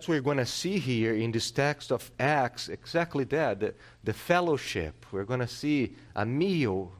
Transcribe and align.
that's 0.00 0.08
what 0.08 0.14
we're 0.14 0.22
going 0.22 0.38
to 0.38 0.46
see 0.46 0.78
here 0.78 1.12
in 1.12 1.30
this 1.30 1.50
text 1.50 1.92
of 1.92 2.10
Acts, 2.18 2.70
exactly 2.70 3.24
that 3.24 3.60
the, 3.60 3.74
the 4.02 4.14
fellowship. 4.14 5.04
We're 5.12 5.26
going 5.26 5.40
to 5.40 5.46
see 5.46 5.94
a 6.16 6.24
meal 6.24 6.90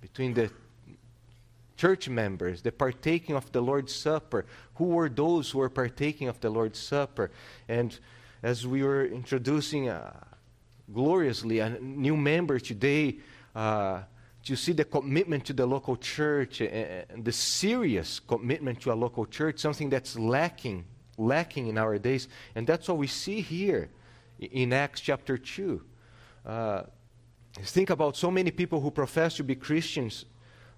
between 0.00 0.32
the 0.32 0.50
church 1.76 2.08
members, 2.08 2.62
the 2.62 2.72
partaking 2.72 3.36
of 3.36 3.52
the 3.52 3.60
Lord's 3.60 3.94
Supper. 3.94 4.46
Who 4.76 4.84
were 4.84 5.10
those 5.10 5.50
who 5.50 5.58
were 5.58 5.68
partaking 5.68 6.28
of 6.28 6.40
the 6.40 6.48
Lord's 6.48 6.78
Supper? 6.78 7.30
And 7.68 7.98
as 8.42 8.66
we 8.66 8.82
were 8.82 9.04
introducing 9.04 9.90
uh, 9.90 10.10
gloriously 10.94 11.58
a 11.58 11.78
new 11.80 12.16
member 12.16 12.58
today, 12.58 13.18
uh, 13.54 14.04
to 14.42 14.56
see 14.56 14.72
the 14.72 14.86
commitment 14.86 15.44
to 15.44 15.52
the 15.52 15.66
local 15.66 15.98
church 15.98 16.62
and 16.62 17.22
the 17.22 17.32
serious 17.32 18.20
commitment 18.20 18.80
to 18.80 18.90
a 18.90 18.94
local 18.94 19.26
church, 19.26 19.58
something 19.58 19.90
that's 19.90 20.18
lacking, 20.18 20.86
lacking 21.18 21.68
in 21.68 21.78
our 21.78 21.98
days. 21.98 22.28
And 22.54 22.66
that's 22.66 22.88
what 22.88 22.98
we 22.98 23.06
see 23.06 23.40
here 23.40 23.90
in 24.38 24.72
Acts 24.72 25.00
chapter 25.00 25.38
2. 25.38 25.82
Uh, 26.44 26.82
think 27.62 27.90
about 27.90 28.16
so 28.16 28.30
many 28.30 28.50
people 28.50 28.80
who 28.80 28.90
profess 28.90 29.36
to 29.36 29.44
be 29.44 29.54
Christians. 29.54 30.24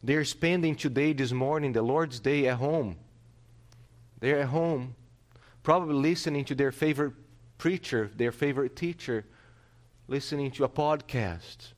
They're 0.03 0.25
spending 0.25 0.77
today, 0.77 1.13
this 1.13 1.33
morning, 1.33 1.73
the 1.73 1.83
Lord's 1.83 2.21
Day 2.21 2.47
at 2.47 2.59
home. 2.59 2.97
They're 4.21 4.41
at 4.41 4.49
home, 4.49 4.95
probably 5.63 5.95
listening 5.95 6.45
to 6.47 6.55
their 6.55 6.73
favorite 6.73 7.15
preacher, 7.57 8.11
their 8.17 8.33
favorite 8.33 8.77
teacher, 8.77 9.25
listening 10.07 10.51
to 10.53 10.65
a 10.65 10.69
podcast 10.69 11.73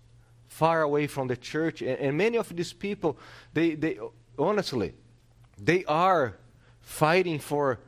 far 0.48 0.83
away 0.83 1.06
from 1.06 1.28
the 1.28 1.36
church. 1.36 1.81
And, 1.81 1.98
and 1.98 2.16
many 2.19 2.36
of 2.36 2.55
these 2.55 2.72
people, 2.72 3.19
they, 3.53 3.75
they 3.75 3.98
honestly, 4.38 4.94
they 5.58 5.84
are 5.84 6.36
fighting 6.81 7.38
for 7.38 7.81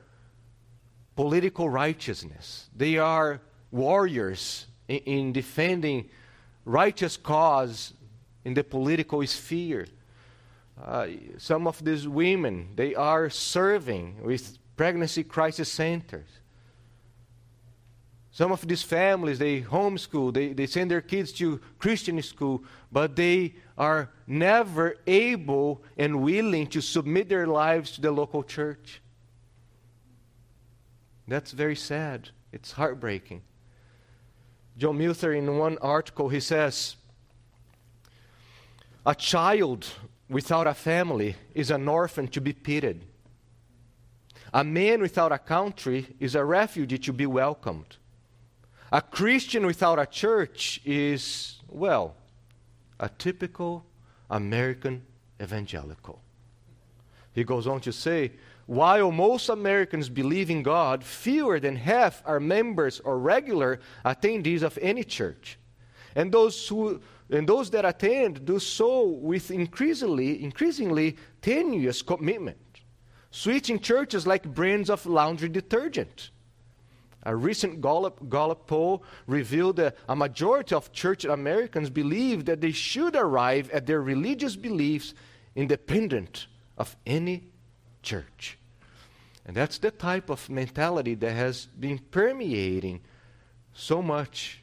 political 1.17 1.69
righteousness. 1.69 2.69
They 2.75 2.99
are 2.99 3.41
warriors 3.71 4.67
in, 4.89 4.99
in 4.99 5.33
defending 5.33 6.09
righteous 6.65 7.17
cause 7.17 7.95
in 8.45 8.55
the 8.55 8.65
political 8.65 9.27
sphere. 9.27 9.87
Uh, 10.83 11.07
some 11.39 11.67
of 11.67 11.85
these 11.85 12.09
women, 12.09 12.71
they 12.75 12.95
are 12.95 13.31
serving 13.31 14.23
with 14.23 14.59
pregnancy 14.77 15.23
crisis 15.23 15.71
centers. 15.71 16.29
Some 18.33 18.51
of 18.51 18.67
these 18.67 18.83
families, 18.83 19.39
they 19.39 19.61
homeschool, 19.61 20.33
they, 20.33 20.55
they 20.55 20.67
send 20.67 20.91
their 20.91 21.03
kids 21.03 21.33
to 21.33 21.61
Christian 21.79 22.21
school, 22.23 22.65
but 22.91 23.15
they 23.15 23.57
are 23.77 24.09
never 24.27 24.97
able 25.07 25.83
and 25.99 26.23
willing 26.23 26.67
to 26.69 26.81
submit 26.81 27.29
their 27.29 27.47
lives 27.47 27.93
to 27.93 28.01
the 28.01 28.11
local 28.11 28.43
church. 28.43 29.03
That's 31.29 31.53
very 31.53 31.77
sad. 31.77 32.31
It's 32.53 32.73
heartbreaking. 32.73 33.43
John 34.77 34.99
Muther, 34.99 35.33
in 35.33 35.59
one 35.59 35.79
article, 35.79 36.29
he 36.29 36.41
says, 36.41 36.97
A 39.07 39.15
child 39.15 39.87
without 40.29 40.67
a 40.67 40.75
family 40.75 41.37
is 41.55 41.71
an 41.71 41.87
orphan 41.89 42.29
to 42.29 42.41
be 42.41 42.53
pitied. 42.53 43.03
A 44.55 44.65
man 44.65 45.01
without 45.01 45.33
a 45.33 45.39
country 45.39 46.07
is 46.21 46.35
a 46.35 46.45
refugee 46.45 46.99
to 46.99 47.13
be 47.13 47.27
welcomed. 47.27 47.97
A 48.91 49.01
Christian 49.01 49.65
without 49.65 49.99
a 49.99 50.07
church 50.07 50.81
is, 50.85 51.61
well, 51.69 52.15
a 53.01 53.09
typical 53.09 53.87
American 54.29 55.05
evangelical. 55.41 56.21
He 57.33 57.45
goes 57.45 57.67
on 57.67 57.81
to 57.81 57.93
say, 57.93 58.33
while 58.67 59.11
most 59.11 59.49
Americans 59.49 60.09
believe 60.09 60.51
in 60.51 60.63
God, 60.63 61.05
fewer 61.05 61.59
than 61.59 61.77
half 61.77 62.23
are 62.25 62.41
members 62.41 63.01
or 63.01 63.19
regular 63.19 63.81
attendees 64.05 64.63
of 64.63 64.79
any 64.81 65.05
church. 65.05 65.59
And 66.15 66.31
those, 66.31 66.69
who, 66.69 67.01
and 67.31 67.49
those 67.49 67.71
that 67.71 67.85
attend 67.85 68.45
do 68.45 68.59
so 68.59 69.05
with 69.05 69.51
increasingly, 69.51 70.43
increasingly 70.43 71.17
tenuous 71.41 72.03
commitment, 72.03 72.59
switching 73.31 73.81
churches 73.81 74.27
like 74.27 74.55
brands 74.55 74.91
of 74.91 75.07
laundry 75.07 75.49
detergent. 75.49 76.31
A 77.25 77.35
recent 77.35 77.81
Gallup, 77.81 78.29
Gallup 78.29 78.67
poll 78.67 79.05
revealed 79.27 79.77
that 79.77 79.97
a 80.09 80.17
majority 80.17 80.75
of 80.75 80.93
church 80.93 81.25
Americans 81.25 81.89
believe 81.89 82.47
that 82.47 82.61
they 82.61 82.73
should 82.73 83.15
arrive 83.15 83.71
at 83.71 83.87
their 83.87 84.03
religious 84.03 84.57
beliefs 84.57 85.15
independent 85.55 86.49
of 86.77 86.97
any 87.07 87.52
church. 88.03 88.59
And 89.45 89.57
that's 89.57 89.79
the 89.79 89.91
type 89.91 90.31
of 90.31 90.49
mentality 90.49 91.15
that 91.17 91.33
has 91.33 91.67
been 91.67 91.99
permeating 91.99 93.01
so 93.73 94.03
much 94.03 94.63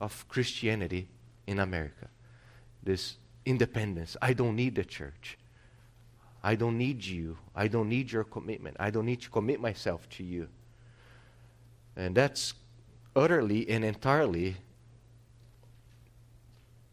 of 0.00 0.26
Christianity 0.28 1.08
in 1.46 1.58
America. 1.58 2.08
This 2.82 3.16
independence. 3.44 4.16
I 4.22 4.32
don't 4.32 4.56
need 4.56 4.74
the 4.74 4.84
church. 4.84 5.38
I 6.42 6.54
don't 6.54 6.76
need 6.76 7.04
you. 7.04 7.38
I 7.54 7.68
don't 7.68 7.88
need 7.88 8.12
your 8.12 8.24
commitment. 8.24 8.76
I 8.78 8.90
don't 8.90 9.06
need 9.06 9.22
to 9.22 9.30
commit 9.30 9.60
myself 9.60 10.08
to 10.10 10.22
you. 10.22 10.48
And 11.96 12.14
that's 12.14 12.54
utterly 13.16 13.68
and 13.68 13.84
entirely 13.84 14.56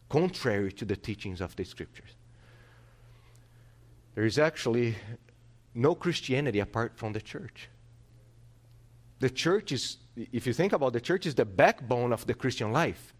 contrary 0.08 0.72
to 0.72 0.84
the 0.84 0.96
teachings 0.96 1.40
of 1.40 1.54
the 1.56 1.64
scriptures. 1.64 2.10
There 4.14 4.24
is 4.24 4.38
actually 4.38 4.94
no 5.74 5.94
Christianity 5.94 6.60
apart 6.60 6.92
from 6.96 7.12
the 7.12 7.20
church. 7.20 7.68
The 9.20 9.30
church 9.30 9.72
is, 9.72 9.98
if 10.16 10.46
you 10.46 10.52
think 10.52 10.72
about 10.72 10.92
the 10.92 11.00
church 11.00 11.26
is 11.26 11.34
the 11.34 11.44
backbone 11.44 12.12
of 12.12 12.26
the 12.26 12.34
Christian 12.34 12.72
life, 12.72 13.14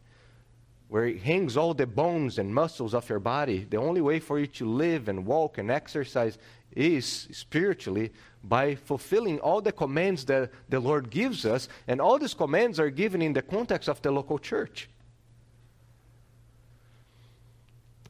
where 0.88 1.06
it 1.06 1.22
hangs 1.22 1.56
all 1.56 1.72
the 1.72 1.86
bones 1.86 2.38
and 2.38 2.54
muscles 2.54 2.92
of 2.92 3.08
your 3.08 3.18
body. 3.18 3.66
The 3.70 3.78
only 3.78 4.02
way 4.02 4.20
for 4.20 4.38
you 4.38 4.46
to 4.48 4.68
live 4.68 5.08
and 5.08 5.24
walk 5.24 5.56
and 5.56 5.70
exercise 5.70 6.36
is 6.76 7.28
spiritually 7.32 8.12
by 8.44 8.74
fulfilling 8.74 9.40
all 9.40 9.62
the 9.62 9.72
commands 9.72 10.26
that 10.26 10.50
the 10.68 10.80
Lord 10.80 11.08
gives 11.08 11.46
us, 11.46 11.66
and 11.88 11.98
all 11.98 12.18
these 12.18 12.34
commands 12.34 12.78
are 12.78 12.90
given 12.90 13.22
in 13.22 13.32
the 13.32 13.40
context 13.40 13.88
of 13.88 14.02
the 14.02 14.10
local 14.10 14.38
church. 14.38 14.90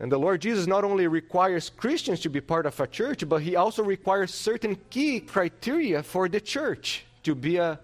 And 0.03 0.13
the 0.13 0.19
Lord 0.19 0.43
Jesus 0.43 0.67
not 0.67 0.85
only 0.85 1.07
requires 1.07 1.71
Christians 1.71 2.21
to 2.21 2.29
be 2.29 2.43
part 2.43 2.67
of 2.67 2.79
a 2.79 2.87
church, 2.87 3.27
but 3.27 3.41
He 3.41 3.57
also 3.57 3.83
requires 3.83 4.35
certain 4.35 4.77
key 4.91 5.21
criteria 5.21 6.03
for 6.03 6.29
the 6.29 6.41
church 6.41 7.07
to 7.23 7.35
be 7.35 7.57
a, 7.57 7.81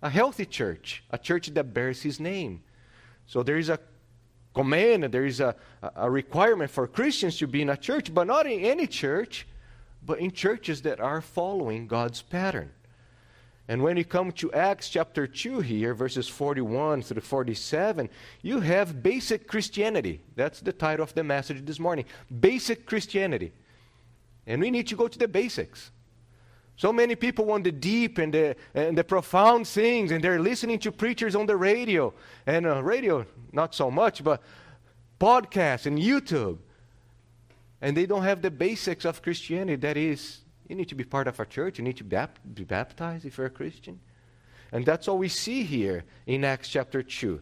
a 0.00 0.08
healthy 0.08 0.46
church, 0.46 1.04
a 1.10 1.18
church 1.18 1.48
that 1.48 1.74
bears 1.74 2.00
His 2.00 2.18
name. 2.18 2.62
So 3.26 3.42
there 3.42 3.58
is 3.58 3.68
a 3.68 3.78
command, 4.54 5.04
there 5.04 5.26
is 5.26 5.40
a, 5.40 5.54
a 5.94 6.10
requirement 6.10 6.70
for 6.70 6.86
Christians 6.86 7.36
to 7.38 7.46
be 7.46 7.60
in 7.60 7.68
a 7.68 7.76
church, 7.76 8.14
but 8.14 8.26
not 8.26 8.46
in 8.46 8.60
any 8.60 8.86
church 8.86 9.46
but 10.08 10.20
in 10.20 10.30
churches 10.30 10.82
that 10.82 11.00
are 11.00 11.20
following 11.20 11.86
God's 11.86 12.22
pattern. 12.22 12.70
And 13.68 13.82
when 13.82 13.98
you 13.98 14.04
come 14.04 14.32
to 14.32 14.50
Acts 14.52 14.88
chapter 14.88 15.26
2 15.26 15.60
here, 15.60 15.92
verses 15.92 16.26
41 16.26 17.02
through 17.02 17.20
47, 17.20 18.08
you 18.42 18.60
have 18.60 19.02
basic 19.02 19.46
Christianity. 19.46 20.22
That's 20.34 20.60
the 20.60 20.72
title 20.72 21.04
of 21.04 21.14
the 21.14 21.22
message 21.22 21.64
this 21.66 21.78
morning. 21.78 22.06
Basic 22.40 22.86
Christianity. 22.86 23.52
And 24.46 24.62
we 24.62 24.70
need 24.70 24.86
to 24.88 24.96
go 24.96 25.06
to 25.06 25.18
the 25.18 25.28
basics. 25.28 25.90
So 26.76 26.92
many 26.92 27.14
people 27.14 27.44
want 27.44 27.64
the 27.64 27.72
deep 27.72 28.16
and 28.16 28.32
the, 28.32 28.56
and 28.74 28.96
the 28.96 29.04
profound 29.04 29.68
things, 29.68 30.12
and 30.12 30.24
they're 30.24 30.40
listening 30.40 30.78
to 30.80 30.92
preachers 30.92 31.34
on 31.34 31.44
the 31.44 31.56
radio. 31.56 32.14
And 32.46 32.66
uh, 32.66 32.82
radio, 32.82 33.26
not 33.52 33.74
so 33.74 33.90
much, 33.90 34.24
but 34.24 34.42
podcasts 35.20 35.84
and 35.84 35.98
YouTube 35.98 36.58
and 37.80 37.96
they 37.96 38.06
don't 38.06 38.22
have 38.22 38.42
the 38.42 38.50
basics 38.50 39.04
of 39.04 39.22
Christianity. 39.22 39.76
That 39.76 39.96
is, 39.96 40.40
you 40.68 40.76
need 40.76 40.88
to 40.88 40.94
be 40.94 41.04
part 41.04 41.28
of 41.28 41.40
a 41.40 41.46
church, 41.46 41.78
you 41.78 41.84
need 41.84 41.96
to 41.96 42.04
bap- 42.04 42.38
be 42.54 42.64
baptized 42.64 43.24
if 43.24 43.38
you're 43.38 43.46
a 43.46 43.50
Christian. 43.50 43.98
And 44.72 44.84
that's 44.84 45.08
all 45.08 45.18
we 45.18 45.28
see 45.28 45.62
here 45.62 46.04
in 46.26 46.44
Acts 46.44 46.68
chapter 46.68 47.02
2. 47.02 47.40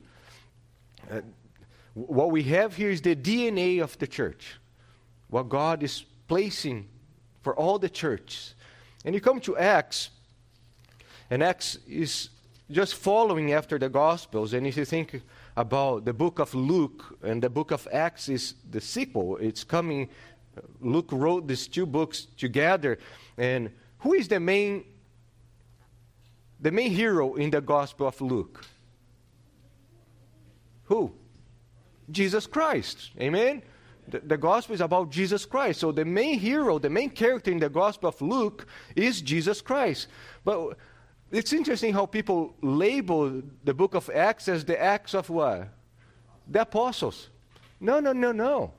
Uh, 1.10 1.20
what 1.94 2.30
we 2.30 2.42
have 2.44 2.76
here 2.76 2.90
is 2.90 3.00
the 3.00 3.16
DNA 3.16 3.82
of 3.82 3.98
the 3.98 4.06
church, 4.06 4.58
what 5.28 5.48
God 5.48 5.82
is 5.82 6.04
placing 6.28 6.88
for 7.42 7.56
all 7.56 7.78
the 7.78 7.88
churches. 7.88 8.54
And 9.04 9.14
you 9.14 9.20
come 9.20 9.40
to 9.40 9.56
Acts, 9.56 10.10
and 11.30 11.42
Acts 11.42 11.78
is 11.88 12.30
just 12.70 12.94
following 12.94 13.52
after 13.52 13.78
the 13.78 13.88
Gospels. 13.88 14.52
And 14.52 14.66
if 14.66 14.76
you 14.76 14.84
think 14.84 15.22
about 15.56 16.04
the 16.04 16.12
book 16.12 16.38
of 16.38 16.54
Luke 16.54 17.18
and 17.22 17.42
the 17.42 17.48
book 17.48 17.70
of 17.70 17.88
Acts 17.92 18.28
is 18.28 18.54
the 18.70 18.80
sequel. 18.80 19.38
It's 19.38 19.64
coming. 19.64 20.08
Luke 20.80 21.08
wrote 21.12 21.46
these 21.46 21.68
two 21.68 21.86
books 21.86 22.26
together. 22.36 22.98
And 23.36 23.70
who 23.98 24.14
is 24.14 24.28
the 24.28 24.40
main 24.40 24.84
the 26.58 26.70
main 26.70 26.90
hero 26.90 27.34
in 27.34 27.50
the 27.50 27.60
Gospel 27.60 28.06
of 28.06 28.18
Luke? 28.20 28.64
Who? 30.84 31.12
Jesus 32.10 32.46
Christ. 32.46 33.10
Amen? 33.20 33.62
The, 34.08 34.20
the, 34.20 34.36
gospel 34.36 34.74
is 34.74 34.80
about 34.80 35.10
Jesus 35.10 35.44
Christ. 35.44 35.80
So 35.80 35.90
the 35.90 36.04
main 36.04 36.38
hero, 36.38 36.78
the 36.78 36.88
main 36.88 37.10
character 37.10 37.50
in 37.50 37.58
the 37.58 37.68
Gospel 37.68 38.08
of 38.08 38.22
Luke 38.22 38.66
is 38.94 39.20
Jesus 39.20 39.60
Christ. 39.60 40.06
But 40.44 40.78
It's 41.32 41.52
interesting 41.52 41.92
how 41.92 42.06
people 42.06 42.54
label 42.62 43.42
the 43.64 43.74
book 43.74 43.94
of 43.94 44.08
Acts 44.14 44.48
as 44.48 44.64
the 44.64 44.80
Acts 44.80 45.12
of 45.14 45.28
what? 45.28 45.68
The 46.46 46.62
apostles. 46.62 47.30
No, 47.80 47.98
no, 47.98 48.12
no, 48.12 48.30
no. 48.30 48.72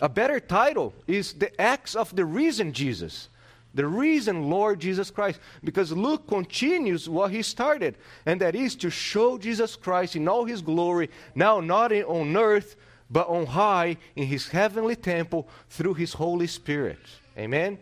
A 0.00 0.08
better 0.08 0.40
title 0.40 0.94
is 1.06 1.34
the 1.34 1.60
Acts 1.60 1.94
of 1.94 2.14
the 2.16 2.24
risen 2.24 2.72
Jesus. 2.72 3.28
The 3.74 3.86
reason 3.86 4.50
Lord 4.50 4.80
Jesus 4.80 5.10
Christ. 5.10 5.40
Because 5.64 5.92
Luke 5.92 6.26
continues 6.26 7.08
what 7.08 7.30
he 7.30 7.42
started, 7.42 7.96
and 8.26 8.40
that 8.40 8.54
is 8.54 8.74
to 8.76 8.90
show 8.90 9.38
Jesus 9.38 9.76
Christ 9.76 10.16
in 10.16 10.28
all 10.28 10.44
his 10.44 10.60
glory, 10.60 11.10
now 11.34 11.60
not 11.60 11.92
on 11.92 12.36
earth, 12.36 12.76
but 13.10 13.28
on 13.28 13.46
high 13.46 13.96
in 14.16 14.26
his 14.26 14.48
heavenly 14.48 14.96
temple 14.96 15.48
through 15.68 15.94
his 15.94 16.14
Holy 16.14 16.46
Spirit. 16.46 16.98
Amen? 17.38 17.78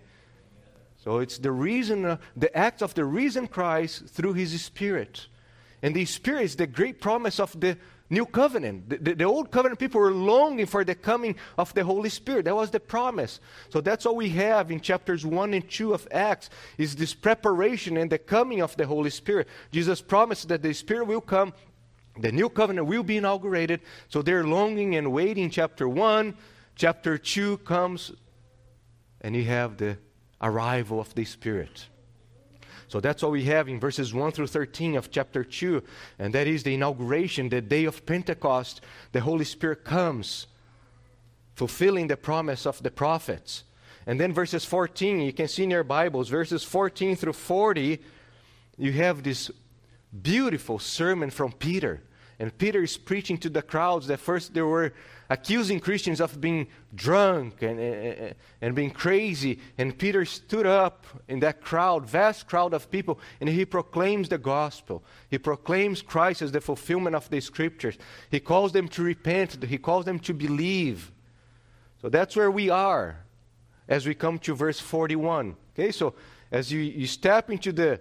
So 1.02 1.18
it's 1.18 1.38
the 1.38 1.52
reason, 1.52 2.04
uh, 2.04 2.16
the 2.36 2.54
act 2.56 2.82
of 2.82 2.94
the 2.94 3.04
risen 3.04 3.46
Christ 3.46 4.06
through 4.06 4.34
his 4.34 4.60
Spirit. 4.62 5.26
And 5.82 5.94
the 5.94 6.04
Spirit 6.04 6.42
is 6.42 6.56
the 6.56 6.66
great 6.66 7.00
promise 7.00 7.40
of 7.40 7.58
the 7.58 7.78
new 8.10 8.26
covenant. 8.26 8.90
The, 8.90 8.96
the, 8.98 9.14
the, 9.14 9.24
old 9.24 9.50
covenant 9.50 9.78
people 9.78 10.00
were 10.00 10.12
longing 10.12 10.66
for 10.66 10.84
the 10.84 10.94
coming 10.94 11.36
of 11.56 11.72
the 11.74 11.84
Holy 11.84 12.10
Spirit. 12.10 12.44
That 12.44 12.56
was 12.56 12.70
the 12.70 12.80
promise. 12.80 13.40
So 13.70 13.80
that's 13.80 14.04
all 14.04 14.16
we 14.16 14.30
have 14.30 14.70
in 14.70 14.80
chapters 14.80 15.24
1 15.24 15.54
and 15.54 15.70
2 15.70 15.94
of 15.94 16.06
Acts 16.10 16.50
is 16.76 16.96
this 16.96 17.14
preparation 17.14 17.96
and 17.96 18.10
the 18.10 18.18
coming 18.18 18.60
of 18.60 18.76
the 18.76 18.86
Holy 18.86 19.10
Spirit. 19.10 19.48
Jesus 19.70 20.02
promised 20.02 20.48
that 20.48 20.62
the 20.62 20.74
Spirit 20.74 21.06
will 21.06 21.20
come. 21.20 21.54
The 22.18 22.32
new 22.32 22.48
covenant 22.48 22.88
will 22.88 23.04
be 23.04 23.16
inaugurated. 23.16 23.80
So 24.08 24.20
they're 24.20 24.44
longing 24.44 24.96
and 24.96 25.12
waiting. 25.12 25.48
Chapter 25.48 25.88
1, 25.88 26.34
chapter 26.74 27.16
2 27.16 27.58
comes, 27.58 28.12
and 29.20 29.36
you 29.36 29.44
have 29.44 29.76
the 29.76 29.96
arrival 30.42 31.00
of 31.00 31.14
the 31.14 31.24
Spirit. 31.24 31.86
So 32.90 32.98
that's 32.98 33.22
what 33.22 33.30
we 33.30 33.44
have 33.44 33.68
in 33.68 33.78
verses 33.78 34.12
1 34.12 34.32
through 34.32 34.48
13 34.48 34.96
of 34.96 35.12
chapter 35.12 35.44
2, 35.44 35.80
and 36.18 36.34
that 36.34 36.48
is 36.48 36.64
the 36.64 36.74
inauguration, 36.74 37.48
the 37.48 37.60
day 37.60 37.84
of 37.84 38.04
Pentecost. 38.04 38.80
The 39.12 39.20
Holy 39.20 39.44
Spirit 39.44 39.84
comes, 39.84 40.48
fulfilling 41.54 42.08
the 42.08 42.16
promise 42.16 42.66
of 42.66 42.82
the 42.82 42.90
prophets. 42.90 43.62
And 44.08 44.18
then 44.18 44.32
verses 44.32 44.64
14, 44.64 45.20
you 45.20 45.32
can 45.32 45.46
see 45.46 45.62
in 45.62 45.70
your 45.70 45.84
Bibles, 45.84 46.30
verses 46.30 46.64
14 46.64 47.14
through 47.14 47.34
40, 47.34 48.00
you 48.76 48.92
have 48.94 49.22
this 49.22 49.52
beautiful 50.20 50.80
sermon 50.80 51.30
from 51.30 51.52
Peter. 51.52 52.02
And 52.40 52.56
Peter 52.56 52.82
is 52.82 52.96
preaching 52.96 53.36
to 53.38 53.50
the 53.50 53.60
crowds 53.60 54.06
that 54.06 54.18
first 54.18 54.54
they 54.54 54.62
were 54.62 54.94
accusing 55.28 55.78
Christians 55.78 56.20
of 56.20 56.40
being 56.40 56.66
drunk 56.94 57.60
and, 57.60 57.78
and, 57.78 58.34
and, 58.62 58.74
being 58.74 58.90
crazy. 58.90 59.60
And 59.76 59.96
Peter 59.96 60.24
stood 60.24 60.66
up 60.66 61.06
in 61.28 61.40
that 61.40 61.60
crowd, 61.60 62.06
vast 62.06 62.48
crowd 62.48 62.72
of 62.72 62.90
people, 62.90 63.20
and 63.40 63.48
he 63.48 63.66
proclaims 63.66 64.30
the 64.30 64.38
gospel. 64.38 65.04
He 65.28 65.36
proclaims 65.36 66.00
Christ 66.00 66.40
as 66.40 66.50
the 66.50 66.62
fulfillment 66.62 67.14
of 67.14 67.28
the 67.28 67.40
scriptures. 67.40 67.98
He 68.30 68.40
calls 68.40 68.72
them 68.72 68.88
to 68.88 69.02
repent, 69.02 69.62
he 69.62 69.78
calls 69.78 70.06
them 70.06 70.18
to 70.20 70.32
believe. 70.32 71.12
So 72.00 72.08
that's 72.08 72.34
where 72.34 72.50
we 72.50 72.70
are 72.70 73.18
as 73.86 74.06
we 74.06 74.14
come 74.14 74.38
to 74.38 74.54
verse 74.54 74.80
41. 74.80 75.56
Okay, 75.74 75.92
so 75.92 76.14
as 76.50 76.72
you, 76.72 76.80
you 76.80 77.06
step 77.06 77.50
into 77.50 77.70
the, 77.70 78.00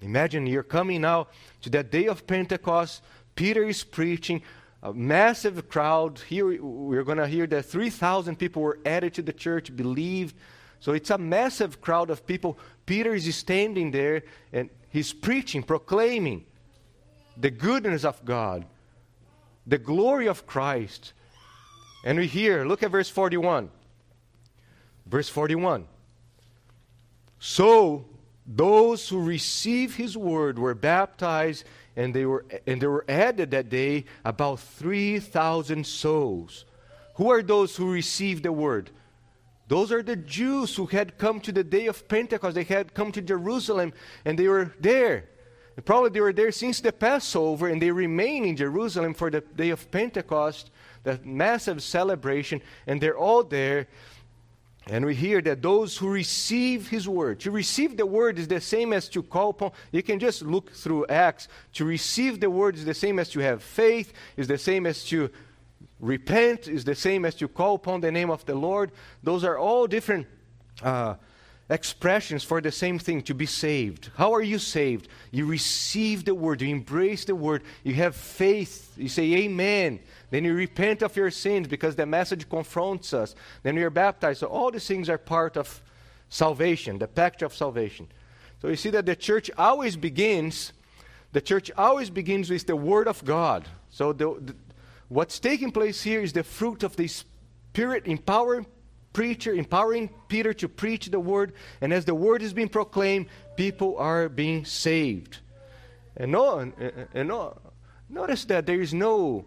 imagine 0.00 0.46
you're 0.46 0.62
coming 0.62 1.00
now 1.00 1.26
to 1.62 1.70
that 1.70 1.90
day 1.90 2.06
of 2.06 2.26
Pentecost 2.26 3.02
Peter 3.38 3.62
is 3.62 3.84
preaching, 3.84 4.42
a 4.82 4.92
massive 4.92 5.68
crowd. 5.68 6.18
Here 6.28 6.60
we're 6.60 7.04
going 7.04 7.18
to 7.18 7.28
hear 7.28 7.46
that 7.46 7.66
3,000 7.66 8.34
people 8.34 8.62
were 8.62 8.80
added 8.84 9.14
to 9.14 9.22
the 9.22 9.32
church, 9.32 9.76
believed. 9.76 10.34
So 10.80 10.90
it's 10.90 11.10
a 11.10 11.18
massive 11.18 11.80
crowd 11.80 12.10
of 12.10 12.26
people. 12.26 12.58
Peter 12.84 13.14
is 13.14 13.32
standing 13.36 13.92
there 13.92 14.24
and 14.52 14.70
he's 14.90 15.12
preaching, 15.12 15.62
proclaiming 15.62 16.46
the 17.36 17.52
goodness 17.52 18.04
of 18.04 18.24
God, 18.24 18.64
the 19.68 19.78
glory 19.78 20.26
of 20.26 20.44
Christ. 20.44 21.12
And 22.04 22.18
we 22.18 22.26
hear, 22.26 22.64
look 22.64 22.82
at 22.82 22.90
verse 22.90 23.08
41. 23.08 23.70
Verse 25.06 25.28
41. 25.28 25.86
So 27.38 28.04
those 28.44 29.08
who 29.08 29.22
received 29.22 29.94
his 29.94 30.16
word 30.16 30.58
were 30.58 30.74
baptized 30.74 31.62
and 31.98 32.14
they 32.14 32.24
were 32.24 32.44
and 32.66 32.80
there 32.80 32.90
were 32.90 33.04
added 33.08 33.50
that 33.50 33.68
day 33.68 34.04
about 34.24 34.60
3000 34.60 35.84
souls. 35.84 36.64
Who 37.16 37.28
are 37.30 37.42
those 37.42 37.74
who 37.74 37.90
received 37.90 38.44
the 38.44 38.52
word? 38.52 38.90
Those 39.66 39.90
are 39.90 40.02
the 40.02 40.14
jews 40.14 40.76
who 40.76 40.86
had 40.86 41.18
come 41.18 41.40
to 41.40 41.50
the 41.50 41.64
day 41.64 41.86
of 41.86 42.06
pentecost. 42.06 42.54
They 42.54 42.62
had 42.62 42.94
come 42.94 43.10
to 43.12 43.20
jerusalem 43.20 43.92
and 44.24 44.38
they 44.38 44.46
were 44.46 44.72
there. 44.78 45.28
And 45.76 45.84
probably 45.84 46.10
they 46.10 46.20
were 46.20 46.32
there 46.32 46.52
since 46.52 46.80
the 46.80 46.92
passover 46.92 47.66
and 47.66 47.82
they 47.82 47.90
remain 47.90 48.44
in 48.44 48.54
jerusalem 48.56 49.12
for 49.12 49.28
the 49.28 49.40
day 49.40 49.70
of 49.70 49.90
pentecost 49.90 50.70
that 51.02 51.26
massive 51.26 51.82
celebration 51.82 52.62
and 52.86 53.00
they're 53.00 53.18
all 53.18 53.42
there 53.42 53.88
and 54.90 55.04
we 55.04 55.14
hear 55.14 55.40
that 55.42 55.60
those 55.60 55.96
who 55.96 56.08
receive 56.08 56.88
his 56.88 57.08
word, 57.08 57.40
to 57.40 57.50
receive 57.50 57.96
the 57.96 58.06
word 58.06 58.38
is 58.38 58.48
the 58.48 58.60
same 58.60 58.92
as 58.92 59.08
to 59.10 59.22
call 59.22 59.50
upon. 59.50 59.72
You 59.92 60.02
can 60.02 60.18
just 60.18 60.42
look 60.42 60.72
through 60.72 61.06
Acts. 61.08 61.48
To 61.74 61.84
receive 61.84 62.40
the 62.40 62.50
word 62.50 62.76
is 62.76 62.84
the 62.84 62.94
same 62.94 63.18
as 63.18 63.28
to 63.30 63.40
have 63.40 63.62
faith, 63.62 64.12
is 64.36 64.48
the 64.48 64.58
same 64.58 64.86
as 64.86 65.04
to 65.04 65.30
repent, 66.00 66.68
is 66.68 66.84
the 66.84 66.94
same 66.94 67.24
as 67.24 67.34
to 67.36 67.48
call 67.48 67.74
upon 67.74 68.00
the 68.00 68.10
name 68.10 68.30
of 68.30 68.44
the 68.46 68.54
Lord. 68.54 68.92
Those 69.22 69.44
are 69.44 69.58
all 69.58 69.86
different 69.86 70.26
uh, 70.82 71.16
expressions 71.68 72.42
for 72.42 72.60
the 72.60 72.72
same 72.72 72.98
thing 72.98 73.22
to 73.22 73.34
be 73.34 73.46
saved. 73.46 74.10
How 74.16 74.32
are 74.32 74.42
you 74.42 74.58
saved? 74.58 75.08
You 75.30 75.46
receive 75.46 76.24
the 76.24 76.34
word, 76.34 76.62
you 76.62 76.68
embrace 76.68 77.24
the 77.26 77.34
word, 77.34 77.62
you 77.84 77.94
have 77.94 78.16
faith, 78.16 78.92
you 78.96 79.08
say 79.08 79.34
amen. 79.34 80.00
Then 80.30 80.44
you 80.44 80.54
repent 80.54 81.02
of 81.02 81.16
your 81.16 81.30
sins 81.30 81.68
because 81.68 81.96
the 81.96 82.06
message 82.06 82.48
confronts 82.48 83.14
us. 83.14 83.34
Then 83.62 83.76
we 83.76 83.82
are 83.82 83.90
baptized. 83.90 84.40
So 84.40 84.46
all 84.46 84.70
these 84.70 84.86
things 84.86 85.08
are 85.08 85.18
part 85.18 85.56
of 85.56 85.82
salvation, 86.28 86.98
the 86.98 87.08
pact 87.08 87.42
of 87.42 87.54
salvation. 87.54 88.08
So 88.60 88.68
you 88.68 88.76
see 88.76 88.90
that 88.90 89.06
the 89.06 89.16
church 89.16 89.50
always 89.56 89.96
begins, 89.96 90.72
the 91.32 91.40
church 91.40 91.70
always 91.76 92.10
begins 92.10 92.50
with 92.50 92.66
the 92.66 92.76
word 92.76 93.08
of 93.08 93.24
God. 93.24 93.66
So 93.90 94.12
the, 94.12 94.36
the, 94.40 94.54
what's 95.08 95.38
taking 95.38 95.70
place 95.70 96.02
here 96.02 96.20
is 96.20 96.32
the 96.32 96.44
fruit 96.44 96.82
of 96.82 96.96
the 96.96 97.08
Spirit 97.08 98.06
empowering 98.06 98.66
preacher, 99.12 99.52
empowering 99.52 100.10
Peter 100.28 100.52
to 100.54 100.68
preach 100.68 101.06
the 101.06 101.20
word. 101.20 101.54
And 101.80 101.92
as 101.92 102.04
the 102.04 102.14
word 102.14 102.42
is 102.42 102.52
being 102.52 102.68
proclaimed, 102.68 103.26
people 103.56 103.96
are 103.96 104.28
being 104.28 104.64
saved. 104.64 105.38
And, 106.16 106.32
no, 106.32 106.58
and 107.14 107.28
no, 107.28 107.56
notice 108.08 108.44
that 108.46 108.66
there 108.66 108.80
is 108.80 108.92
no 108.92 109.46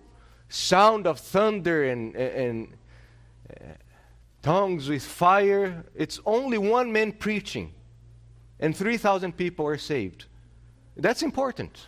sound 0.52 1.08
of 1.08 1.20
thunder 1.20 1.86
and, 1.86 2.16
and 2.16 2.68
uh, 3.50 3.64
tongues 4.42 4.90
with 4.90 5.04
fire. 5.04 5.84
It's 5.96 6.20
only 6.26 6.58
one 6.58 6.92
man 6.92 7.12
preaching, 7.14 7.74
and 8.60 8.76
3,000 8.76 9.36
people 9.36 9.66
are 9.66 9.78
saved. 9.78 10.26
That's 10.98 11.24
important. 11.24 11.88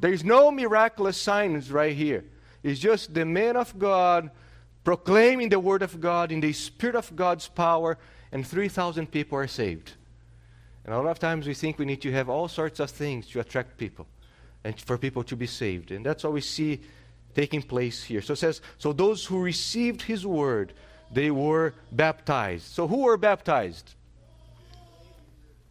There's 0.00 0.22
no 0.24 0.50
miraculous 0.50 1.16
signs 1.16 1.72
right 1.72 1.96
here. 1.96 2.24
It's 2.62 2.78
just 2.78 3.14
the 3.14 3.24
man 3.24 3.56
of 3.56 3.76
God 3.78 4.30
proclaiming 4.84 5.48
the 5.48 5.60
word 5.60 5.82
of 5.82 6.00
God 6.00 6.32
in 6.32 6.40
the 6.40 6.52
spirit 6.52 6.96
of 6.96 7.14
God's 7.16 7.48
power, 7.48 7.98
and 8.32 8.46
3,000 8.46 9.10
people 9.10 9.38
are 9.38 9.46
saved. 9.46 9.92
And 10.84 10.94
a 10.94 10.98
lot 10.98 11.10
of 11.10 11.18
times 11.18 11.46
we 11.46 11.54
think 11.54 11.78
we 11.78 11.84
need 11.84 12.00
to 12.02 12.12
have 12.12 12.28
all 12.28 12.48
sorts 12.48 12.80
of 12.80 12.90
things 12.90 13.26
to 13.28 13.40
attract 13.40 13.76
people 13.76 14.06
and 14.64 14.80
for 14.80 14.96
people 14.96 15.22
to 15.24 15.36
be 15.36 15.46
saved. 15.46 15.90
And 15.90 16.04
that's 16.04 16.24
what 16.24 16.32
we 16.32 16.40
see 16.40 16.80
taking 17.38 17.62
place 17.62 18.02
here. 18.02 18.20
So 18.20 18.32
it 18.32 18.36
says, 18.36 18.60
So 18.78 18.92
those 18.92 19.24
who 19.24 19.40
received 19.40 20.02
his 20.02 20.26
word, 20.26 20.72
they 21.12 21.30
were 21.30 21.72
baptized. 21.92 22.64
So 22.64 22.88
who 22.88 23.04
were 23.04 23.16
baptized? 23.16 23.94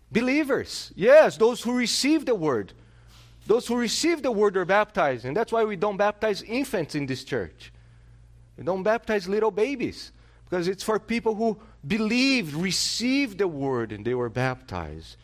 Believers. 0.09 0.93
Yes, 0.95 1.35
those 1.35 1.61
who 1.61 1.73
received 1.77 2.25
the 2.25 2.35
word. 2.35 2.71
Those 3.47 3.67
who 3.67 3.75
received 3.75 4.23
the 4.23 4.31
word 4.31 4.55
are 4.55 4.63
baptized. 4.63 5.25
And 5.25 5.35
that's 5.35 5.51
why 5.51 5.65
we 5.65 5.75
don't 5.75 5.97
baptize 5.97 6.41
infants 6.41 6.95
in 6.95 7.05
this 7.05 7.25
church. 7.25 7.73
We 8.57 8.63
don't 8.63 8.83
baptize 8.83 9.27
little 9.27 9.51
babies. 9.51 10.13
Because 10.45 10.69
it's 10.69 10.83
for 10.83 10.99
people 10.99 11.35
who 11.35 11.59
believed, 11.85 12.53
received 12.53 13.39
the 13.39 13.47
word, 13.49 13.91
and 13.91 14.05
they 14.05 14.13
were 14.13 14.29
baptized. 14.29 15.17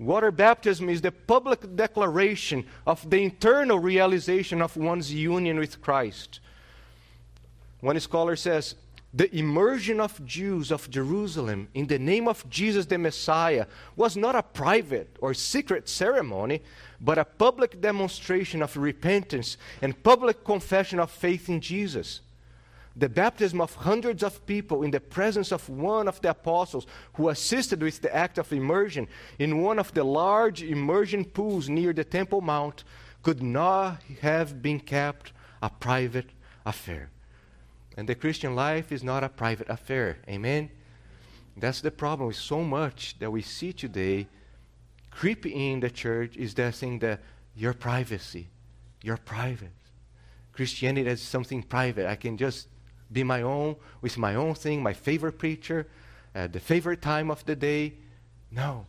Water 0.00 0.30
baptism 0.30 0.88
is 0.88 1.02
the 1.02 1.12
public 1.12 1.76
declaration 1.76 2.64
of 2.86 3.10
the 3.10 3.22
internal 3.22 3.78
realization 3.78 4.62
of 4.62 4.74
one's 4.74 5.12
union 5.12 5.58
with 5.58 5.82
Christ. 5.82 6.40
One 7.80 8.00
scholar 8.00 8.34
says, 8.34 8.76
the 9.12 9.34
immersion 9.36 10.00
of 10.00 10.24
Jews 10.24 10.70
of 10.70 10.88
Jerusalem 10.88 11.68
in 11.74 11.86
the 11.86 11.98
name 11.98 12.28
of 12.28 12.48
Jesus 12.48 12.86
the 12.86 12.96
Messiah 12.96 13.66
was 13.94 14.16
not 14.16 14.34
a 14.34 14.42
private 14.42 15.16
or 15.20 15.34
secret 15.34 15.86
ceremony, 15.86 16.62
but 16.98 17.18
a 17.18 17.24
public 17.26 17.78
demonstration 17.78 18.62
of 18.62 18.78
repentance 18.78 19.58
and 19.82 20.02
public 20.02 20.44
confession 20.44 20.98
of 20.98 21.10
faith 21.10 21.50
in 21.50 21.60
Jesus. 21.60 22.22
The 22.96 23.08
baptism 23.08 23.60
of 23.60 23.74
hundreds 23.74 24.22
of 24.22 24.44
people 24.46 24.82
in 24.82 24.90
the 24.90 25.00
presence 25.00 25.52
of 25.52 25.68
one 25.68 26.08
of 26.08 26.20
the 26.20 26.30
apostles 26.30 26.86
who 27.14 27.28
assisted 27.28 27.82
with 27.82 28.00
the 28.00 28.14
act 28.14 28.38
of 28.38 28.52
immersion 28.52 29.06
in 29.38 29.62
one 29.62 29.78
of 29.78 29.94
the 29.94 30.04
large 30.04 30.62
immersion 30.62 31.24
pools 31.24 31.68
near 31.68 31.92
the 31.92 32.04
Temple 32.04 32.40
Mount 32.40 32.84
could 33.22 33.42
not 33.42 34.02
have 34.22 34.60
been 34.60 34.80
kept 34.80 35.32
a 35.62 35.70
private 35.70 36.30
affair. 36.66 37.10
And 37.96 38.08
the 38.08 38.14
Christian 38.14 38.54
life 38.54 38.92
is 38.92 39.04
not 39.04 39.24
a 39.24 39.28
private 39.28 39.68
affair. 39.68 40.18
Amen? 40.28 40.70
That's 41.56 41.80
the 41.80 41.90
problem 41.90 42.28
with 42.28 42.36
so 42.36 42.62
much 42.62 43.18
that 43.18 43.30
we 43.30 43.42
see 43.42 43.72
today 43.72 44.26
creep 45.10 45.44
in 45.44 45.80
the 45.80 45.90
church 45.90 46.36
is 46.36 46.54
that 46.54 46.74
thing 46.74 46.98
that 47.00 47.20
your 47.54 47.74
privacy, 47.74 48.48
your 49.02 49.16
private. 49.16 49.72
Christianity 50.52 51.08
is 51.08 51.20
something 51.20 51.62
private. 51.62 52.06
I 52.06 52.16
can 52.16 52.36
just 52.36 52.68
be 53.12 53.22
my 53.24 53.42
own 53.42 53.76
with 54.00 54.16
my 54.18 54.34
own 54.34 54.54
thing, 54.54 54.82
my 54.82 54.92
favorite 54.92 55.38
preacher, 55.38 55.86
at 56.34 56.52
the 56.52 56.60
favorite 56.60 57.02
time 57.02 57.30
of 57.30 57.44
the 57.44 57.56
day. 57.56 57.94
No, 58.50 58.86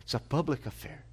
it's 0.00 0.14
a 0.14 0.18
public 0.18 0.66
affair. 0.66 1.04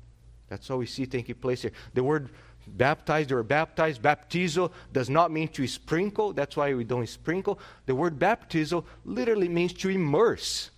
That's 0.48 0.70
all 0.70 0.78
we 0.78 0.86
see 0.86 1.06
taking 1.06 1.36
place 1.36 1.64
here. 1.64 1.72
The 1.94 2.04
word 2.04 2.30
baptized 2.68 3.32
or 3.32 3.44
baptized, 3.44 4.02
baptizo, 4.02 4.72
does 4.92 5.10
not 5.10 5.32
mean 5.32 5.48
to 5.50 5.68
sprinkle. 5.68 6.34
That's 6.34 6.56
why 6.56 6.74
we 6.74 6.84
don't 6.84 7.08
sprinkle. 7.08 7.60
The 7.86 7.96
word 7.96 8.20
baptizo 8.20 8.86
literally 9.04 9.50
means 9.50 9.74
to 9.74 9.90
immerse. 9.90 10.72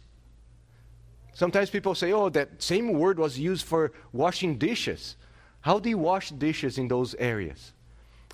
Sometimes 1.33 1.69
people 1.69 1.93
say, 1.93 2.12
oh, 2.13 2.29
that 2.29 2.63
same 2.63 2.93
word 2.93 3.19
was 3.19 3.38
used 3.38 3.65
for 3.65 3.91
washing 4.12 4.57
dishes. 4.57 5.15
How 5.62 5.79
do 5.79 5.89
you 5.89 5.97
wash 5.97 6.31
dishes 6.31 6.77
in 6.77 6.88
those 6.88 7.13
areas? 7.15 7.74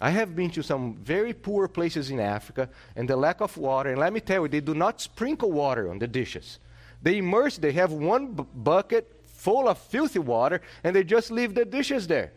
I 0.02 0.10
have 0.10 0.36
been 0.36 0.50
to 0.52 0.64
some 0.64 0.96
very 0.96 1.34
poor 1.34 1.68
places 1.68 2.10
in 2.10 2.20
Africa 2.20 2.70
and 2.96 3.08
the 3.08 3.16
lack 3.16 3.42
of 3.42 3.56
water, 3.58 3.92
and 3.92 4.00
let 4.00 4.12
me 4.12 4.20
tell 4.20 4.44
you, 4.44 4.48
they 4.48 4.60
do 4.60 4.74
not 4.74 5.00
sprinkle 5.00 5.52
water 5.52 5.90
on 5.90 6.00
the 6.00 6.08
dishes. 6.08 6.60
They 7.02 7.18
immerse, 7.18 7.58
they 7.58 7.72
have 7.74 7.92
one 7.92 8.34
b- 8.34 8.46
bucket 8.54 9.22
full 9.26 9.68
of 9.68 9.78
filthy 9.78 10.20
water, 10.20 10.62
and 10.84 10.96
they 10.96 11.04
just 11.04 11.32
leave 11.32 11.54
the 11.54 11.66
dishes 11.66 12.08
there. 12.08 12.32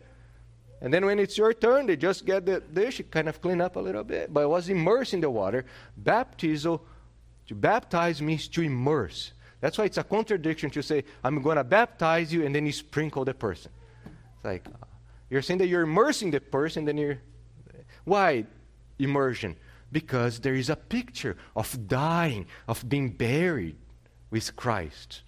And 0.81 0.93
then 0.93 1.05
when 1.05 1.19
it's 1.19 1.37
your 1.37 1.53
turn, 1.53 1.87
they 1.87 1.95
just 1.95 2.25
get 2.25 2.45
the 2.45 2.59
dish, 2.59 3.01
kind 3.09 3.27
of 3.27 3.41
clean 3.41 3.61
up 3.61 3.75
a 3.77 3.79
little 3.79 4.03
bit. 4.03 4.31
But 4.31 4.41
it 4.41 4.49
was 4.49 4.69
immersed 4.69 5.13
in 5.13 5.21
the 5.21 5.29
water. 5.29 5.65
Baptizo, 6.01 6.81
to 7.47 7.55
baptize 7.55 8.21
means 8.21 8.47
to 8.49 8.61
immerse. 8.61 9.31
That's 9.59 9.77
why 9.77 9.85
it's 9.85 9.97
a 9.97 10.03
contradiction 10.03 10.69
to 10.71 10.83
say, 10.83 11.03
I'm 11.23 11.41
going 11.41 11.57
to 11.57 11.63
baptize 11.63 12.31
you, 12.31 12.45
and 12.45 12.53
then 12.53 12.65
you 12.65 12.71
sprinkle 12.71 13.25
the 13.25 13.33
person. 13.33 13.71
It's 14.35 14.45
like, 14.45 14.67
uh, 14.67 14.85
you're 15.29 15.41
saying 15.41 15.57
that 15.59 15.67
you're 15.67 15.81
immersing 15.81 16.31
the 16.31 16.39
person, 16.39 16.85
then 16.85 16.97
you're. 16.97 17.19
Why 18.07 18.45
immersion? 18.97 19.57
Because 19.91 20.39
there 20.39 20.55
is 20.55 20.69
a 20.69 20.77
picture 20.77 21.35
of 21.57 21.89
dying, 21.89 22.45
of 22.65 22.87
being 22.87 23.09
buried 23.09 23.75
with 24.29 24.55
Christ. 24.55 25.23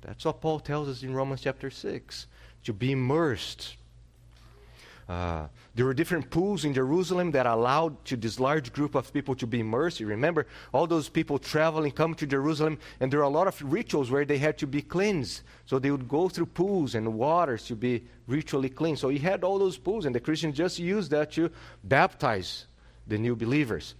That's 0.00 0.24
what 0.24 0.40
Paul 0.40 0.60
tells 0.60 0.88
us 0.88 1.02
in 1.02 1.12
Romans 1.12 1.40
chapter 1.40 1.70
6 1.70 2.28
to 2.62 2.72
be 2.72 2.92
immersed. 2.92 3.76
Uh, 5.06 5.48
there 5.74 5.84
were 5.84 5.92
different 5.92 6.30
pools 6.30 6.64
in 6.64 6.72
Jerusalem 6.72 7.32
that 7.32 7.44
allowed 7.44 8.02
to 8.06 8.16
this 8.16 8.40
large 8.40 8.72
group 8.72 8.94
of 8.94 9.12
people 9.12 9.34
to 9.34 9.46
be 9.46 9.60
immersed. 9.60 10.00
You 10.00 10.06
remember 10.06 10.46
all 10.72 10.86
those 10.86 11.10
people 11.10 11.38
traveling, 11.38 11.92
come 11.92 12.14
to 12.14 12.26
Jerusalem, 12.26 12.78
and 13.00 13.12
there 13.12 13.20
are 13.20 13.24
a 13.24 13.28
lot 13.28 13.46
of 13.46 13.60
rituals 13.62 14.10
where 14.10 14.24
they 14.24 14.38
had 14.38 14.56
to 14.58 14.66
be 14.66 14.80
cleansed. 14.80 15.42
So 15.66 15.78
they 15.78 15.90
would 15.90 16.08
go 16.08 16.28
through 16.28 16.46
pools 16.46 16.94
and 16.94 17.14
waters 17.14 17.66
to 17.66 17.76
be 17.76 18.04
ritually 18.26 18.70
cleansed. 18.70 19.02
So 19.02 19.10
he 19.10 19.18
had 19.18 19.44
all 19.44 19.58
those 19.58 19.76
pools, 19.76 20.06
and 20.06 20.14
the 20.14 20.20
Christians 20.20 20.56
just 20.56 20.78
used 20.78 21.10
that 21.10 21.32
to 21.32 21.50
baptize 21.82 22.66
the 23.06 23.18
new 23.18 23.36
believers. 23.36 23.94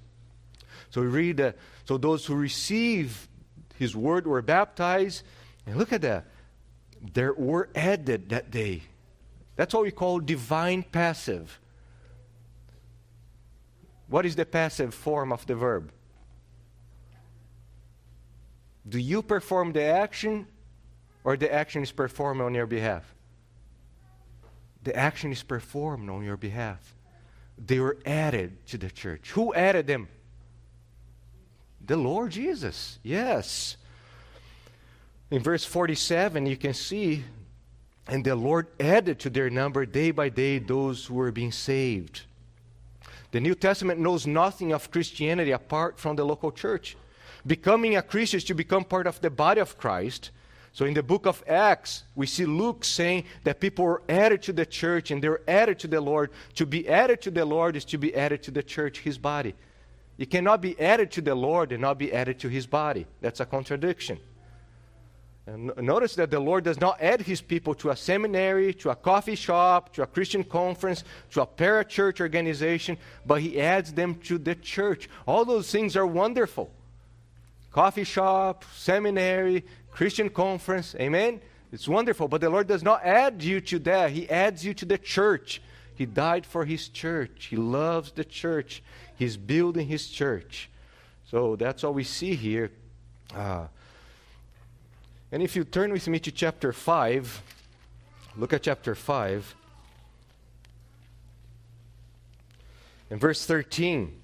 So 0.88 1.02
we 1.02 1.08
read, 1.08 1.40
uh, 1.40 1.52
so 1.84 1.98
those 1.98 2.24
who 2.24 2.34
receive 2.34 3.28
his 3.78 3.94
word 3.94 4.26
were 4.26 4.40
baptized. 4.40 5.22
And 5.66 5.76
look 5.76 5.92
at 5.92 6.00
that. 6.00 6.24
There 7.12 7.34
were 7.34 7.68
added 7.74 8.30
that 8.30 8.50
day 8.50 8.84
that's 9.56 9.72
what 9.72 9.84
we 9.84 9.90
call 9.90 10.20
divine 10.20 10.82
passive. 10.82 11.60
What 14.08 14.26
is 14.26 14.36
the 14.36 14.46
passive 14.46 14.94
form 14.94 15.32
of 15.32 15.46
the 15.46 15.54
verb? 15.54 15.90
Do 18.88 18.98
you 18.98 19.22
perform 19.22 19.72
the 19.72 19.82
action 19.82 20.46
or 21.22 21.36
the 21.36 21.52
action 21.52 21.82
is 21.82 21.90
performed 21.90 22.40
on 22.42 22.54
your 22.54 22.66
behalf? 22.66 23.14
The 24.82 24.94
action 24.94 25.32
is 25.32 25.42
performed 25.42 26.10
on 26.10 26.22
your 26.22 26.36
behalf. 26.36 26.94
They 27.56 27.78
were 27.78 27.96
added 28.04 28.66
to 28.66 28.78
the 28.78 28.90
church. 28.90 29.30
Who 29.30 29.54
added 29.54 29.86
them? 29.86 30.08
The 31.86 31.96
Lord 31.96 32.32
Jesus. 32.32 32.98
Yes. 33.02 33.76
In 35.30 35.42
verse 35.42 35.64
47, 35.64 36.46
you 36.46 36.56
can 36.56 36.74
see 36.74 37.24
and 38.06 38.24
the 38.24 38.34
Lord 38.34 38.66
added 38.78 39.18
to 39.20 39.30
their 39.30 39.50
number 39.50 39.86
day 39.86 40.10
by 40.10 40.28
day 40.28 40.58
those 40.58 41.06
who 41.06 41.14
were 41.14 41.32
being 41.32 41.52
saved. 41.52 42.22
The 43.32 43.40
New 43.40 43.54
Testament 43.54 43.98
knows 43.98 44.26
nothing 44.26 44.72
of 44.72 44.90
Christianity 44.90 45.50
apart 45.50 45.98
from 45.98 46.16
the 46.16 46.24
local 46.24 46.52
church. 46.52 46.96
Becoming 47.46 47.96
a 47.96 48.02
Christian 48.02 48.38
is 48.38 48.44
to 48.44 48.54
become 48.54 48.84
part 48.84 49.06
of 49.06 49.20
the 49.20 49.30
body 49.30 49.60
of 49.60 49.76
Christ. 49.76 50.30
So 50.72 50.84
in 50.84 50.94
the 50.94 51.02
book 51.02 51.26
of 51.26 51.42
Acts, 51.46 52.04
we 52.14 52.26
see 52.26 52.46
Luke 52.46 52.84
saying 52.84 53.24
that 53.44 53.60
people 53.60 53.84
were 53.84 54.02
added 54.08 54.42
to 54.42 54.52
the 54.52 54.66
church 54.66 55.10
and 55.10 55.22
they 55.22 55.28
were 55.28 55.42
added 55.46 55.78
to 55.80 55.88
the 55.88 56.00
Lord. 56.00 56.30
To 56.54 56.66
be 56.66 56.88
added 56.88 57.22
to 57.22 57.30
the 57.30 57.44
Lord 57.44 57.76
is 57.76 57.84
to 57.86 57.98
be 57.98 58.14
added 58.14 58.42
to 58.44 58.50
the 58.50 58.62
church, 58.62 59.00
his 59.00 59.18
body. 59.18 59.54
You 60.16 60.26
cannot 60.26 60.60
be 60.60 60.78
added 60.80 61.10
to 61.12 61.20
the 61.20 61.34
Lord 61.34 61.72
and 61.72 61.80
not 61.80 61.98
be 61.98 62.12
added 62.12 62.38
to 62.40 62.48
his 62.48 62.66
body. 62.66 63.06
That's 63.20 63.40
a 63.40 63.46
contradiction. 63.46 64.18
And 65.46 65.72
notice 65.76 66.14
that 66.14 66.30
the 66.30 66.40
Lord 66.40 66.64
does 66.64 66.80
not 66.80 67.00
add 67.02 67.20
his 67.20 67.42
people 67.42 67.74
to 67.74 67.90
a 67.90 67.96
seminary, 67.96 68.72
to 68.74 68.90
a 68.90 68.96
coffee 68.96 69.34
shop, 69.34 69.92
to 69.94 70.02
a 70.02 70.06
Christian 70.06 70.42
conference, 70.42 71.04
to 71.32 71.42
a 71.42 71.46
parachurch 71.46 72.20
organization, 72.20 72.96
but 73.26 73.42
he 73.42 73.60
adds 73.60 73.92
them 73.92 74.14
to 74.20 74.38
the 74.38 74.54
church. 74.54 75.08
All 75.26 75.44
those 75.44 75.70
things 75.70 75.96
are 75.96 76.06
wonderful. 76.06 76.70
Coffee 77.72 78.04
shop, 78.04 78.64
seminary, 78.74 79.64
Christian 79.90 80.30
conference, 80.30 80.94
amen? 80.94 81.42
It's 81.72 81.88
wonderful, 81.88 82.28
but 82.28 82.40
the 82.40 82.48
Lord 82.48 82.66
does 82.66 82.82
not 82.82 83.04
add 83.04 83.42
you 83.42 83.60
to 83.62 83.78
that. 83.80 84.12
He 84.12 84.30
adds 84.30 84.64
you 84.64 84.72
to 84.74 84.86
the 84.86 84.96
church. 84.96 85.60
He 85.94 86.06
died 86.06 86.46
for 86.46 86.64
his 86.64 86.88
church. 86.88 87.48
He 87.50 87.56
loves 87.56 88.12
the 88.12 88.24
church. 88.24 88.82
He's 89.16 89.36
building 89.36 89.88
his 89.88 90.08
church. 90.08 90.70
So 91.30 91.56
that's 91.56 91.82
what 91.82 91.94
we 91.94 92.04
see 92.04 92.34
here. 92.34 92.70
Uh, 93.34 93.66
and 95.34 95.42
if 95.42 95.56
you 95.56 95.64
turn 95.64 95.90
with 95.90 96.06
me 96.06 96.20
to 96.20 96.30
chapter 96.30 96.72
5, 96.72 97.42
look 98.36 98.52
at 98.52 98.62
chapter 98.62 98.94
5. 98.94 99.56
In 103.10 103.18
verse 103.18 103.44
13 103.44 104.14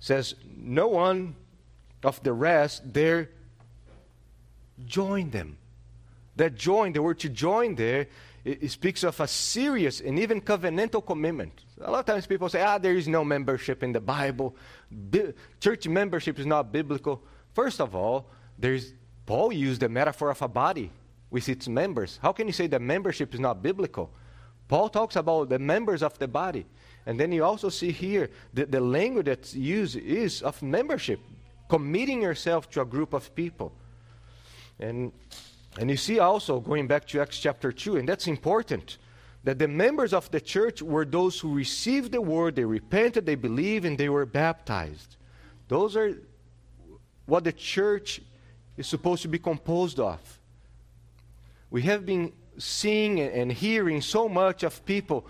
says, 0.00 0.34
No 0.56 0.88
one 0.88 1.34
of 2.02 2.22
the 2.22 2.32
rest 2.32 2.94
there 2.94 3.28
joined 4.86 5.32
them. 5.32 5.58
That 6.36 6.54
join, 6.54 6.94
the 6.94 7.02
word 7.02 7.18
to 7.18 7.28
join 7.28 7.74
there, 7.74 8.06
it, 8.42 8.62
it, 8.62 8.70
speaks 8.70 9.04
of 9.04 9.20
a 9.20 9.28
serious 9.28 10.00
and 10.00 10.18
even 10.18 10.40
covenantal 10.40 11.04
commitment. 11.04 11.52
A 11.82 11.90
lot 11.90 11.98
of 11.98 12.06
times 12.06 12.26
people 12.26 12.48
say, 12.48 12.62
ah, 12.62 12.78
there 12.78 12.94
is 12.94 13.06
no 13.06 13.22
membership 13.22 13.82
in 13.82 13.92
the 13.92 14.00
Bible. 14.00 14.56
Bi- 14.90 15.34
church 15.60 15.86
membership 15.86 16.38
is 16.38 16.46
not 16.46 16.72
biblical. 16.72 17.22
First 17.52 17.78
of 17.78 17.94
all, 17.94 18.30
there's, 18.62 18.94
Paul 19.26 19.52
used 19.52 19.80
the 19.80 19.88
metaphor 19.88 20.30
of 20.30 20.40
a 20.40 20.48
body 20.48 20.90
with 21.30 21.48
its 21.48 21.68
members. 21.68 22.18
How 22.22 22.32
can 22.32 22.46
you 22.46 22.52
say 22.52 22.68
that 22.68 22.80
membership 22.80 23.34
is 23.34 23.40
not 23.40 23.60
biblical? 23.60 24.10
Paul 24.68 24.88
talks 24.88 25.16
about 25.16 25.48
the 25.48 25.58
members 25.58 26.02
of 26.02 26.16
the 26.18 26.28
body. 26.28 26.64
And 27.04 27.18
then 27.18 27.32
you 27.32 27.44
also 27.44 27.68
see 27.68 27.90
here 27.90 28.30
that 28.54 28.70
the 28.70 28.80
language 28.80 29.26
that's 29.26 29.54
used 29.54 29.96
is 29.96 30.42
of 30.42 30.62
membership, 30.62 31.18
committing 31.68 32.22
yourself 32.22 32.70
to 32.70 32.82
a 32.82 32.84
group 32.84 33.12
of 33.14 33.34
people. 33.34 33.72
And, 34.78 35.12
and 35.78 35.90
you 35.90 35.96
see 35.96 36.20
also, 36.20 36.60
going 36.60 36.86
back 36.86 37.06
to 37.08 37.20
Acts 37.20 37.40
chapter 37.40 37.72
2, 37.72 37.96
and 37.96 38.08
that's 38.08 38.28
important, 38.28 38.98
that 39.42 39.58
the 39.58 39.66
members 39.66 40.12
of 40.12 40.30
the 40.30 40.40
church 40.40 40.80
were 40.80 41.04
those 41.04 41.40
who 41.40 41.52
received 41.52 42.12
the 42.12 42.20
word, 42.20 42.54
they 42.54 42.64
repented, 42.64 43.26
they 43.26 43.34
believed, 43.34 43.84
and 43.84 43.98
they 43.98 44.08
were 44.08 44.24
baptized. 44.24 45.16
Those 45.66 45.96
are 45.96 46.16
what 47.26 47.42
the 47.42 47.52
church 47.52 48.20
is 48.76 48.86
supposed 48.86 49.22
to 49.22 49.28
be 49.28 49.38
composed 49.38 50.00
of. 50.00 50.20
We 51.70 51.82
have 51.82 52.04
been 52.04 52.32
seeing 52.58 53.20
and 53.20 53.50
hearing 53.50 54.00
so 54.00 54.28
much 54.28 54.62
of 54.62 54.84
people 54.84 55.26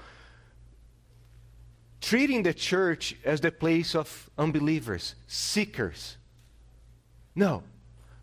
treating 2.00 2.42
the 2.42 2.52
church 2.52 3.16
as 3.24 3.40
the 3.40 3.52
place 3.52 3.94
of 3.94 4.28
unbelievers, 4.36 5.14
seekers. 5.28 6.16
No, 7.34 7.62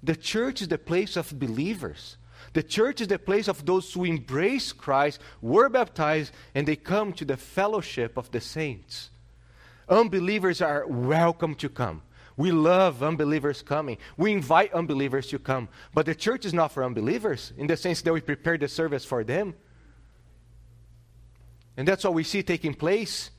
the 0.03 0.15
church 0.15 0.61
is 0.61 0.67
the 0.67 0.77
place 0.77 1.15
of 1.15 1.39
believers. 1.39 2.17
The 2.53 2.63
church 2.63 3.01
is 3.01 3.07
the 3.07 3.19
place 3.19 3.47
of 3.47 3.65
those 3.65 3.93
who 3.93 4.05
embrace 4.05 4.71
Christ, 4.71 5.19
were 5.41 5.69
baptized, 5.69 6.31
and 6.55 6.67
they 6.67 6.75
come 6.75 7.13
to 7.13 7.25
the 7.25 7.37
fellowship 7.37 8.17
of 8.17 8.31
the 8.31 8.41
saints. 8.41 9.09
Unbelievers 9.87 10.61
are 10.61 10.85
welcome 10.87 11.55
to 11.55 11.69
come. 11.69 12.01
We 12.39 12.53
love 12.53 13.03
unbelievers 13.03 13.61
coming. 13.61 13.97
We 14.15 14.31
invite 14.31 14.71
unbelievers 14.71 15.27
to 15.27 15.39
come. 15.39 15.67
But 15.93 16.05
the 16.05 16.15
church 16.15 16.45
is 16.45 16.53
not 16.53 16.71
for 16.71 16.85
unbelievers 16.85 17.51
in 17.57 17.67
the 17.67 17.75
sense 17.75 18.01
that 18.03 18.13
we 18.13 18.21
prepare 18.21 18.57
the 18.57 18.69
service 18.69 19.03
for 19.03 19.25
them. 19.25 19.55
And 21.75 21.85
that's 21.85 22.05
what 22.05 22.13
we 22.13 22.23
see 22.23 22.41
taking 22.41 22.75
place. 22.75 23.31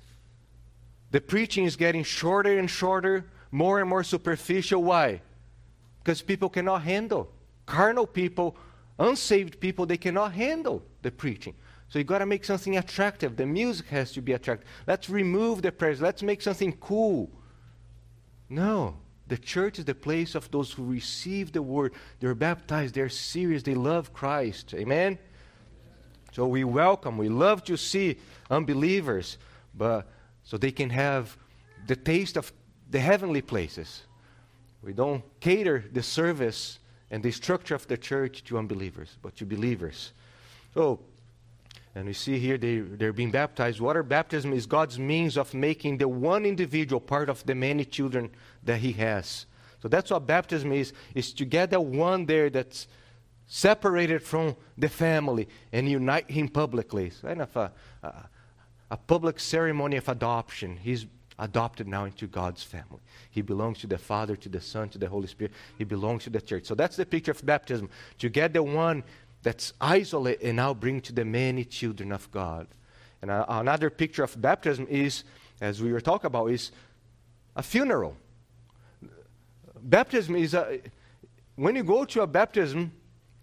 The 1.12 1.21
preaching 1.23 1.64
is 1.64 1.76
getting 1.76 2.04
shorter 2.04 2.59
and 2.59 2.69
shorter, 2.69 3.25
more 3.50 3.80
and 3.80 3.88
more 3.88 4.04
superficial. 4.04 4.85
Why? 4.85 5.23
Because 6.04 6.21
people 6.21 6.50
cannot 6.50 6.83
handle. 6.83 7.33
Carnal 7.64 8.07
people, 8.07 8.54
unsaved 8.99 9.61
people, 9.61 9.87
they 9.87 9.97
cannot 9.97 10.35
handle 10.35 10.83
the 11.00 11.11
preaching. 11.11 11.54
So 11.88 11.99
you 11.99 12.04
got 12.04 12.19
to 12.19 12.26
make 12.26 12.45
something 12.45 12.76
attractive. 12.76 13.35
The 13.35 13.47
music 13.47 13.87
has 13.87 14.12
to 14.12 14.21
be 14.21 14.35
attractive. 14.35 14.69
Let's 14.87 15.09
remove 15.09 15.62
the 15.62 15.73
prayers. 15.73 16.02
Let's 16.02 16.23
make 16.23 16.42
something 16.42 16.75
cool. 16.75 17.30
No. 18.50 18.97
The 19.28 19.38
church 19.38 19.78
is 19.78 19.85
the 19.85 19.95
place 19.95 20.35
of 20.35 20.50
those 20.50 20.73
who 20.73 20.85
receive 20.85 21.52
the 21.52 21.62
word. 21.62 21.95
They're 22.19 22.35
baptized. 22.35 22.95
They're 22.95 23.09
serious. 23.09 23.62
They 23.62 23.75
love 23.75 24.12
Christ. 24.12 24.75
Amen? 24.75 25.19
So 26.33 26.47
we 26.47 26.62
welcome, 26.64 27.19
we 27.19 27.28
love 27.28 27.64
to 27.64 27.76
see 27.76 28.16
unbelievers, 28.50 29.37
but 29.75 30.09
so 30.45 30.57
they 30.57 30.71
can 30.71 30.90
have 30.90 31.37
the 31.87 31.97
taste 31.97 32.37
of 32.37 32.52
the 32.88 33.00
heavenly 33.00 33.42
places. 33.42 34.02
We 34.83 34.92
don't 34.92 35.23
cater 35.40 35.85
the 35.92 36.02
service 36.02 36.78
and 37.11 37.23
the 37.23 37.33
structure 37.33 37.75
of 37.75 37.87
the 37.88 37.97
church 37.97 38.45
to 38.45 38.59
unbelievers, 38.59 39.16
but 39.23 39.37
to 39.37 39.45
believers. 39.45 40.12
So, 40.73 41.00
and 41.94 42.06
we 42.06 42.12
see 42.12 42.38
here 42.38 42.56
they, 42.56 42.78
they're 42.78 43.12
being 43.12 43.30
baptized. 43.30 43.80
Water 43.80 44.02
baptism 44.02 44.52
is 44.52 44.66
God's 44.66 44.99
means 44.99 45.37
of 45.37 45.52
making 45.54 45.99
the 45.99 46.09
one 46.09 46.47
individual 46.47 47.00
part 47.00 47.28
of 47.28 47.44
the 47.47 47.54
many 47.54 47.85
children 47.85 48.30
that 48.62 48.78
He 48.78 48.92
has. 48.92 49.47
So 49.82 49.88
that's 49.88 50.11
what 50.11 50.26
baptism 50.26 50.73
is, 50.73 50.92
is 51.14 51.32
to 51.35 51.44
get 51.44 51.70
that 51.70 51.85
one 51.85 52.26
there 52.26 52.50
that's 52.50 52.87
separated 53.47 54.23
from 54.23 54.54
the 54.78 54.88
family 54.88 55.49
and 55.73 55.88
unite 55.88 56.30
him 56.30 56.49
publicly. 56.49 57.06
It's 57.06 57.20
kind 57.20 57.42
of 57.42 57.56
a, 57.56 57.73
a, 58.02 58.12
a 58.92 58.97
public 58.97 59.40
ceremony 59.40 59.97
of 59.97 60.09
adoption. 60.09 60.76
He's 60.76 61.06
adopted 61.38 61.88
now 61.88 62.04
into 62.04 62.26
God's 62.26 62.62
family. 62.62 63.00
He 63.30 63.42
belongs 63.42 63.78
to 63.80 63.87
the 63.87 63.99
Father, 63.99 64.37
to 64.37 64.49
the 64.49 64.61
Son, 64.61 64.88
to 64.90 64.99
the 64.99 65.09
Holy 65.09 65.26
Spirit. 65.26 65.52
He 65.78 65.85
belongs 65.85 66.25
to 66.25 66.30
the 66.30 66.40
church. 66.40 66.66
So 66.66 66.76
that's 66.76 66.97
the 66.97 67.06
picture 67.06 67.32
of 67.32 67.44
baptism. 67.44 67.90
To 68.18 68.28
get 68.28 68.52
the 68.52 68.62
one 68.62 69.02
that's 69.42 69.73
isolated 69.80 70.47
and 70.47 70.56
now 70.56 70.75
bring 70.75 71.00
to 71.02 71.12
the 71.12 71.25
many 71.25 71.64
children 71.64 72.12
of 72.12 72.30
God. 72.30 72.66
And 73.23 73.30
uh, 73.30 73.44
another 73.49 73.90
picture 73.90 74.23
of 74.23 74.40
baptism 74.40 74.87
is, 74.88 75.25
as 75.61 75.82
we 75.82 75.92
were 75.92 76.00
talking 76.00 76.26
about, 76.26 76.47
is 76.47 76.73
a 77.56 77.62
funeral. 77.62 78.16
Baptism 79.82 80.37
is 80.37 80.54
a, 80.54 80.80
when 81.56 81.76
you 81.76 81.82
go 81.82 82.04
to 82.04 82.23
a 82.23 82.26
baptism, 82.26 82.92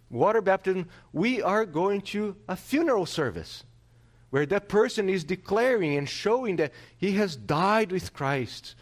water 0.09 0.41
baptism, 0.41 0.87
we 1.13 1.41
are 1.41 1.65
going 1.65 2.01
to 2.01 2.35
a 2.47 2.55
funeral 2.55 3.05
service 3.05 3.63
where 4.29 4.45
that 4.45 4.67
person 4.67 5.09
is 5.09 5.23
declaring 5.23 5.95
and 5.95 6.07
showing 6.07 6.57
that 6.57 6.73
he 6.97 7.13
has 7.13 7.35
died 7.35 7.91
with 7.91 8.13
Christ. 8.13 8.75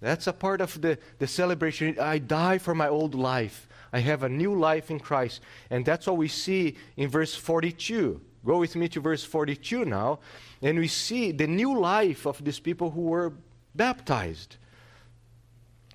That's 0.00 0.26
a 0.26 0.32
part 0.32 0.60
of 0.60 0.80
the, 0.80 0.98
the 1.18 1.26
celebration. 1.26 1.98
I 1.98 2.18
die 2.18 2.58
for 2.58 2.74
my 2.74 2.88
old 2.88 3.14
life. 3.14 3.68
I 3.92 4.00
have 4.00 4.22
a 4.22 4.28
new 4.28 4.58
life 4.58 4.90
in 4.90 4.98
Christ. 4.98 5.40
And 5.70 5.84
that's 5.84 6.06
what 6.06 6.16
we 6.16 6.28
see 6.28 6.76
in 6.96 7.08
verse 7.08 7.34
42. 7.34 8.20
Go 8.44 8.58
with 8.58 8.74
me 8.74 8.88
to 8.88 9.00
verse 9.00 9.22
42 9.24 9.84
now. 9.84 10.20
And 10.62 10.78
we 10.78 10.88
see 10.88 11.32
the 11.32 11.46
new 11.46 11.78
life 11.78 12.26
of 12.26 12.42
these 12.44 12.58
people 12.58 12.90
who 12.90 13.02
were 13.02 13.32
baptized. 13.74 14.56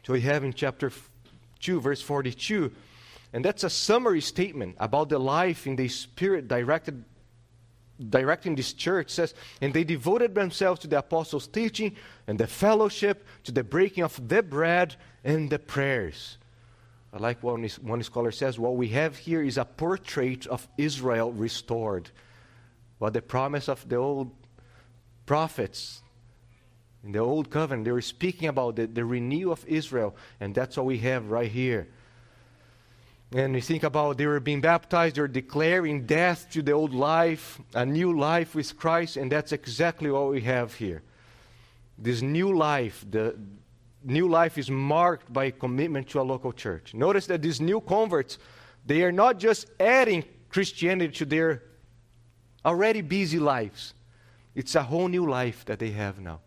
So 0.04 0.14
we 0.14 0.22
have 0.22 0.44
in 0.44 0.54
chapter 0.54 0.92
2, 1.60 1.82
verse 1.82 2.02
42, 2.02 2.72
and 3.34 3.44
that's 3.44 3.64
a 3.64 3.70
summary 3.70 4.22
statement 4.22 4.76
about 4.80 5.10
the 5.10 5.20
life 5.20 5.68
in 5.68 5.76
the 5.76 5.90
Spirit 5.90 6.48
directed, 6.48 7.04
directing 8.10 8.56
this 8.56 8.72
church. 8.74 9.10
Says, 9.10 9.34
And 9.62 9.74
they 9.74 9.84
devoted 9.84 10.34
themselves 10.34 10.80
to 10.82 10.88
the 10.88 11.00
apostles' 11.00 11.48
teaching 11.48 11.96
and 12.26 12.40
the 12.40 12.48
fellowship, 12.48 13.26
to 13.44 13.52
the 13.52 13.64
breaking 13.64 14.04
of 14.04 14.30
the 14.30 14.42
bread 14.42 14.96
and 15.24 15.50
the 15.50 15.60
prayers. 15.60 16.38
I 17.14 17.18
like 17.18 17.42
one, 17.42 17.68
one 17.82 18.04
scholar 18.04 18.32
says, 18.32 18.60
what 18.60 18.76
we 18.76 18.90
have 18.90 19.18
here 19.18 19.42
is 19.42 19.58
a 19.58 19.66
portrait 19.66 20.46
of 20.48 20.68
Israel 20.78 21.32
restored. 21.32 22.10
What 23.00 23.14
the 23.14 23.22
promise 23.22 23.70
of 23.70 23.88
the 23.88 23.96
old 23.96 24.32
prophets 25.26 26.02
in 27.04 27.14
the 27.14 27.20
old 27.20 27.50
covenant, 27.50 27.86
they 27.86 27.92
were 27.92 28.02
speaking 28.02 28.50
about 28.50 28.76
the, 28.76 28.88
the 28.88 29.06
renewal 29.06 29.54
of 29.54 29.66
Israel, 29.66 30.16
and 30.40 30.54
that's 30.54 30.76
what 30.76 30.86
we 30.86 30.98
have 31.00 31.30
right 31.30 31.50
here. 31.50 31.88
And 33.34 33.56
you 33.56 33.62
think 33.62 33.84
about 33.84 34.18
they 34.18 34.26
were 34.26 34.40
being 34.40 34.62
baptized, 34.62 35.16
they're 35.16 35.28
declaring 35.28 36.06
death 36.06 36.50
to 36.52 36.62
the 36.62 36.72
old 36.72 36.94
life, 36.94 37.62
a 37.74 37.86
new 37.86 38.18
life 38.18 38.56
with 38.56 38.78
Christ, 38.78 39.18
and 39.18 39.32
that's 39.32 39.52
exactly 39.52 40.10
what 40.10 40.32
we 40.32 40.42
have 40.42 40.74
here. 40.74 41.04
This 41.98 42.22
new 42.22 42.56
life, 42.56 43.06
the 43.10 43.36
new 44.04 44.28
life 44.28 44.58
is 44.58 44.70
marked 44.70 45.32
by 45.32 45.46
a 45.46 45.52
commitment 45.52 46.10
to 46.10 46.22
a 46.22 46.24
local 46.24 46.52
church. 46.52 46.94
Notice 46.94 47.28
that 47.28 47.42
these 47.42 47.60
new 47.60 47.82
converts, 47.82 48.38
they 48.86 49.04
are 49.04 49.12
not 49.12 49.40
just 49.40 49.68
adding 49.80 50.24
Christianity 50.50 51.14
to 51.18 51.26
their 51.26 51.64
already 52.66 53.02
busy 53.02 53.40
lives. 53.40 53.94
It's 54.56 54.76
a 54.76 54.84
whole 54.84 55.08
new 55.08 55.30
life 55.30 55.66
that 55.66 55.80
they 55.80 55.92
have 55.92 56.20
now. 56.20 56.40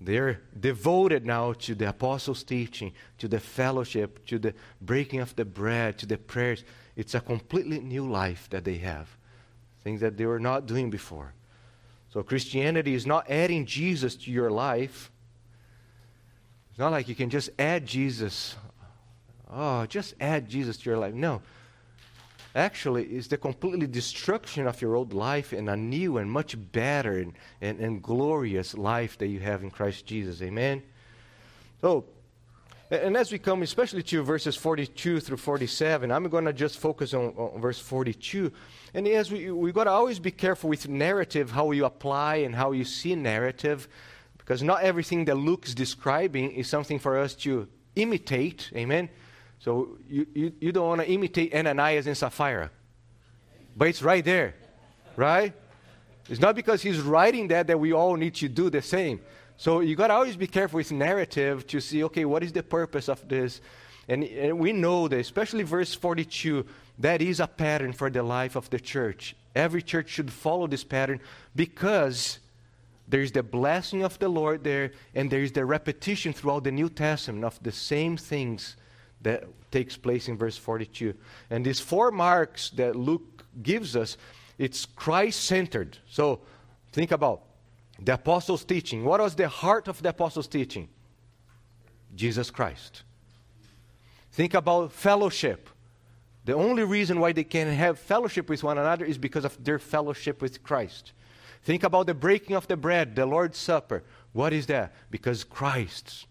They're 0.00 0.42
devoted 0.58 1.24
now 1.24 1.54
to 1.54 1.74
the 1.74 1.88
apostles' 1.88 2.42
teaching, 2.42 2.92
to 3.18 3.26
the 3.26 3.40
fellowship, 3.40 4.26
to 4.26 4.38
the 4.38 4.54
breaking 4.80 5.20
of 5.20 5.34
the 5.34 5.44
bread, 5.44 5.98
to 5.98 6.06
the 6.06 6.18
prayers. 6.18 6.62
It's 6.94 7.14
a 7.14 7.20
completely 7.20 7.80
new 7.80 8.06
life 8.08 8.48
that 8.50 8.64
they 8.64 8.76
have, 8.78 9.08
things 9.82 10.00
that 10.02 10.16
they 10.16 10.26
were 10.26 10.40
not 10.40 10.66
doing 10.66 10.90
before. 10.90 11.32
So, 12.10 12.22
Christianity 12.22 12.94
is 12.94 13.06
not 13.06 13.28
adding 13.30 13.66
Jesus 13.66 14.14
to 14.16 14.30
your 14.30 14.50
life. 14.50 15.10
It's 16.74 16.78
not 16.78 16.90
like 16.90 17.08
you 17.08 17.14
can 17.14 17.30
just 17.30 17.50
add 17.58 17.86
Jesus. 17.86 18.56
Oh, 19.50 19.86
just 19.86 20.14
add 20.20 20.48
Jesus 20.48 20.76
to 20.78 20.90
your 20.90 20.98
life. 20.98 21.14
No 21.14 21.40
actually 22.54 23.04
it's 23.04 23.28
the 23.28 23.36
completely 23.36 23.86
destruction 23.86 24.66
of 24.66 24.80
your 24.80 24.94
old 24.94 25.12
life 25.12 25.52
and 25.52 25.68
a 25.68 25.76
new 25.76 26.18
and 26.18 26.30
much 26.30 26.56
better 26.72 27.18
and, 27.18 27.32
and, 27.60 27.80
and 27.80 28.02
glorious 28.02 28.74
life 28.74 29.18
that 29.18 29.26
you 29.26 29.40
have 29.40 29.62
in 29.62 29.70
Christ 29.70 30.06
Jesus. 30.06 30.40
Amen? 30.40 30.82
So, 31.80 32.04
and 32.90 33.16
as 33.16 33.32
we 33.32 33.38
come, 33.38 33.62
especially 33.62 34.02
to 34.04 34.22
verses 34.22 34.56
42 34.56 35.18
through 35.20 35.36
47, 35.36 36.12
I'm 36.12 36.28
going 36.28 36.44
to 36.44 36.52
just 36.52 36.78
focus 36.78 37.12
on, 37.12 37.30
on 37.36 37.60
verse 37.60 37.78
42. 37.78 38.52
And 38.92 39.08
as 39.08 39.32
we 39.32 39.50
we've 39.50 39.74
got 39.74 39.84
to 39.84 39.90
always 39.90 40.20
be 40.20 40.30
careful 40.30 40.70
with 40.70 40.88
narrative, 40.88 41.50
how 41.50 41.72
you 41.72 41.86
apply 41.86 42.36
and 42.36 42.54
how 42.54 42.72
you 42.72 42.84
see 42.84 43.16
narrative, 43.16 43.88
because 44.44 44.62
not 44.62 44.82
everything 44.82 45.24
that 45.24 45.36
Luke's 45.36 45.74
describing 45.74 46.52
is 46.52 46.68
something 46.68 46.98
for 46.98 47.18
us 47.18 47.34
to 47.36 47.66
imitate. 47.96 48.70
Amen. 48.76 49.08
So 49.58 49.96
you, 50.08 50.26
you, 50.34 50.52
you 50.60 50.72
don't 50.72 50.88
want 50.88 51.00
to 51.00 51.08
imitate 51.10 51.54
Ananias 51.54 52.06
and 52.06 52.16
Sapphira. 52.16 52.70
But 53.76 53.88
it's 53.88 54.02
right 54.02 54.24
there, 54.24 54.54
right? 55.16 55.52
It's 56.28 56.40
not 56.40 56.54
because 56.54 56.82
he's 56.82 57.00
writing 57.00 57.48
that 57.48 57.66
that 57.66 57.80
we 57.80 57.92
all 57.92 58.16
need 58.16 58.34
to 58.36 58.48
do 58.48 58.70
the 58.70 58.82
same. 58.82 59.20
So 59.56 59.80
you 59.80 59.96
got 59.96 60.08
to 60.08 60.14
always 60.14 60.36
be 60.36 60.46
careful 60.46 60.78
with 60.78 60.92
narrative 60.92 61.66
to 61.68 61.80
see, 61.80 62.04
okay, 62.04 62.24
what 62.24 62.42
is 62.42 62.52
the 62.52 62.62
purpose 62.62 63.08
of 63.08 63.26
this? 63.28 63.60
And, 64.08 64.24
and 64.24 64.58
we 64.58 64.72
know 64.72 65.08
that, 65.08 65.18
especially 65.18 65.62
verse 65.62 65.94
42, 65.94 66.66
that 66.98 67.22
is 67.22 67.40
a 67.40 67.46
pattern 67.46 67.92
for 67.92 68.10
the 68.10 68.22
life 68.22 68.56
of 68.56 68.68
the 68.70 68.78
church. 68.78 69.34
Every 69.54 69.82
church 69.82 70.10
should 70.10 70.30
follow 70.30 70.66
this 70.66 70.84
pattern 70.84 71.20
because 71.54 72.38
there's 73.06 73.32
the 73.32 73.42
blessing 73.42 74.02
of 74.02 74.18
the 74.18 74.28
Lord 74.28 74.64
there, 74.64 74.92
and 75.14 75.30
there's 75.30 75.52
the 75.52 75.64
repetition 75.64 76.32
throughout 76.32 76.64
the 76.64 76.72
New 76.72 76.88
Testament 76.88 77.44
of 77.44 77.62
the 77.62 77.72
same 77.72 78.16
things 78.16 78.76
that 79.22 79.44
takes 79.70 79.96
place 79.96 80.28
in 80.28 80.36
verse 80.36 80.56
42. 80.56 81.14
And 81.50 81.64
these 81.64 81.80
four 81.80 82.10
marks 82.10 82.70
that 82.70 82.96
Luke 82.96 83.44
gives 83.62 83.96
us, 83.96 84.16
it's 84.58 84.86
Christ 84.86 85.44
centered. 85.44 85.98
So 86.08 86.40
think 86.92 87.10
about 87.10 87.42
the 88.00 88.14
apostles' 88.14 88.64
teaching. 88.64 89.04
What 89.04 89.20
was 89.20 89.34
the 89.34 89.48
heart 89.48 89.88
of 89.88 90.02
the 90.02 90.10
apostles' 90.10 90.48
teaching? 90.48 90.88
Jesus 92.14 92.50
Christ. 92.50 93.02
Think 94.32 94.54
about 94.54 94.92
fellowship. 94.92 95.68
The 96.44 96.54
only 96.54 96.84
reason 96.84 97.20
why 97.20 97.32
they 97.32 97.44
can 97.44 97.68
have 97.68 97.98
fellowship 97.98 98.48
with 98.48 98.62
one 98.62 98.78
another 98.78 99.04
is 99.04 99.16
because 99.16 99.44
of 99.44 99.62
their 99.62 99.78
fellowship 99.78 100.42
with 100.42 100.62
Christ. 100.62 101.12
Think 101.64 101.82
about 101.82 102.06
the 102.06 102.14
breaking 102.14 102.54
of 102.54 102.68
the 102.68 102.76
bread, 102.76 103.16
the 103.16 103.24
Lord's 103.24 103.58
Supper. 103.58 104.04
What 104.32 104.52
is 104.52 104.66
that? 104.66 104.92
Because 105.10 105.44
Christ's. 105.44 106.26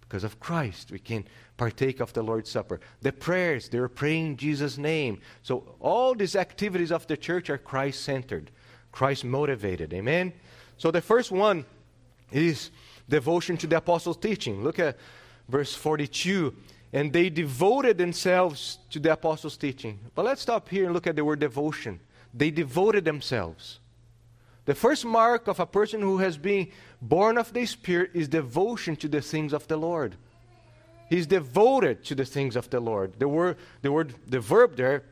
Because 0.00 0.22
of 0.22 0.38
Christ, 0.38 0.92
we 0.92 1.00
can 1.00 1.24
partake 1.56 1.98
of 1.98 2.12
the 2.12 2.22
Lord's 2.22 2.48
Supper. 2.48 2.78
The 3.02 3.10
prayers, 3.10 3.68
they're 3.68 3.88
praying 3.88 4.36
Jesus' 4.36 4.78
name. 4.78 5.20
So 5.42 5.74
all 5.80 6.14
these 6.14 6.36
activities 6.36 6.92
of 6.92 7.06
the 7.08 7.16
church 7.16 7.50
are 7.50 7.58
Christ 7.58 8.02
centered, 8.02 8.52
Christ 8.92 9.24
motivated. 9.24 9.92
Amen? 9.92 10.32
So 10.78 10.92
the 10.92 11.00
first 11.00 11.32
one 11.32 11.64
is 12.30 12.70
devotion 13.08 13.56
to 13.56 13.66
the 13.66 13.78
apostles' 13.78 14.16
teaching. 14.16 14.62
Look 14.62 14.78
at 14.78 14.96
verse 15.48 15.74
42. 15.74 16.54
And 16.92 17.12
they 17.12 17.30
devoted 17.30 17.98
themselves 17.98 18.78
to 18.90 19.00
the 19.00 19.12
apostles' 19.12 19.56
teaching. 19.56 19.98
But 20.14 20.24
let's 20.24 20.42
stop 20.42 20.68
here 20.68 20.84
and 20.84 20.94
look 20.94 21.08
at 21.08 21.16
the 21.16 21.24
word 21.24 21.40
devotion. 21.40 21.98
They 22.32 22.52
devoted 22.52 23.04
themselves. 23.04 23.80
The 24.66 24.74
first 24.74 25.04
mark 25.04 25.46
of 25.46 25.60
a 25.60 25.66
person 25.66 26.00
who 26.00 26.18
has 26.18 26.38
been 26.38 26.68
born 27.02 27.36
of 27.36 27.52
the 27.52 27.66
Spirit 27.66 28.12
is 28.14 28.28
devotion 28.28 28.96
to 28.96 29.08
the 29.08 29.20
things 29.20 29.52
of 29.52 29.68
the 29.68 29.76
Lord. 29.76 30.16
He's 31.10 31.26
devoted 31.26 32.04
to 32.04 32.14
the 32.14 32.24
things 32.24 32.56
of 32.56 32.70
the 32.70 32.80
Lord. 32.80 33.18
The 33.18 33.28
word, 33.28 33.56
the 33.82 33.92
word, 33.92 34.14
the 34.26 34.40
verb 34.40 34.76
there, 34.76 35.04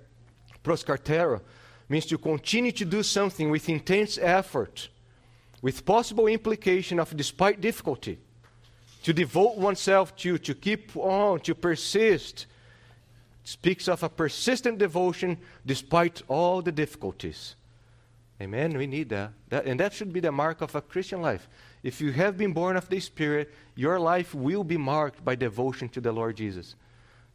proskartero, 0.64 1.42
means 1.88 2.06
to 2.06 2.16
continue 2.16 2.72
to 2.72 2.86
do 2.86 3.02
something 3.02 3.50
with 3.50 3.68
intense 3.68 4.16
effort, 4.16 4.88
with 5.60 5.84
possible 5.84 6.26
implication 6.28 6.98
of 6.98 7.14
despite 7.14 7.60
difficulty, 7.60 8.18
to 9.02 9.12
devote 9.12 9.58
oneself 9.58 10.16
to, 10.16 10.38
to 10.38 10.54
keep 10.54 10.96
on, 10.96 11.40
to 11.40 11.54
persist. 11.54 12.46
It 13.44 13.48
speaks 13.48 13.86
of 13.86 14.02
a 14.02 14.08
persistent 14.08 14.78
devotion 14.78 15.36
despite 15.66 16.22
all 16.26 16.62
the 16.62 16.72
difficulties. 16.72 17.56
Amen. 18.42 18.76
We 18.76 18.88
need 18.88 19.08
that. 19.10 19.32
that. 19.50 19.66
And 19.66 19.78
that 19.78 19.92
should 19.92 20.12
be 20.12 20.18
the 20.18 20.32
mark 20.32 20.62
of 20.62 20.74
a 20.74 20.80
Christian 20.80 21.22
life. 21.22 21.48
If 21.84 22.00
you 22.00 22.10
have 22.12 22.36
been 22.36 22.52
born 22.52 22.76
of 22.76 22.88
the 22.88 22.98
Spirit, 22.98 23.54
your 23.76 24.00
life 24.00 24.34
will 24.34 24.64
be 24.64 24.76
marked 24.76 25.24
by 25.24 25.36
devotion 25.36 25.88
to 25.90 26.00
the 26.00 26.10
Lord 26.10 26.36
Jesus. 26.36 26.74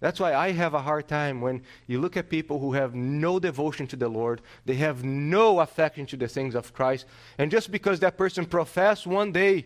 That's 0.02 0.20
why 0.20 0.36
I 0.36 0.52
have 0.52 0.74
a 0.74 0.82
hard 0.82 1.08
time 1.08 1.40
when 1.40 1.64
you 1.88 2.02
look 2.02 2.18
at 2.18 2.30
people 2.30 2.60
who 2.60 2.74
have 2.74 2.94
no 2.94 3.40
devotion 3.40 3.88
to 3.88 3.96
the 3.96 4.10
Lord, 4.10 4.42
they 4.66 4.76
have 4.76 5.04
no 5.04 5.62
affection 5.62 6.06
to 6.08 6.18
the 6.18 6.28
things 6.28 6.56
of 6.56 6.74
Christ, 6.74 7.06
and 7.38 7.50
just 7.50 7.72
because 7.72 8.00
that 8.02 8.18
person 8.18 8.46
professed 8.46 9.08
one 9.08 9.32
day 9.32 9.66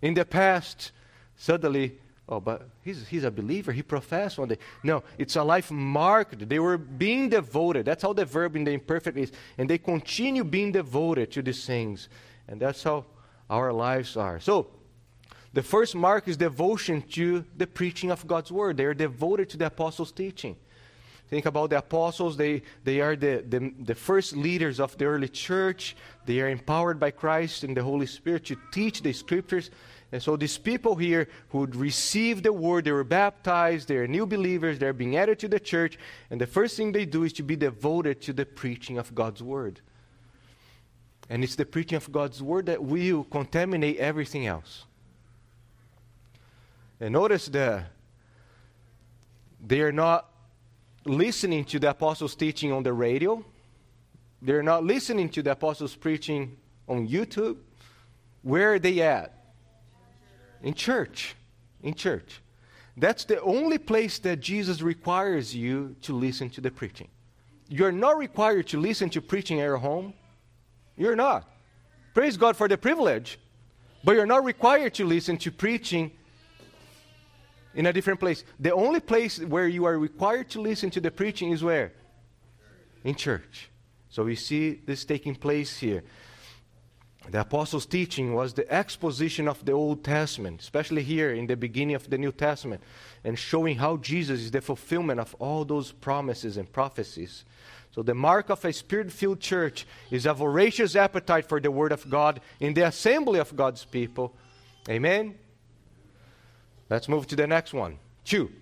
in 0.00 0.14
the 0.14 0.24
past, 0.24 0.92
suddenly 1.36 1.98
Oh, 2.28 2.40
but 2.40 2.68
he's, 2.82 3.06
he's 3.06 3.22
a 3.22 3.30
believer. 3.30 3.70
He 3.70 3.82
professed 3.82 4.38
one 4.38 4.48
day. 4.48 4.58
No, 4.82 5.04
it's 5.16 5.36
a 5.36 5.44
life 5.44 5.70
marked. 5.70 6.48
They 6.48 6.58
were 6.58 6.76
being 6.76 7.28
devoted. 7.28 7.86
That's 7.86 8.02
how 8.02 8.12
the 8.12 8.24
verb 8.24 8.56
in 8.56 8.64
the 8.64 8.72
imperfect 8.72 9.16
is. 9.16 9.30
And 9.58 9.70
they 9.70 9.78
continue 9.78 10.42
being 10.42 10.72
devoted 10.72 11.30
to 11.32 11.42
these 11.42 11.64
things. 11.64 12.08
And 12.48 12.60
that's 12.60 12.82
how 12.82 13.04
our 13.48 13.72
lives 13.72 14.16
are. 14.16 14.40
So, 14.40 14.68
the 15.52 15.62
first 15.62 15.94
mark 15.94 16.28
is 16.28 16.36
devotion 16.36 17.00
to 17.12 17.44
the 17.56 17.66
preaching 17.66 18.10
of 18.10 18.26
God's 18.26 18.52
word. 18.52 18.76
They 18.76 18.84
are 18.84 18.92
devoted 18.92 19.48
to 19.50 19.56
the 19.56 19.66
apostles' 19.66 20.12
teaching. 20.12 20.56
Think 21.28 21.46
about 21.46 21.70
the 21.70 21.78
apostles. 21.78 22.36
They, 22.36 22.62
they 22.84 23.00
are 23.00 23.16
the, 23.16 23.42
the, 23.48 23.72
the 23.80 23.94
first 23.94 24.36
leaders 24.36 24.78
of 24.78 24.96
the 24.98 25.06
early 25.06 25.28
church. 25.28 25.96
They 26.24 26.40
are 26.40 26.48
empowered 26.48 27.00
by 27.00 27.10
Christ 27.10 27.64
and 27.64 27.76
the 27.76 27.82
Holy 27.82 28.06
Spirit 28.06 28.44
to 28.46 28.56
teach 28.70 29.02
the 29.02 29.12
scriptures 29.12 29.70
and 30.12 30.22
so 30.22 30.36
these 30.36 30.56
people 30.56 30.94
here 30.94 31.28
who 31.48 31.66
received 31.66 32.44
the 32.44 32.52
word, 32.52 32.84
they 32.84 32.92
were 32.92 33.04
baptized, 33.04 33.88
they're 33.88 34.06
new 34.06 34.24
believers, 34.24 34.78
they're 34.78 34.92
being 34.92 35.16
added 35.16 35.38
to 35.40 35.48
the 35.48 35.58
church, 35.58 35.98
and 36.30 36.40
the 36.40 36.46
first 36.46 36.76
thing 36.76 36.92
they 36.92 37.04
do 37.04 37.24
is 37.24 37.32
to 37.34 37.42
be 37.42 37.56
devoted 37.56 38.20
to 38.22 38.32
the 38.32 38.46
preaching 38.46 38.98
of 38.98 39.14
God's 39.14 39.42
word. 39.42 39.80
And 41.28 41.42
it's 41.42 41.56
the 41.56 41.66
preaching 41.66 41.96
of 41.96 42.10
God's 42.12 42.40
word 42.40 42.66
that 42.66 42.82
will 42.82 43.24
contaminate 43.24 43.98
everything 43.98 44.46
else. 44.46 44.84
And 47.00 47.12
notice 47.12 47.46
that 47.46 47.86
they 49.60 49.80
are 49.80 49.92
not 49.92 50.30
listening 51.04 51.64
to 51.64 51.80
the 51.80 51.90
apostles' 51.90 52.36
teaching 52.36 52.72
on 52.72 52.84
the 52.84 52.92
radio. 52.92 53.44
They're 54.40 54.62
not 54.62 54.84
listening 54.84 55.30
to 55.30 55.42
the 55.42 55.52
apostles' 55.52 55.96
preaching 55.96 56.56
on 56.88 57.08
YouTube. 57.08 57.56
Where 58.42 58.74
are 58.74 58.78
they 58.78 59.00
at? 59.00 59.35
In 60.62 60.74
church. 60.74 61.34
In 61.82 61.94
church. 61.94 62.40
That's 62.96 63.24
the 63.24 63.40
only 63.42 63.78
place 63.78 64.18
that 64.20 64.40
Jesus 64.40 64.80
requires 64.80 65.54
you 65.54 65.96
to 66.02 66.14
listen 66.14 66.48
to 66.50 66.60
the 66.60 66.70
preaching. 66.70 67.08
You're 67.68 67.92
not 67.92 68.16
required 68.16 68.68
to 68.68 68.80
listen 68.80 69.10
to 69.10 69.20
preaching 69.20 69.60
at 69.60 69.64
your 69.64 69.76
home. 69.76 70.14
You're 70.96 71.16
not. 71.16 71.48
Praise 72.14 72.36
God 72.36 72.56
for 72.56 72.68
the 72.68 72.78
privilege. 72.78 73.38
But 74.02 74.12
you're 74.12 74.26
not 74.26 74.44
required 74.44 74.94
to 74.94 75.04
listen 75.04 75.36
to 75.38 75.50
preaching 75.50 76.12
in 77.74 77.86
a 77.86 77.92
different 77.92 78.20
place. 78.20 78.44
The 78.58 78.72
only 78.72 79.00
place 79.00 79.40
where 79.40 79.68
you 79.68 79.84
are 79.84 79.98
required 79.98 80.48
to 80.50 80.60
listen 80.60 80.90
to 80.90 81.00
the 81.00 81.10
preaching 81.10 81.50
is 81.52 81.62
where? 81.62 81.92
In 83.04 83.14
church. 83.14 83.68
So 84.08 84.24
we 84.24 84.36
see 84.36 84.80
this 84.86 85.04
taking 85.04 85.34
place 85.34 85.76
here. 85.76 86.02
The 87.28 87.40
apostles' 87.40 87.86
teaching 87.86 88.34
was 88.34 88.54
the 88.54 88.70
exposition 88.72 89.48
of 89.48 89.64
the 89.64 89.72
Old 89.72 90.04
Testament, 90.04 90.60
especially 90.60 91.02
here 91.02 91.32
in 91.32 91.46
the 91.46 91.56
beginning 91.56 91.96
of 91.96 92.08
the 92.08 92.18
New 92.18 92.30
Testament, 92.30 92.82
and 93.24 93.36
showing 93.36 93.76
how 93.76 93.96
Jesus 93.96 94.40
is 94.40 94.50
the 94.52 94.60
fulfillment 94.60 95.18
of 95.18 95.34
all 95.40 95.64
those 95.64 95.90
promises 95.90 96.56
and 96.56 96.72
prophecies. 96.72 97.44
So, 97.90 98.02
the 98.02 98.14
mark 98.14 98.50
of 98.50 98.64
a 98.64 98.72
spirit 98.72 99.10
filled 99.10 99.40
church 99.40 99.86
is 100.10 100.26
a 100.26 100.34
voracious 100.34 100.94
appetite 100.94 101.48
for 101.48 101.60
the 101.60 101.70
Word 101.70 101.92
of 101.92 102.08
God 102.08 102.40
in 102.60 102.74
the 102.74 102.82
assembly 102.82 103.40
of 103.40 103.56
God's 103.56 103.84
people. 103.84 104.34
Amen? 104.88 105.34
Let's 106.88 107.08
move 107.08 107.26
to 107.28 107.36
the 107.36 107.46
next 107.46 107.74
one. 107.74 107.98
Two. 108.24 108.52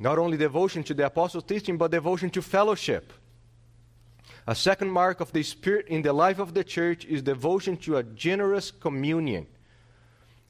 Not 0.00 0.18
only 0.18 0.36
devotion 0.36 0.82
to 0.84 0.94
the 0.94 1.06
apostles' 1.06 1.44
teaching, 1.44 1.76
but 1.76 1.90
devotion 1.90 2.30
to 2.30 2.42
fellowship. 2.42 3.12
A 4.48 4.54
second 4.54 4.90
mark 4.90 5.20
of 5.20 5.30
the 5.30 5.42
Spirit 5.42 5.88
in 5.88 6.00
the 6.00 6.14
life 6.14 6.38
of 6.38 6.54
the 6.54 6.64
church 6.64 7.04
is 7.04 7.20
devotion 7.20 7.76
to 7.84 7.98
a 7.98 8.02
generous 8.02 8.70
communion. 8.70 9.46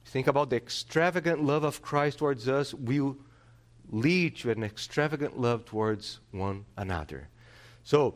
Think 0.05 0.27
about 0.27 0.49
the 0.49 0.55
extravagant 0.55 1.43
love 1.43 1.65
of 1.65 1.81
Christ 1.81 2.19
towards 2.19 2.47
us 2.47 2.73
will 2.73 3.17
lead 3.89 4.37
to 4.37 4.51
an 4.51 4.63
extravagant 4.63 5.37
love 5.37 5.65
towards 5.65 6.21
one 6.31 6.63
another. 6.77 7.27
So, 7.83 8.15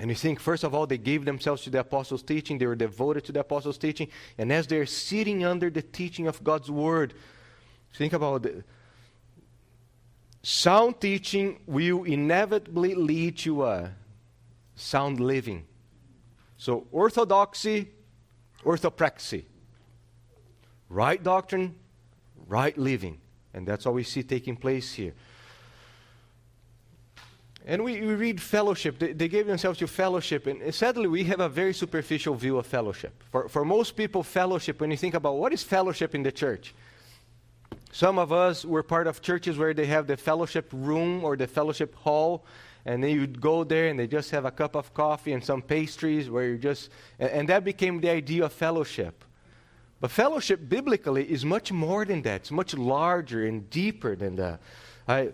and 0.00 0.08
you 0.08 0.16
think, 0.16 0.40
first 0.40 0.64
of 0.64 0.74
all, 0.74 0.86
they 0.86 0.96
gave 0.96 1.26
themselves 1.26 1.62
to 1.64 1.70
the 1.70 1.80
apostles' 1.80 2.22
teaching, 2.22 2.56
they 2.56 2.64
were 2.64 2.74
devoted 2.74 3.26
to 3.26 3.32
the 3.32 3.40
apostles' 3.40 3.76
teaching, 3.76 4.08
and 4.38 4.50
as 4.50 4.66
they're 4.66 4.86
sitting 4.86 5.44
under 5.44 5.68
the 5.68 5.82
teaching 5.82 6.26
of 6.26 6.42
God's 6.42 6.70
word, 6.70 7.12
think 7.92 8.14
about 8.14 8.46
it. 8.46 8.64
Sound 10.42 11.02
teaching 11.02 11.60
will 11.66 12.04
inevitably 12.04 12.94
lead 12.94 13.36
to 13.38 13.66
a 13.66 13.90
sound 14.82 15.20
living. 15.20 15.64
So, 16.56 16.86
orthodoxy, 16.92 17.88
orthopraxy. 18.64 19.44
Right 20.88 21.22
doctrine, 21.22 21.74
right 22.46 22.76
living. 22.76 23.18
And 23.54 23.66
that's 23.66 23.84
what 23.84 23.94
we 23.94 24.02
see 24.02 24.22
taking 24.22 24.56
place 24.56 24.92
here. 24.92 25.14
And 27.64 27.84
we, 27.84 28.00
we 28.00 28.14
read 28.14 28.40
fellowship. 28.40 28.98
They, 28.98 29.12
they, 29.12 29.28
gave 29.28 29.46
themselves 29.46 29.78
to 29.78 29.86
fellowship. 29.86 30.46
And 30.46 30.74
sadly, 30.74 31.06
we 31.06 31.24
have 31.24 31.40
a 31.40 31.48
very 31.48 31.72
superficial 31.72 32.34
view 32.34 32.58
of 32.58 32.66
fellowship. 32.66 33.22
For, 33.30 33.48
for 33.48 33.64
most 33.64 33.96
people, 33.96 34.22
fellowship, 34.22 34.80
when 34.80 34.90
you 34.90 34.96
think 34.96 35.14
about 35.14 35.36
what 35.36 35.52
is 35.52 35.62
fellowship 35.62 36.14
in 36.14 36.24
the 36.24 36.32
church, 36.32 36.74
some 37.92 38.18
of 38.18 38.32
us 38.32 38.64
were 38.64 38.82
part 38.82 39.06
of 39.06 39.22
churches 39.22 39.58
where 39.58 39.74
they 39.74 39.86
have 39.86 40.06
the 40.06 40.16
fellowship 40.16 40.70
room 40.72 41.22
or 41.24 41.36
the 41.36 41.46
fellowship 41.46 41.94
hall, 41.94 42.44
and 42.84 43.02
then 43.02 43.10
you'd 43.10 43.40
go 43.40 43.64
there 43.64 43.88
and 43.88 43.98
they 43.98 44.06
just 44.06 44.30
have 44.30 44.44
a 44.44 44.50
cup 44.50 44.74
of 44.74 44.92
coffee 44.92 45.32
and 45.32 45.44
some 45.44 45.62
pastries 45.62 46.28
where 46.28 46.48
you 46.48 46.58
just 46.58 46.90
and, 47.18 47.30
and, 47.30 47.48
that 47.48 47.64
became 47.64 48.00
the 48.00 48.10
idea 48.10 48.44
of 48.44 48.52
fellowship. 48.52 49.24
But 50.00 50.10
fellowship 50.10 50.68
biblically 50.68 51.30
is 51.30 51.44
much 51.44 51.70
more 51.70 52.04
than 52.04 52.22
that. 52.22 52.42
It's 52.42 52.50
much 52.50 52.74
larger 52.74 53.46
and 53.46 53.70
deeper 53.70 54.16
than 54.16 54.36
that. 54.36 54.60
I, 55.06 55.30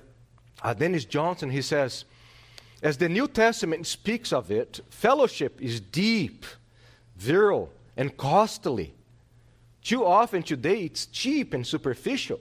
uh, 0.63 0.75
dennis 0.75 1.05
johnson 1.05 1.51
he 1.51 1.63
says 1.63 2.05
as 2.83 2.97
the 2.97 3.09
new 3.09 3.29
testament 3.29 3.87
speaks 3.87 4.33
of 4.33 4.51
it 4.51 4.81
fellowship 4.91 5.61
is 5.61 5.81
deep 5.81 6.45
virile 7.17 7.71
and 7.97 8.17
costly. 8.17 8.95
Too 9.83 10.05
often 10.05 10.43
today 10.43 10.83
it's 10.83 11.07
cheap 11.07 11.53
and 11.53 11.67
superficial 11.67 12.41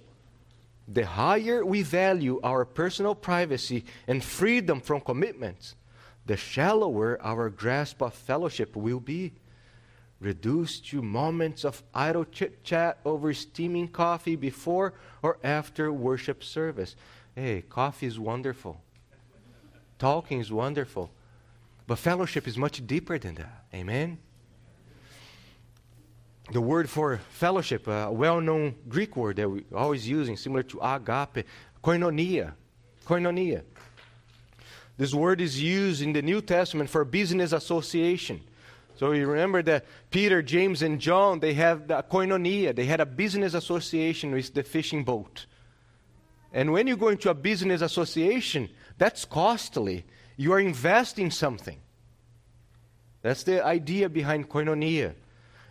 the 0.88 1.06
higher 1.06 1.66
we 1.66 1.82
value 1.82 2.40
our 2.44 2.64
personal 2.64 3.14
privacy 3.14 3.84
and 4.08 4.24
freedom 4.24 4.80
from 4.80 5.02
commitments, 5.02 5.76
the 6.26 6.38
shallower 6.38 7.20
our 7.22 7.50
grasp 7.50 8.02
of 8.02 8.14
fellowship 8.14 8.76
will 8.76 9.00
be. 9.00 9.34
Reduced 10.20 10.88
to 10.88 11.02
moments 11.02 11.64
of 11.64 11.84
idle 11.94 12.26
chit 12.26 12.64
chat 12.64 13.00
over 13.06 13.34
steaming 13.34 13.88
coffee 13.88 14.36
before 14.36 14.94
or 15.22 15.38
after 15.44 15.92
worship 15.94 16.44
service. 16.44 16.96
Hey, 17.36 17.64
coffee 17.70 18.08
is 18.08 18.18
wonderful. 18.18 18.82
Talking 20.00 20.40
is 20.40 20.52
wonderful. 20.52 21.12
But 21.86 22.00
fellowship 22.00 22.48
is 22.48 22.58
much 22.58 22.86
deeper 22.88 23.20
than 23.20 23.36
that. 23.36 23.66
Amen? 23.74 24.18
The 26.52 26.62
word 26.62 26.90
for 26.90 27.18
fellowship, 27.32 27.88
a 27.88 28.12
well 28.12 28.40
known 28.42 28.76
Greek 28.88 29.16
word 29.16 29.38
that 29.38 29.50
we're 29.50 29.64
always 29.76 30.08
using, 30.08 30.38
similar 30.38 30.64
to 30.64 30.80
agape, 30.82 31.46
koinonia. 31.84 32.54
Koinonia. 33.06 33.64
This 34.98 35.14
word 35.14 35.42
is 35.42 35.62
used 35.62 36.02
in 36.02 36.14
the 36.14 36.22
New 36.22 36.42
Testament 36.42 36.90
for 36.90 37.06
business 37.06 37.52
association. 37.52 38.42
So 38.96 39.12
you 39.12 39.28
remember 39.28 39.62
that 39.64 39.86
Peter, 40.10 40.42
James, 40.42 40.82
and 40.82 41.00
John, 41.00 41.40
they 41.40 41.54
have 41.54 41.88
the 41.88 42.04
koinonia. 42.10 42.76
They 42.76 42.86
had 42.86 43.00
a 43.00 43.06
business 43.06 43.54
association 43.54 44.32
with 44.32 44.54
the 44.54 44.64
fishing 44.64 45.04
boat. 45.04 45.46
And 46.52 46.72
when 46.72 46.88
you 46.88 46.98
go 46.98 47.10
into 47.10 47.30
a 47.30 47.36
business 47.36 47.82
association, 47.82 48.70
that's 48.98 49.24
costly. 49.24 50.06
You 50.36 50.54
are 50.54 50.60
investing 50.60 51.30
something. 51.30 51.78
That's 53.22 53.44
the 53.44 53.64
idea 53.64 54.10
behind 54.10 54.50
koinonia. 54.50 55.14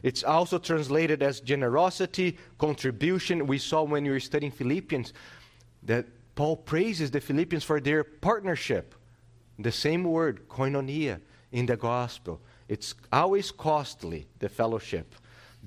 It's 0.06 0.22
also 0.22 0.58
translated 0.58 1.20
as 1.20 1.40
generosity, 1.40 2.38
contribution. 2.58 3.44
We 3.48 3.58
saw 3.58 3.82
when 3.82 4.04
we 4.04 4.10
were 4.10 4.20
studying 4.20 4.52
Philippians 4.52 5.12
that 5.82 6.06
Paul 6.36 6.58
praises 6.58 7.10
the 7.10 7.20
Philippians 7.20 7.64
for 7.64 7.80
their 7.80 8.04
partnership. 8.04 8.94
The 9.58 9.72
same 9.72 10.04
word, 10.04 10.48
koinonia, 10.48 11.20
in 11.50 11.66
the 11.66 11.76
gospel. 11.76 12.40
It's 12.68 12.94
always 13.12 13.50
costly, 13.50 14.28
the 14.38 14.48
fellowship, 14.48 15.12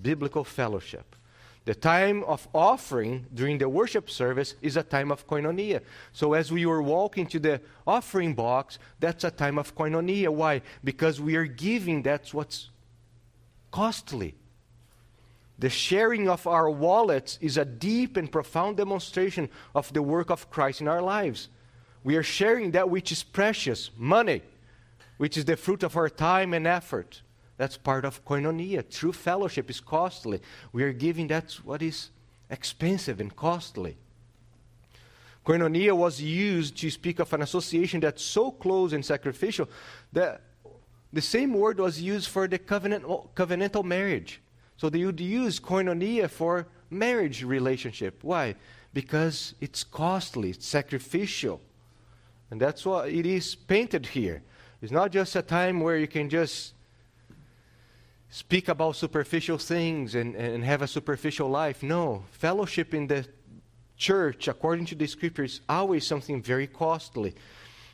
biblical 0.01 0.45
fellowship. 0.45 1.17
The 1.65 1.75
time 1.75 2.23
of 2.23 2.47
offering 2.53 3.25
during 3.33 3.57
the 3.57 3.67
worship 3.67 4.09
service 4.09 4.55
is 4.61 4.77
a 4.77 4.83
time 4.83 5.11
of 5.11 5.27
koinonia. 5.27 5.81
So 6.13 6.31
as 6.31 6.49
we 6.49 6.65
were 6.65 6.81
walking 6.81 7.27
to 7.27 7.39
the 7.39 7.59
offering 7.85 8.35
box, 8.35 8.79
that's 9.01 9.25
a 9.25 9.31
time 9.31 9.59
of 9.59 9.75
koinonia. 9.75 10.29
Why? 10.29 10.61
Because 10.81 11.19
we 11.19 11.35
are 11.35 11.43
giving, 11.45 12.03
that's 12.03 12.33
what's 12.33 12.69
costly. 13.71 14.35
The 15.57 15.69
sharing 15.69 16.29
of 16.29 16.47
our 16.47 16.69
wallets 16.69 17.37
is 17.41 17.57
a 17.57 17.65
deep 17.65 18.15
and 18.15 18.31
profound 18.31 18.77
demonstration 18.77 19.49
of 19.75 19.91
the 19.91 20.01
work 20.01 20.29
of 20.29 20.49
Christ 20.49 20.79
in 20.79 20.87
our 20.87 21.01
lives. 21.01 21.49
We 22.03 22.15
are 22.15 22.23
sharing 22.23 22.71
that 22.71 22.89
which 22.89 23.11
is 23.11 23.23
precious, 23.23 23.91
money, 23.97 24.41
which 25.17 25.37
is 25.37 25.43
the 25.43 25.57
fruit 25.57 25.83
of 25.83 25.97
our 25.97 26.09
time 26.09 26.53
and 26.53 26.65
effort. 26.65 27.21
That's 27.57 27.75
part 27.75 28.05
of 28.05 28.23
koinonia. 28.23 28.89
True 28.89 29.11
fellowship 29.11 29.69
is 29.69 29.81
costly. 29.81 30.39
We 30.71 30.83
are 30.83 30.93
giving 30.93 31.27
that's 31.27 31.63
what 31.63 31.81
is 31.81 32.09
expensive 32.49 33.19
and 33.19 33.35
costly. 33.35 33.97
Koinonia 35.45 35.95
was 35.95 36.21
used 36.21 36.77
to 36.77 36.89
speak 36.89 37.19
of 37.19 37.33
an 37.33 37.41
association 37.41 37.99
that's 37.99 38.23
so 38.23 38.51
close 38.51 38.93
and 38.93 39.03
sacrificial 39.03 39.67
that 40.13 40.41
the 41.11 41.21
same 41.21 41.53
word 41.53 41.79
was 41.79 42.01
used 42.01 42.29
for 42.29 42.47
the 42.47 42.59
covenant, 42.59 43.03
covenantal 43.35 43.83
marriage. 43.83 44.41
So 44.77 44.89
they 44.89 45.03
would 45.03 45.19
use 45.19 45.59
koinonia 45.59 46.29
for 46.29 46.67
marriage 46.89 47.43
relationship. 47.43 48.19
Why? 48.23 48.55
Because 48.93 49.55
it's 49.59 49.83
costly, 49.83 50.51
it's 50.51 50.65
sacrificial. 50.65 51.61
And 52.51 52.59
that's 52.59 52.85
what 52.85 53.09
it 53.09 53.25
is 53.25 53.55
painted 53.55 54.07
here. 54.07 54.41
It's 54.81 54.91
not 54.91 55.11
just 55.11 55.35
a 55.35 55.41
time 55.41 55.81
where 55.81 55.97
you 55.97 56.07
can 56.07 56.29
just 56.29 56.73
speak 58.29 58.69
about 58.69 58.95
superficial 58.95 59.57
things 59.57 60.15
and, 60.15 60.35
and 60.35 60.63
have 60.63 60.81
a 60.81 60.87
superficial 60.87 61.49
life. 61.49 61.83
No, 61.83 62.23
fellowship 62.31 62.93
in 62.93 63.07
the 63.07 63.27
church, 63.97 64.47
according 64.47 64.85
to 64.85 64.95
the 64.95 65.07
scriptures, 65.07 65.55
is 65.55 65.61
always 65.67 66.07
something 66.07 66.41
very 66.41 66.67
costly. 66.67 67.35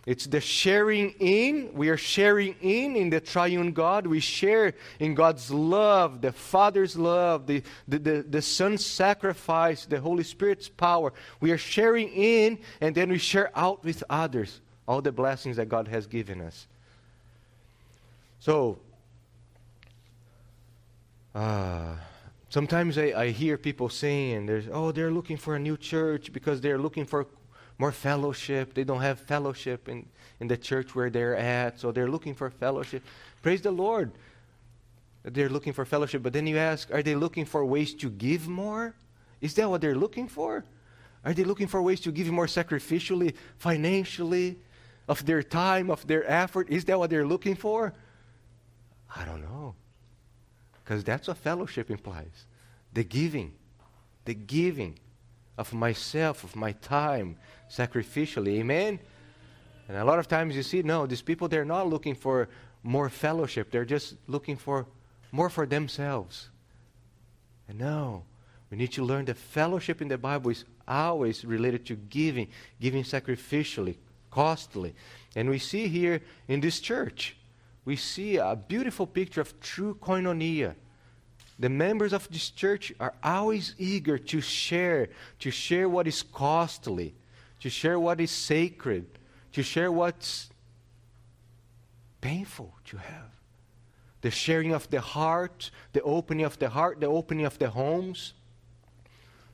It's 0.05 0.27
the 0.27 0.39
sharing 0.39 1.11
in. 1.19 1.71
We 1.73 1.89
are 1.89 1.97
sharing 1.97 2.55
in 2.61 2.95
in 2.95 3.09
the 3.09 3.19
triune 3.19 3.71
God. 3.71 4.05
We 4.05 4.19
share 4.19 4.75
in 4.99 5.15
God's 5.15 5.49
love, 5.49 6.21
the 6.21 6.31
Father's 6.31 6.95
love, 6.95 7.47
the, 7.47 7.63
the, 7.87 7.97
the, 7.97 8.25
the, 8.29 8.41
Son's 8.41 8.85
sacrifice, 8.85 9.85
the 9.85 9.99
Holy 9.99 10.23
Spirit's 10.23 10.69
power. 10.69 11.11
We 11.39 11.51
are 11.51 11.57
sharing 11.57 12.09
in, 12.09 12.59
and 12.81 12.93
then 12.93 13.09
we 13.09 13.17
share 13.17 13.51
out 13.55 13.83
with 13.83 14.03
others 14.07 14.61
all 14.87 15.01
the 15.01 15.11
blessings 15.11 15.57
that 15.57 15.69
God 15.69 15.87
has 15.87 16.05
given 16.05 16.39
us. 16.39 16.67
So, 18.39 18.77
uh, 21.33 21.95
sometimes 22.49 22.99
I, 22.99 23.05
I 23.05 23.29
hear 23.29 23.57
people 23.57 23.89
saying, 23.89 24.45
there's, 24.45 24.67
oh, 24.71 24.91
they're 24.91 25.09
looking 25.09 25.37
for 25.37 25.55
a 25.55 25.59
new 25.59 25.77
church 25.77 26.31
because 26.31 26.61
they're 26.61 26.77
looking 26.77 27.05
for 27.05 27.25
more 27.77 27.91
fellowship. 27.91 28.73
They 28.73 28.83
don't 28.83 29.01
have 29.01 29.19
fellowship 29.19 29.89
in, 29.89 30.05
in 30.39 30.47
the 30.47 30.57
church 30.57 30.95
where 30.95 31.09
they're 31.09 31.35
at, 31.35 31.79
so 31.79 31.91
they're 31.91 32.09
looking 32.09 32.33
for 32.33 32.49
fellowship. 32.49 33.03
Praise 33.41 33.61
the 33.61 33.71
Lord. 33.71 34.11
They're 35.23 35.49
looking 35.49 35.73
for 35.73 35.85
fellowship, 35.85 36.21
but 36.21 36.33
then 36.33 36.45
you 36.45 36.57
ask, 36.57 36.93
are 36.93 37.01
they 37.01 37.15
looking 37.15 37.45
for 37.45 37.65
ways 37.65 37.93
to 37.95 38.09
give 38.09 38.47
more? 38.47 38.93
Is 39.41 39.55
that 39.55 39.69
what 39.69 39.81
they're 39.81 39.95
looking 39.95 40.27
for? 40.27 40.63
Are 41.23 41.33
they 41.33 41.43
looking 41.43 41.67
for 41.67 41.81
ways 41.81 41.99
to 42.01 42.11
give 42.11 42.27
more 42.29 42.45
sacrificially, 42.45 43.33
financially, 43.57 44.59
of 45.07 45.25
their 45.25 45.41
time, 45.41 45.89
of 45.89 46.05
their 46.05 46.29
effort? 46.29 46.69
Is 46.69 46.85
that 46.85 46.99
what 46.99 47.09
they're 47.09 47.25
looking 47.25 47.55
for? 47.55 47.93
I 49.15 49.25
don't 49.25 49.41
know. 49.41 49.75
Because 50.83 51.03
that's 51.03 51.27
what 51.27 51.37
fellowship 51.37 51.89
implies 51.89 52.45
the 52.93 53.03
giving, 53.03 53.53
the 54.23 54.33
giving 54.33 54.97
of 55.57 55.73
myself, 55.73 56.43
of 56.43 56.55
my 56.55 56.71
time, 56.73 57.37
sacrificially. 57.69 58.59
Amen? 58.59 58.99
And 59.87 59.97
a 59.97 60.05
lot 60.05 60.19
of 60.19 60.27
times 60.27 60.55
you 60.55 60.63
see, 60.63 60.81
no, 60.81 61.05
these 61.05 61.21
people, 61.21 61.47
they're 61.47 61.65
not 61.65 61.87
looking 61.87 62.15
for 62.15 62.49
more 62.83 63.09
fellowship. 63.09 63.71
They're 63.71 63.85
just 63.85 64.15
looking 64.27 64.57
for 64.57 64.87
more 65.31 65.49
for 65.49 65.65
themselves. 65.65 66.49
And 67.67 67.79
no, 67.79 68.23
we 68.69 68.77
need 68.77 68.91
to 68.93 69.03
learn 69.03 69.25
that 69.25 69.37
fellowship 69.37 70.01
in 70.01 70.07
the 70.07 70.17
Bible 70.17 70.51
is 70.51 70.65
always 70.87 71.45
related 71.45 71.85
to 71.87 71.95
giving, 71.95 72.47
giving 72.79 73.03
sacrificially, 73.03 73.97
costly. 74.31 74.95
And 75.35 75.49
we 75.49 75.59
see 75.59 75.87
here 75.87 76.21
in 76.47 76.61
this 76.61 76.79
church, 76.79 77.35
we 77.83 77.95
see 77.95 78.37
a 78.37 78.55
beautiful 78.55 79.05
picture 79.05 79.41
of 79.41 79.59
true 79.59 79.95
koinonia 80.01 80.75
the 81.57 81.69
members 81.69 82.11
of 82.11 82.27
this 82.29 82.49
church 82.49 82.93
are 82.99 83.13
always 83.23 83.75
eager 83.77 84.17
to 84.17 84.41
share, 84.41 85.09
to 85.39 85.51
share 85.51 85.87
what 85.87 86.07
is 86.07 86.21
costly, 86.21 87.15
to 87.65 87.69
share 87.71 87.99
what 87.99 88.21
is 88.21 88.29
sacred, 88.29 89.07
to 89.51 89.63
share 89.63 89.91
what's 89.91 90.51
painful 92.21 92.71
to 92.85 92.97
have. 92.97 93.31
The 94.21 94.29
sharing 94.29 94.71
of 94.71 94.87
the 94.91 95.01
heart, 95.01 95.71
the 95.91 96.03
opening 96.03 96.45
of 96.45 96.59
the 96.59 96.69
heart, 96.69 96.99
the 96.99 97.07
opening 97.07 97.43
of 97.43 97.57
the 97.57 97.71
homes. 97.71 98.33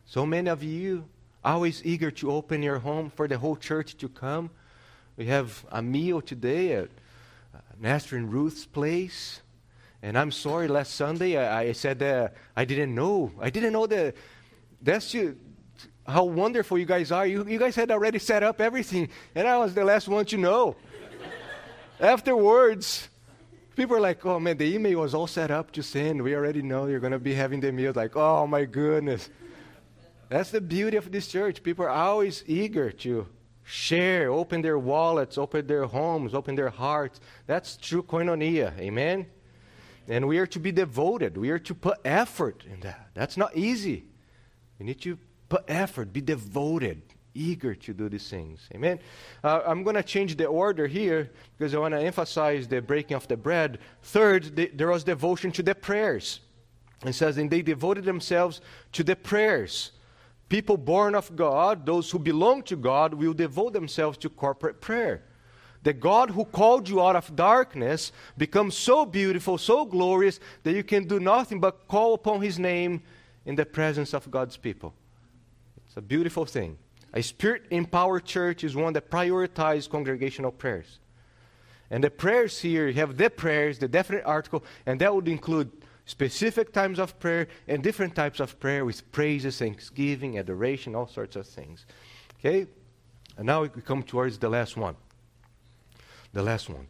So 0.06 0.26
many 0.26 0.50
of 0.50 0.62
you 0.62 1.06
always 1.42 1.86
eager 1.86 2.12
to 2.12 2.34
open 2.34 2.62
your 2.62 2.80
home 2.80 3.12
for 3.12 3.30
the 3.30 3.38
whole 3.38 3.56
church 3.56 3.96
to 4.00 4.10
come. 4.10 4.50
We 5.16 5.28
have 5.28 5.66
a 5.72 5.82
meal 5.82 6.20
today 6.20 6.74
at 6.74 6.90
uh, 7.56 7.60
Nestor 7.80 8.18
and 8.18 8.30
Ruth's 8.30 8.66
place. 8.66 9.40
And 10.02 10.18
I'm 10.18 10.32
sorry, 10.34 10.68
last 10.68 10.96
Sunday 10.96 11.38
I, 11.38 11.62
I 11.62 11.72
said 11.72 12.00
that 12.00 12.34
I 12.58 12.66
didn't 12.66 12.94
know. 12.94 13.32
I 13.40 13.50
didn't 13.50 13.72
know 13.72 13.88
that 13.88 14.16
that's 14.82 15.14
you, 15.14 15.38
how 16.12 16.26
wonderful 16.26 16.78
you 16.78 16.86
guys 16.86 17.12
are. 17.12 17.26
You, 17.26 17.46
you 17.48 17.58
guys 17.58 17.76
had 17.76 17.92
already 17.92 18.20
set 18.20 18.44
up 18.44 18.62
everything, 18.62 19.10
and 19.34 19.48
I 19.48 19.58
was 19.58 19.74
the 19.74 19.84
last 19.84 20.08
one 20.08 20.26
to 20.26 20.38
know. 20.38 20.76
Afterwards, 22.00 23.10
people 23.76 23.96
were 23.96 24.02
like, 24.02 24.26
oh 24.26 24.40
man, 24.40 24.58
the 24.58 24.66
email 24.66 25.02
was 25.02 25.14
all 25.14 25.28
set 25.28 25.52
up 25.52 25.72
to 25.72 25.84
send. 25.84 26.22
We 26.22 26.36
already 26.36 26.62
know 26.62 26.88
you're 26.88 27.00
going 27.00 27.14
to 27.14 27.20
be 27.20 27.34
having 27.34 27.60
the 27.60 27.72
meal. 27.72 27.94
Like, 27.96 28.16
oh 28.16 28.48
my 28.48 28.66
goodness. 28.66 29.30
That's 30.30 30.52
the 30.52 30.62
beauty 30.62 30.98
of 30.98 31.12
this 31.12 31.28
church. 31.28 31.62
People 31.62 31.86
are 31.86 31.90
always 31.90 32.44
eager 32.48 32.92
to 32.92 33.28
share, 33.64 34.32
open 34.32 34.62
their 34.62 34.80
wallets, 34.80 35.38
open 35.38 35.68
their 35.68 35.86
homes, 35.86 36.34
open 36.34 36.56
their 36.56 36.70
hearts. 36.70 37.20
That's 37.48 37.78
true 37.78 38.02
koinonia. 38.02 38.78
Amen? 38.80 39.28
And 40.08 40.28
we 40.28 40.40
are 40.40 40.48
to 40.48 40.60
be 40.60 40.72
devoted. 40.72 41.38
We 41.38 41.52
are 41.52 41.60
to 41.60 41.76
put 41.76 42.00
effort 42.04 42.64
in 42.66 42.80
that. 42.82 43.10
That's 43.14 43.38
not 43.38 43.56
easy. 43.56 44.06
We 44.80 44.86
need 44.86 45.02
to 45.02 45.18
put 45.52 45.66
effort, 45.68 46.14
be 46.14 46.22
devoted, 46.22 47.02
eager 47.34 47.76
to 47.76 47.94
do 47.94 48.08
these 48.08 48.30
things. 48.30 48.70
Amen. 48.74 49.00
Uh, 49.44 49.60
I'm 49.66 49.84
going 49.84 49.98
to 49.98 50.04
change 50.04 50.38
the 50.38 50.46
order 50.46 50.88
here 50.88 51.30
because 51.58 51.76
I 51.76 51.78
want 51.78 51.94
to 51.94 52.00
emphasize 52.00 52.70
the 52.70 52.82
breaking 52.82 53.18
of 53.18 53.28
the 53.28 53.36
bread. 53.36 53.80
Third, 54.02 54.56
the, 54.56 54.72
there 54.74 54.88
was 54.88 55.04
devotion 55.04 55.52
to 55.52 55.62
the 55.62 55.76
prayers. 55.76 56.40
It 57.06 57.14
says, 57.14 57.38
and 57.38 57.52
they 57.52 57.62
devoted 57.62 58.06
themselves 58.06 58.62
to 58.94 59.04
the 59.04 59.18
prayers. 59.18 59.92
People 60.48 60.78
born 60.78 61.16
of 61.16 61.36
God, 61.36 61.86
those 61.86 62.10
who 62.10 62.20
belong 62.20 62.64
to 62.64 62.78
God, 62.78 63.14
will 63.14 63.34
devote 63.34 63.74
themselves 63.74 64.18
to 64.20 64.30
corporate 64.30 64.80
prayer. 64.80 65.22
The 65.84 65.92
God 65.92 66.30
who 66.30 66.46
called 66.46 66.88
you 66.88 67.02
out 67.02 67.18
of 67.18 67.36
darkness 67.36 68.14
becomes 68.38 68.78
so 68.78 69.06
beautiful, 69.06 69.58
so 69.58 69.84
glorious, 69.84 70.40
that 70.64 70.72
you 70.72 70.84
can 70.84 71.08
do 71.10 71.20
nothing 71.20 71.60
but 71.60 71.90
call 71.90 72.14
upon 72.14 72.42
His 72.42 72.58
name 72.58 73.02
in 73.46 73.56
the 73.56 73.66
presence 73.66 74.14
of 74.14 74.32
God's 74.32 74.56
people. 74.56 74.94
It's 75.92 75.98
a 75.98 76.02
beautiful 76.02 76.46
thing. 76.46 76.78
A 77.14 77.22
spirit 77.22 77.64
empowered 77.70 78.24
church 78.24 78.64
is 78.64 78.78
one 78.78 78.94
that 78.94 79.12
prioritizes 79.12 79.90
congregational 79.90 80.54
prayers. 80.54 81.00
And 81.90 82.02
the 82.02 82.10
prayers 82.10 82.62
here, 82.62 82.88
you 82.88 82.94
have 82.94 83.18
the 83.18 83.30
prayers, 83.30 83.78
the 83.78 83.90
definite 83.90 84.24
article, 84.24 84.64
and 84.86 85.02
that 85.02 85.14
would 85.14 85.28
include 85.28 85.70
specific 86.06 86.72
times 86.72 86.98
of 86.98 87.20
prayer 87.20 87.50
and 87.68 87.84
different 87.84 88.16
types 88.16 88.40
of 88.40 88.58
prayer 88.58 88.86
with 88.86 89.12
praises, 89.12 89.60
thanksgiving, 89.60 90.38
adoration, 90.38 90.96
all 90.96 91.08
sorts 91.08 91.36
of 91.36 91.46
things. 91.46 91.86
Okay? 92.40 92.68
And 93.36 93.48
now 93.48 93.64
we 93.64 93.68
come 93.68 94.02
towards 94.02 94.38
the 94.38 94.48
last 94.48 94.78
one 94.78 94.96
the 96.32 96.42
last 96.42 96.70
one. 96.70 96.88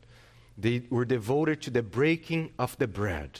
they 0.55 0.83
were 0.91 1.05
devoted 1.05 1.59
to 1.63 1.71
the 1.71 1.81
breaking 1.81 2.51
of 2.59 2.77
the 2.77 2.87
bread. 2.87 3.39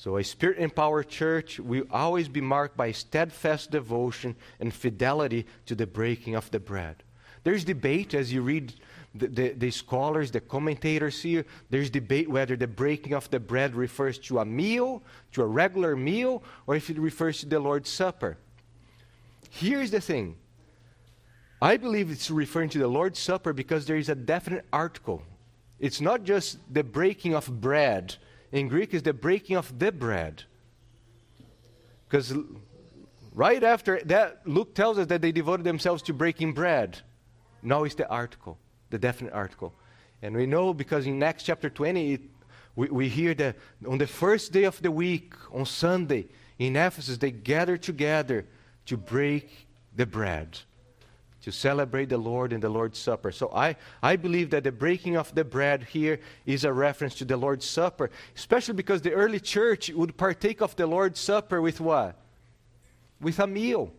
So, 0.00 0.16
a 0.16 0.24
spirit 0.24 0.56
empowered 0.56 1.10
church 1.10 1.60
will 1.60 1.84
always 1.90 2.26
be 2.26 2.40
marked 2.40 2.74
by 2.74 2.90
steadfast 2.90 3.70
devotion 3.70 4.34
and 4.58 4.72
fidelity 4.72 5.44
to 5.66 5.74
the 5.74 5.86
breaking 5.86 6.36
of 6.36 6.50
the 6.50 6.58
bread. 6.58 7.02
There's 7.44 7.64
debate 7.64 8.14
as 8.14 8.32
you 8.32 8.40
read 8.40 8.72
the, 9.14 9.26
the, 9.26 9.48
the, 9.50 9.70
scholars, 9.70 10.30
the 10.30 10.40
commentators 10.40 11.20
here. 11.20 11.44
There's 11.68 11.90
debate 11.90 12.30
whether 12.30 12.56
the 12.56 12.66
breaking 12.66 13.12
of 13.12 13.28
the 13.28 13.38
bread 13.38 13.74
refers 13.74 14.16
to 14.20 14.38
a 14.38 14.44
meal, 14.46 15.02
to 15.32 15.42
a 15.42 15.46
regular 15.46 15.94
meal, 15.94 16.42
or 16.66 16.76
if 16.76 16.88
it 16.88 16.98
refers 16.98 17.40
to 17.40 17.46
the 17.46 17.60
Lord's 17.60 17.90
Supper. 17.90 18.38
Here's 19.50 19.90
the 19.90 20.00
thing 20.00 20.36
I 21.60 21.76
believe 21.76 22.10
it's 22.10 22.30
referring 22.30 22.70
to 22.70 22.78
the 22.78 22.88
Lord's 22.88 23.18
Supper 23.18 23.52
because 23.52 23.84
there 23.84 23.98
is 23.98 24.08
a 24.08 24.14
definite 24.14 24.64
article. 24.72 25.22
It's 25.78 26.00
not 26.00 26.24
just 26.24 26.56
the 26.72 26.84
breaking 26.84 27.34
of 27.34 27.60
bread. 27.60 28.16
In 28.52 28.68
Greek, 28.68 28.94
is 28.94 29.02
the 29.02 29.12
breaking 29.12 29.56
of 29.56 29.78
the 29.78 29.92
bread. 29.92 30.44
Because 32.08 32.34
right 33.32 33.62
after 33.62 34.00
that, 34.06 34.40
Luke 34.44 34.74
tells 34.74 34.98
us 34.98 35.06
that 35.06 35.22
they 35.22 35.32
devoted 35.32 35.64
themselves 35.64 36.02
to 36.02 36.12
breaking 36.12 36.54
bread. 36.54 36.98
Now 37.62 37.84
it's 37.84 37.94
the 37.94 38.08
article, 38.08 38.58
the 38.90 38.98
definite 38.98 39.32
article. 39.32 39.72
And 40.22 40.36
we 40.36 40.46
know 40.46 40.74
because 40.74 41.06
in 41.06 41.22
Acts 41.22 41.44
chapter 41.44 41.70
20, 41.70 42.12
it, 42.12 42.20
we, 42.74 42.88
we 42.88 43.08
hear 43.08 43.34
that 43.34 43.56
on 43.86 43.98
the 43.98 44.06
first 44.06 44.52
day 44.52 44.64
of 44.64 44.80
the 44.82 44.90
week, 44.90 45.34
on 45.52 45.64
Sunday, 45.64 46.26
in 46.58 46.76
Ephesus, 46.76 47.18
they 47.18 47.30
gathered 47.30 47.82
together 47.82 48.46
to 48.86 48.96
break 48.96 49.68
the 49.94 50.06
bread 50.06 50.58
to 51.42 51.50
celebrate 51.50 52.08
the 52.10 52.18
Lord 52.18 52.52
in 52.52 52.60
the 52.60 52.68
Lord's 52.68 52.98
Supper. 52.98 53.32
So 53.32 53.50
I, 53.54 53.76
I 54.02 54.16
believe 54.16 54.50
that 54.50 54.64
the 54.64 54.72
breaking 54.72 55.16
of 55.16 55.34
the 55.34 55.44
bread 55.44 55.84
here 55.84 56.20
is 56.44 56.64
a 56.64 56.72
reference 56.72 57.14
to 57.16 57.24
the 57.24 57.36
Lord's 57.36 57.64
Supper, 57.64 58.10
especially 58.36 58.74
because 58.74 59.02
the 59.02 59.12
early 59.12 59.40
church 59.40 59.90
would 59.90 60.16
partake 60.16 60.60
of 60.60 60.76
the 60.76 60.86
Lord's 60.86 61.20
Supper 61.20 61.62
with 61.62 61.80
what? 61.80 62.16
With 63.20 63.38
a 63.38 63.46
meal. 63.46 63.92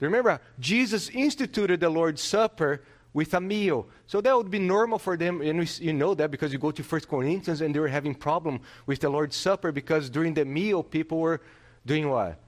Remember, 0.00 0.40
Jesus 0.58 1.10
instituted 1.10 1.80
the 1.80 1.90
Lord's 1.90 2.22
Supper 2.22 2.82
with 3.12 3.34
a 3.34 3.40
meal. 3.40 3.86
So 4.06 4.20
that 4.20 4.36
would 4.36 4.50
be 4.50 4.58
normal 4.58 4.98
for 4.98 5.16
them. 5.16 5.40
And 5.42 5.80
you 5.80 5.92
know 5.92 6.14
that 6.14 6.30
because 6.30 6.52
you 6.52 6.58
go 6.58 6.70
to 6.70 6.82
1 6.82 7.00
Corinthians 7.02 7.60
and 7.60 7.74
they 7.74 7.80
were 7.80 7.88
having 7.88 8.14
problem 8.14 8.60
with 8.86 9.00
the 9.00 9.10
Lord's 9.10 9.36
Supper 9.36 9.72
because 9.72 10.08
during 10.08 10.34
the 10.34 10.44
meal 10.44 10.82
people 10.82 11.18
were 11.18 11.40
doing 11.84 12.08
what? 12.08 12.38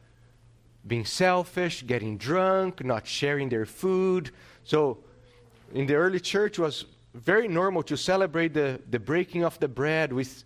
Being 0.86 1.04
selfish, 1.04 1.86
getting 1.86 2.18
drunk, 2.18 2.84
not 2.84 3.06
sharing 3.06 3.48
their 3.48 3.66
food. 3.66 4.30
So, 4.64 4.98
in 5.74 5.86
the 5.86 5.94
early 5.94 6.20
church, 6.20 6.58
was 6.58 6.84
very 7.14 7.48
normal 7.48 7.82
to 7.84 7.96
celebrate 7.96 8.54
the, 8.54 8.80
the 8.90 8.98
breaking 8.98 9.44
of 9.44 9.58
the 9.60 9.68
bread 9.68 10.12
with 10.12 10.44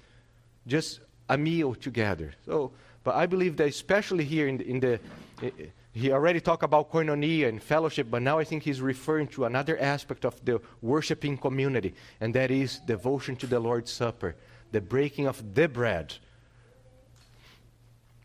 just 0.66 1.00
a 1.28 1.38
meal 1.38 1.74
together. 1.74 2.34
So, 2.44 2.72
but 3.04 3.14
I 3.14 3.26
believe 3.26 3.56
that 3.56 3.68
especially 3.68 4.24
here 4.24 4.48
in 4.48 4.58
the, 4.58 4.68
in 4.68 4.80
the 4.80 5.00
he 5.92 6.12
already 6.12 6.40
talked 6.40 6.62
about 6.62 6.92
koinonia 6.92 7.48
and 7.48 7.62
fellowship, 7.62 8.08
but 8.10 8.20
now 8.20 8.38
I 8.38 8.44
think 8.44 8.62
he's 8.62 8.82
referring 8.82 9.28
to 9.28 9.46
another 9.46 9.78
aspect 9.78 10.26
of 10.26 10.44
the 10.44 10.60
worshiping 10.82 11.38
community, 11.38 11.94
and 12.20 12.34
that 12.34 12.50
is 12.50 12.80
devotion 12.80 13.34
to 13.36 13.46
the 13.46 13.58
Lord's 13.58 13.90
Supper, 13.90 14.36
the 14.72 14.80
breaking 14.80 15.26
of 15.26 15.54
the 15.54 15.68
bread 15.68 16.14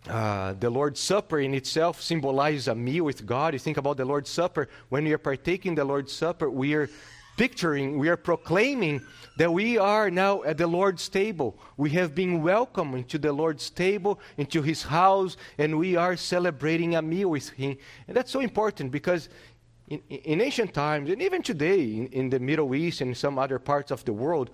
uh, 0.09 0.53
the 0.53 0.69
Lord's 0.69 0.99
Supper 0.99 1.39
in 1.39 1.53
itself 1.53 2.01
symbolizes 2.01 2.67
a 2.67 2.75
meal 2.75 3.03
with 3.03 3.25
God. 3.25 3.53
You 3.53 3.59
think 3.59 3.77
about 3.77 3.97
the 3.97 4.05
Lord's 4.05 4.29
Supper, 4.29 4.67
when 4.89 5.03
we 5.05 5.13
are 5.13 5.19
partaking 5.19 5.75
the 5.75 5.85
Lord's 5.85 6.11
Supper, 6.11 6.49
we 6.49 6.73
are 6.73 6.89
picturing, 7.37 7.97
we 7.97 8.09
are 8.09 8.17
proclaiming 8.17 9.01
that 9.37 9.51
we 9.51 9.77
are 9.77 10.09
now 10.09 10.43
at 10.43 10.57
the 10.57 10.67
Lord's 10.67 11.07
table. 11.07 11.57
We 11.77 11.91
have 11.91 12.15
been 12.15 12.41
welcomed 12.41 12.95
into 12.95 13.19
the 13.19 13.31
Lord's 13.31 13.69
table, 13.69 14.19
into 14.37 14.61
His 14.61 14.83
house, 14.83 15.37
and 15.57 15.77
we 15.77 15.95
are 15.95 16.17
celebrating 16.17 16.95
a 16.95 17.01
meal 17.01 17.29
with 17.29 17.49
Him. 17.49 17.77
And 18.07 18.17
that's 18.17 18.31
so 18.31 18.39
important 18.39 18.91
because 18.91 19.29
in, 19.87 20.01
in 20.09 20.41
ancient 20.41 20.73
times, 20.73 21.09
and 21.09 21.21
even 21.21 21.43
today 21.43 21.81
in, 21.81 22.07
in 22.07 22.29
the 22.29 22.39
Middle 22.39 22.73
East 22.73 23.01
and 23.01 23.15
some 23.15 23.37
other 23.37 23.59
parts 23.59 23.91
of 23.91 24.03
the 24.05 24.13
world, 24.13 24.49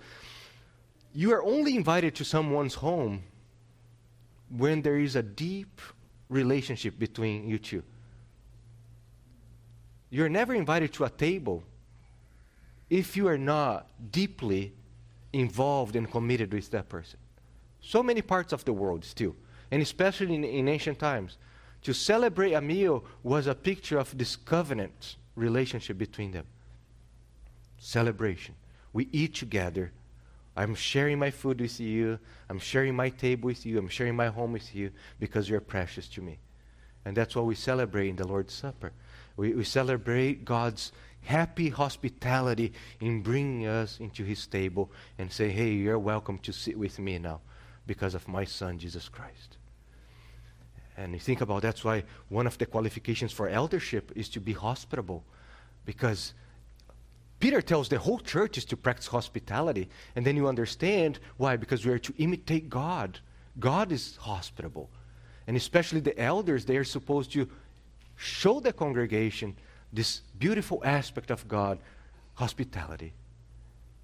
you 1.14 1.32
are 1.32 1.42
only 1.42 1.74
invited 1.74 2.14
to 2.16 2.24
someone's 2.24 2.74
home 2.74 3.22
when 4.50 4.82
there 4.82 4.98
is 4.98 5.16
a 5.16 5.22
deep 5.22 5.80
relationship 6.28 6.98
between 6.98 7.48
you 7.48 7.58
two. 7.58 7.82
You're 10.10 10.28
never 10.28 10.54
invited 10.54 10.92
to 10.94 11.04
a 11.04 11.10
table 11.10 11.62
if 12.88 13.16
you 13.16 13.28
are 13.28 13.38
not 13.38 13.86
deeply 14.10 14.72
involved 15.32 15.96
and 15.96 16.10
committed 16.10 16.52
with 16.52 16.70
that 16.70 16.88
person. 16.88 17.18
So 17.80 18.02
many 18.02 18.22
parts 18.22 18.52
of 18.52 18.64
the 18.64 18.72
world 18.72 19.04
still, 19.04 19.36
and 19.70 19.82
especially 19.82 20.34
in, 20.34 20.44
in 20.44 20.68
ancient 20.68 20.98
times, 20.98 21.36
to 21.82 21.92
celebrate 21.92 22.54
a 22.54 22.60
meal 22.60 23.04
was 23.22 23.46
a 23.46 23.54
picture 23.54 23.98
of 23.98 24.16
this 24.16 24.36
covenant 24.36 25.16
relationship 25.36 25.98
between 25.98 26.32
them. 26.32 26.46
Celebration. 27.78 28.54
We 28.92 29.08
eat 29.12 29.34
together 29.34 29.92
I'm 30.58 30.74
sharing 30.74 31.20
my 31.20 31.30
food 31.30 31.60
with 31.60 31.78
you. 31.78 32.18
I'm 32.50 32.58
sharing 32.58 32.96
my 32.96 33.10
table 33.10 33.46
with 33.46 33.64
you. 33.64 33.78
I'm 33.78 33.88
sharing 33.88 34.16
my 34.16 34.26
home 34.26 34.52
with 34.52 34.74
you 34.74 34.90
because 35.20 35.48
you're 35.48 35.60
precious 35.60 36.08
to 36.08 36.20
me. 36.20 36.40
And 37.04 37.16
that's 37.16 37.36
what 37.36 37.46
we 37.46 37.54
celebrate 37.54 38.08
in 38.08 38.16
the 38.16 38.26
Lord's 38.26 38.54
Supper. 38.54 38.90
We, 39.36 39.54
we 39.54 39.62
celebrate 39.62 40.44
God's 40.44 40.90
happy 41.22 41.68
hospitality 41.68 42.72
in 43.00 43.22
bringing 43.22 43.68
us 43.68 44.00
into 44.00 44.24
his 44.24 44.48
table 44.48 44.90
and 45.16 45.32
say, 45.32 45.48
hey, 45.48 45.70
you're 45.70 45.96
welcome 45.96 46.38
to 46.38 46.52
sit 46.52 46.76
with 46.76 46.98
me 46.98 47.18
now 47.18 47.40
because 47.86 48.16
of 48.16 48.26
my 48.26 48.44
son, 48.44 48.80
Jesus 48.80 49.08
Christ. 49.08 49.58
And 50.96 51.12
you 51.12 51.20
think 51.20 51.40
about 51.40 51.62
that's 51.62 51.84
why 51.84 52.02
one 52.30 52.48
of 52.48 52.58
the 52.58 52.66
qualifications 52.66 53.30
for 53.30 53.48
eldership 53.48 54.10
is 54.16 54.28
to 54.30 54.40
be 54.40 54.54
hospitable 54.54 55.22
because 55.84 56.34
Peter 57.40 57.62
tells 57.62 57.88
the 57.88 57.98
whole 57.98 58.18
church 58.18 58.58
is 58.58 58.64
to 58.66 58.76
practice 58.76 59.06
hospitality. 59.06 59.88
And 60.16 60.26
then 60.26 60.36
you 60.36 60.48
understand 60.48 61.20
why. 61.36 61.56
Because 61.56 61.86
we 61.86 61.92
are 61.92 61.98
to 61.98 62.14
imitate 62.18 62.68
God. 62.68 63.20
God 63.60 63.92
is 63.92 64.16
hospitable. 64.16 64.90
And 65.46 65.56
especially 65.56 66.00
the 66.00 66.18
elders, 66.18 66.64
they 66.64 66.76
are 66.76 66.84
supposed 66.84 67.32
to 67.32 67.48
show 68.16 68.60
the 68.60 68.72
congregation 68.72 69.56
this 69.92 70.22
beautiful 70.38 70.82
aspect 70.84 71.30
of 71.30 71.46
God 71.48 71.78
hospitality. 72.34 73.12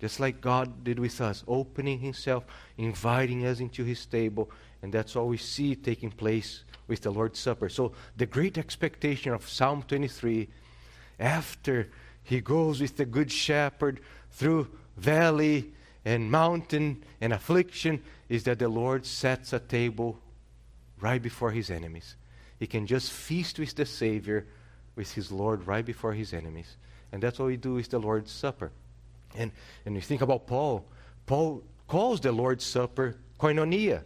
Just 0.00 0.20
like 0.20 0.40
God 0.40 0.84
did 0.84 0.98
with 0.98 1.20
us, 1.20 1.44
opening 1.46 1.98
Himself, 1.98 2.44
inviting 2.78 3.46
us 3.46 3.60
into 3.60 3.84
His 3.84 4.06
table. 4.06 4.50
And 4.82 4.92
that's 4.92 5.16
all 5.16 5.28
we 5.28 5.36
see 5.36 5.74
taking 5.74 6.10
place 6.10 6.64
with 6.86 7.00
the 7.00 7.10
Lord's 7.10 7.38
Supper. 7.38 7.68
So, 7.68 7.92
the 8.16 8.26
great 8.26 8.58
expectation 8.58 9.32
of 9.32 9.48
Psalm 9.48 9.82
23 9.82 10.48
after 11.18 11.88
he 12.24 12.40
goes 12.40 12.80
with 12.80 12.96
the 12.96 13.04
good 13.04 13.30
shepherd 13.30 14.00
through 14.30 14.68
valley 14.96 15.72
and 16.04 16.30
mountain 16.30 17.04
and 17.20 17.32
affliction 17.32 18.02
is 18.28 18.44
that 18.44 18.58
the 18.58 18.68
Lord 18.68 19.06
sets 19.06 19.52
a 19.52 19.60
table 19.60 20.18
right 21.00 21.22
before 21.22 21.50
his 21.50 21.70
enemies. 21.70 22.16
He 22.58 22.66
can 22.66 22.86
just 22.86 23.12
feast 23.12 23.58
with 23.58 23.74
the 23.74 23.84
Savior, 23.84 24.46
with 24.96 25.12
his 25.12 25.30
Lord 25.30 25.66
right 25.66 25.84
before 25.84 26.14
his 26.14 26.32
enemies. 26.32 26.76
And 27.12 27.22
that's 27.22 27.38
what 27.38 27.46
we 27.46 27.56
do 27.56 27.74
with 27.74 27.90
the 27.90 27.98
Lord's 27.98 28.32
Supper. 28.32 28.72
And, 29.36 29.52
and 29.84 29.94
you 29.94 30.00
think 30.00 30.22
about 30.22 30.46
Paul, 30.46 30.84
Paul 31.26 31.62
calls 31.86 32.20
the 32.20 32.32
Lord's 32.32 32.64
Supper 32.64 33.16
koinonia 33.38 34.02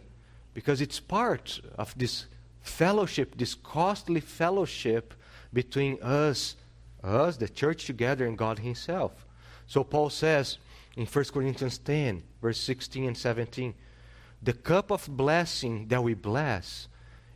because 0.53 0.81
it's 0.81 0.99
part 0.99 1.59
of 1.77 1.97
this 1.97 2.25
fellowship, 2.61 3.37
this 3.37 3.55
costly 3.55 4.19
fellowship 4.19 5.13
between 5.53 6.01
us 6.01 6.55
us, 7.03 7.37
the 7.37 7.49
church 7.49 7.85
together, 7.85 8.25
and 8.25 8.37
God 8.37 8.59
Himself. 8.59 9.25
So 9.67 9.83
Paul 9.83 10.09
says 10.09 10.57
in 10.95 11.05
1 11.05 11.25
Corinthians 11.25 11.77
10, 11.77 12.23
verse 12.41 12.59
16 12.59 13.05
and 13.05 13.17
17, 13.17 13.73
the 14.41 14.53
cup 14.53 14.91
of 14.91 15.07
blessing 15.07 15.87
that 15.89 16.03
we 16.03 16.13
bless, 16.13 16.87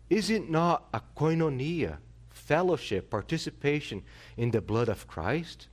is 0.10 0.30
it 0.30 0.50
not 0.50 0.86
a 0.94 1.02
koinonia, 1.18 1.98
fellowship, 2.30 3.10
participation 3.10 4.04
in 4.38 4.52
the 4.52 4.62
blood 4.62 4.90
of 4.90 5.08
Christ? 5.08 5.68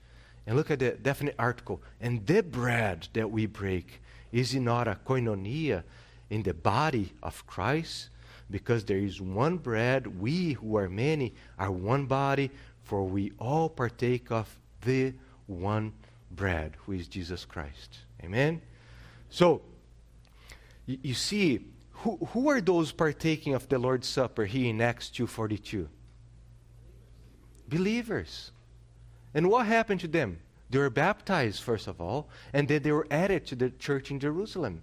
And 0.47 0.57
look 0.57 0.71
at 0.71 0.79
the 0.79 0.93
definite 0.93 1.35
article. 1.39 1.83
And 2.01 2.27
the 2.27 2.43
bread 2.43 3.09
that 3.13 3.31
we 3.31 3.47
break, 3.47 4.01
is 4.33 4.55
it 4.55 4.61
not 4.61 4.89
a 4.89 4.99
koinonia 5.07 5.85
in 6.31 6.43
the 6.43 6.55
body 6.55 7.13
of 7.23 7.47
Christ? 7.47 8.09
Because 8.51 8.85
there 8.85 8.99
is 8.99 9.21
one 9.21 9.59
bread, 9.59 10.21
we 10.21 10.55
who 10.55 10.77
are 10.77 10.89
many 10.89 11.35
are 11.59 11.71
one 11.71 12.07
body, 12.07 12.51
for 12.91 13.05
we 13.05 13.31
all 13.39 13.69
partake 13.69 14.33
of 14.33 14.59
the 14.81 15.15
one 15.47 15.93
bread, 16.33 16.75
who 16.85 16.91
is 16.91 17.07
Jesus 17.07 17.45
Christ. 17.45 17.99
Amen? 18.25 18.61
So, 19.29 19.63
you, 20.87 20.99
you 21.01 21.15
see, 21.15 21.61
who, 21.93 22.17
who 22.33 22.51
are 22.51 22.61
those 22.61 22.91
partaking 22.91 23.55
of 23.55 23.69
the 23.69 23.79
Lord's 23.79 24.09
Supper 24.09 24.45
here 24.45 24.69
in 24.69 24.81
Acts 24.81 25.09
2.42? 25.09 25.87
Believers. 27.69 28.51
And 29.35 29.49
what 29.49 29.67
happened 29.67 30.01
to 30.01 30.09
them? 30.09 30.41
They 30.69 30.79
were 30.79 30.91
baptized, 30.91 31.63
first 31.63 31.87
of 31.87 32.01
all, 32.01 32.29
and 32.53 32.67
then 32.67 32.83
they 32.83 32.91
were 32.91 33.07
added 33.09 33.47
to 33.47 33.55
the 33.55 33.71
church 33.71 34.11
in 34.11 34.19
Jerusalem. 34.19 34.83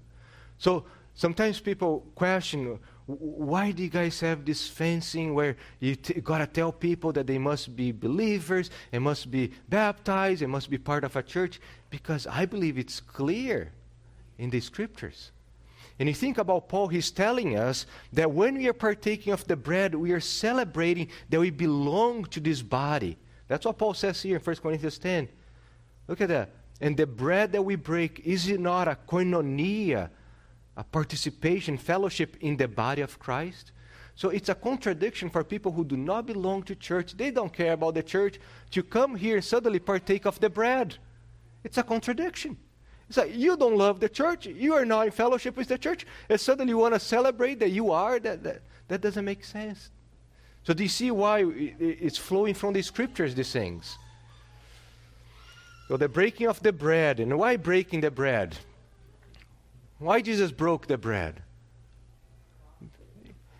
So 0.57 0.85
sometimes 1.13 1.59
people 1.59 2.07
question 2.15 2.79
why 3.07 3.71
do 3.71 3.83
you 3.83 3.89
guys 3.89 4.19
have 4.19 4.43
this 4.43 4.67
fencing 4.67 5.33
where 5.33 5.55
you 5.79 5.95
t- 5.95 6.19
got 6.19 6.39
to 6.39 6.47
tell 6.47 6.73
people 6.73 7.13
that 7.13 7.25
they 7.25 7.37
must 7.37 7.73
be 7.73 7.93
believers 7.93 8.69
they 8.91 8.99
must 8.99 9.31
be 9.31 9.53
baptized 9.69 10.41
they 10.41 10.45
must 10.45 10.69
be 10.69 10.77
part 10.77 11.05
of 11.05 11.15
a 11.15 11.23
church? 11.23 11.61
Because 11.89 12.27
I 12.27 12.45
believe 12.45 12.77
it's 12.77 12.99
clear 12.99 13.71
in 14.37 14.49
the 14.49 14.59
scriptures. 14.59 15.31
And 15.99 16.09
you 16.09 16.13
think 16.13 16.37
about 16.37 16.67
Paul, 16.67 16.89
he's 16.89 17.09
telling 17.09 17.57
us 17.57 17.85
that 18.13 18.29
when 18.29 18.55
we 18.55 18.67
are 18.67 18.73
partaking 18.73 19.33
of 19.33 19.47
the 19.47 19.55
bread, 19.55 19.95
we 19.95 20.11
are 20.11 20.19
celebrating 20.19 21.07
that 21.29 21.39
we 21.39 21.49
belong 21.49 22.25
to 22.25 22.39
this 22.39 22.61
body. 22.61 23.17
That's 23.47 23.65
what 23.65 23.77
Paul 23.77 23.93
says 23.93 24.21
here 24.21 24.35
in 24.35 24.43
1 24.43 24.55
Corinthians 24.57 24.97
10. 24.99 25.29
Look 26.07 26.21
at 26.21 26.27
that. 26.27 26.49
And 26.81 26.95
the 26.95 27.07
bread 27.07 27.53
that 27.53 27.63
we 27.63 27.75
break, 27.75 28.19
is 28.25 28.47
it 28.47 28.59
not 28.59 28.87
a 28.87 28.97
koinonia, 29.07 30.09
a 30.77 30.83
participation, 30.83 31.77
fellowship 31.77 32.37
in 32.39 32.55
the 32.55 32.69
body 32.69 33.01
of 33.01 33.19
Christ? 33.19 33.73
So 34.15 34.29
it's 34.29 34.49
a 34.49 34.55
contradiction 34.55 35.29
for 35.29 35.43
people 35.43 35.73
who 35.73 35.83
do 35.83 35.97
not 35.97 36.25
belong 36.25 36.63
to 36.63 36.75
church. 36.75 37.17
They 37.17 37.29
don't 37.29 37.51
care 37.51 37.73
about 37.73 37.95
the 37.95 38.03
church 38.03 38.39
to 38.71 38.81
come 38.81 39.15
here 39.15 39.35
and 39.35 39.43
suddenly 39.43 39.79
partake 39.79 40.25
of 40.25 40.39
the 40.39 40.49
bread. 40.49 40.95
It's 41.63 41.77
a 41.77 41.83
contradiction. 41.83 42.57
It's 43.09 43.17
like 43.17 43.35
you 43.35 43.57
don't 43.57 43.77
love 43.77 43.99
the 43.99 44.09
church, 44.09 44.47
you 44.47 44.73
are 44.73 44.85
not 44.85 45.05
in 45.05 45.11
fellowship 45.11 45.55
with 45.55 45.67
the 45.67 45.77
church, 45.77 46.05
and 46.29 46.39
suddenly 46.39 46.71
you 46.71 46.77
want 46.77 46.93
to 46.93 46.99
celebrate 46.99 47.59
that 47.59 47.69
you 47.69 47.91
are. 47.91 48.19
That, 48.19 48.43
that, 48.43 48.61
that 48.87 49.01
doesn't 49.01 49.23
make 49.23 49.43
sense. 49.45 49.91
So, 50.63 50.73
do 50.73 50.83
you 50.83 50.89
see 50.89 51.11
why 51.11 51.45
it's 51.47 52.17
flowing 52.17 52.53
from 52.53 52.73
the 52.73 52.81
scriptures, 52.81 53.33
these 53.33 53.53
things? 53.53 53.97
So, 55.87 55.95
the 55.95 56.09
breaking 56.09 56.47
of 56.47 56.61
the 56.61 56.73
bread. 56.73 57.21
And 57.21 57.37
why 57.37 57.55
breaking 57.55 58.01
the 58.01 58.11
bread? 58.11 58.57
Why 59.99 60.21
Jesus 60.21 60.51
broke 60.51 60.87
the 60.87 60.97
bread? 60.97 61.41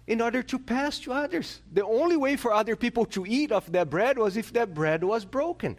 In 0.05 0.21
order 0.21 0.41
to 0.43 0.59
pass 0.59 0.99
to 0.99 1.13
others. 1.13 1.61
The 1.73 1.83
only 1.83 2.15
way 2.15 2.35
for 2.35 2.53
other 2.53 2.75
people 2.75 3.05
to 3.07 3.25
eat 3.27 3.51
of 3.51 3.71
that 3.71 3.89
bread 3.89 4.17
was 4.17 4.37
if 4.37 4.53
that 4.53 4.73
bread 4.73 5.03
was 5.03 5.25
broken. 5.25 5.77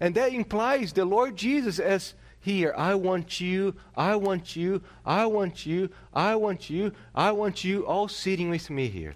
And 0.00 0.14
that 0.14 0.32
implies 0.32 0.92
the 0.92 1.04
Lord 1.04 1.36
Jesus 1.36 1.78
as 1.78 2.14
here, 2.40 2.72
I 2.76 2.94
want 2.94 3.40
you, 3.40 3.74
I 3.96 4.14
want 4.14 4.54
you, 4.54 4.80
I 5.04 5.26
want 5.26 5.66
you, 5.66 5.90
I 6.14 6.36
want 6.36 6.70
you, 6.70 6.92
I 7.12 7.32
want 7.32 7.64
you, 7.64 7.84
all 7.84 8.06
sitting 8.06 8.50
with 8.50 8.70
me 8.70 8.88
here. 8.88 9.14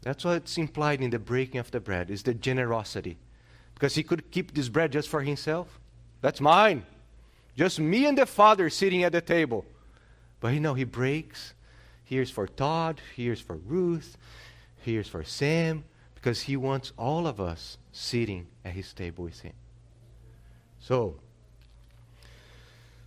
That's 0.00 0.24
what's 0.24 0.56
implied 0.56 1.02
in 1.02 1.10
the 1.10 1.18
breaking 1.18 1.60
of 1.60 1.70
the 1.70 1.80
bread, 1.80 2.10
is 2.10 2.22
the 2.22 2.32
generosity. 2.32 3.18
Because 3.74 3.96
he 3.96 4.02
could 4.02 4.30
keep 4.30 4.54
this 4.54 4.70
bread 4.70 4.92
just 4.92 5.08
for 5.08 5.20
himself. 5.20 5.78
That's 6.22 6.40
mine. 6.40 6.86
Just 7.56 7.80
me 7.80 8.06
and 8.06 8.18
the 8.18 8.26
Father 8.26 8.68
sitting 8.68 9.02
at 9.02 9.12
the 9.12 9.20
table. 9.20 9.64
But 10.40 10.48
you 10.48 10.60
know, 10.60 10.74
he 10.74 10.84
breaks. 10.84 11.54
Here's 12.04 12.30
for 12.30 12.46
Todd, 12.46 13.00
here's 13.16 13.40
for 13.40 13.56
Ruth, 13.56 14.16
here's 14.76 15.08
for 15.08 15.24
Sam, 15.24 15.84
because 16.14 16.42
he 16.42 16.56
wants 16.56 16.92
all 16.96 17.26
of 17.26 17.40
us 17.40 17.78
sitting 17.90 18.46
at 18.64 18.74
his 18.74 18.92
table 18.92 19.24
with 19.24 19.40
him. 19.40 19.54
So, 20.78 21.16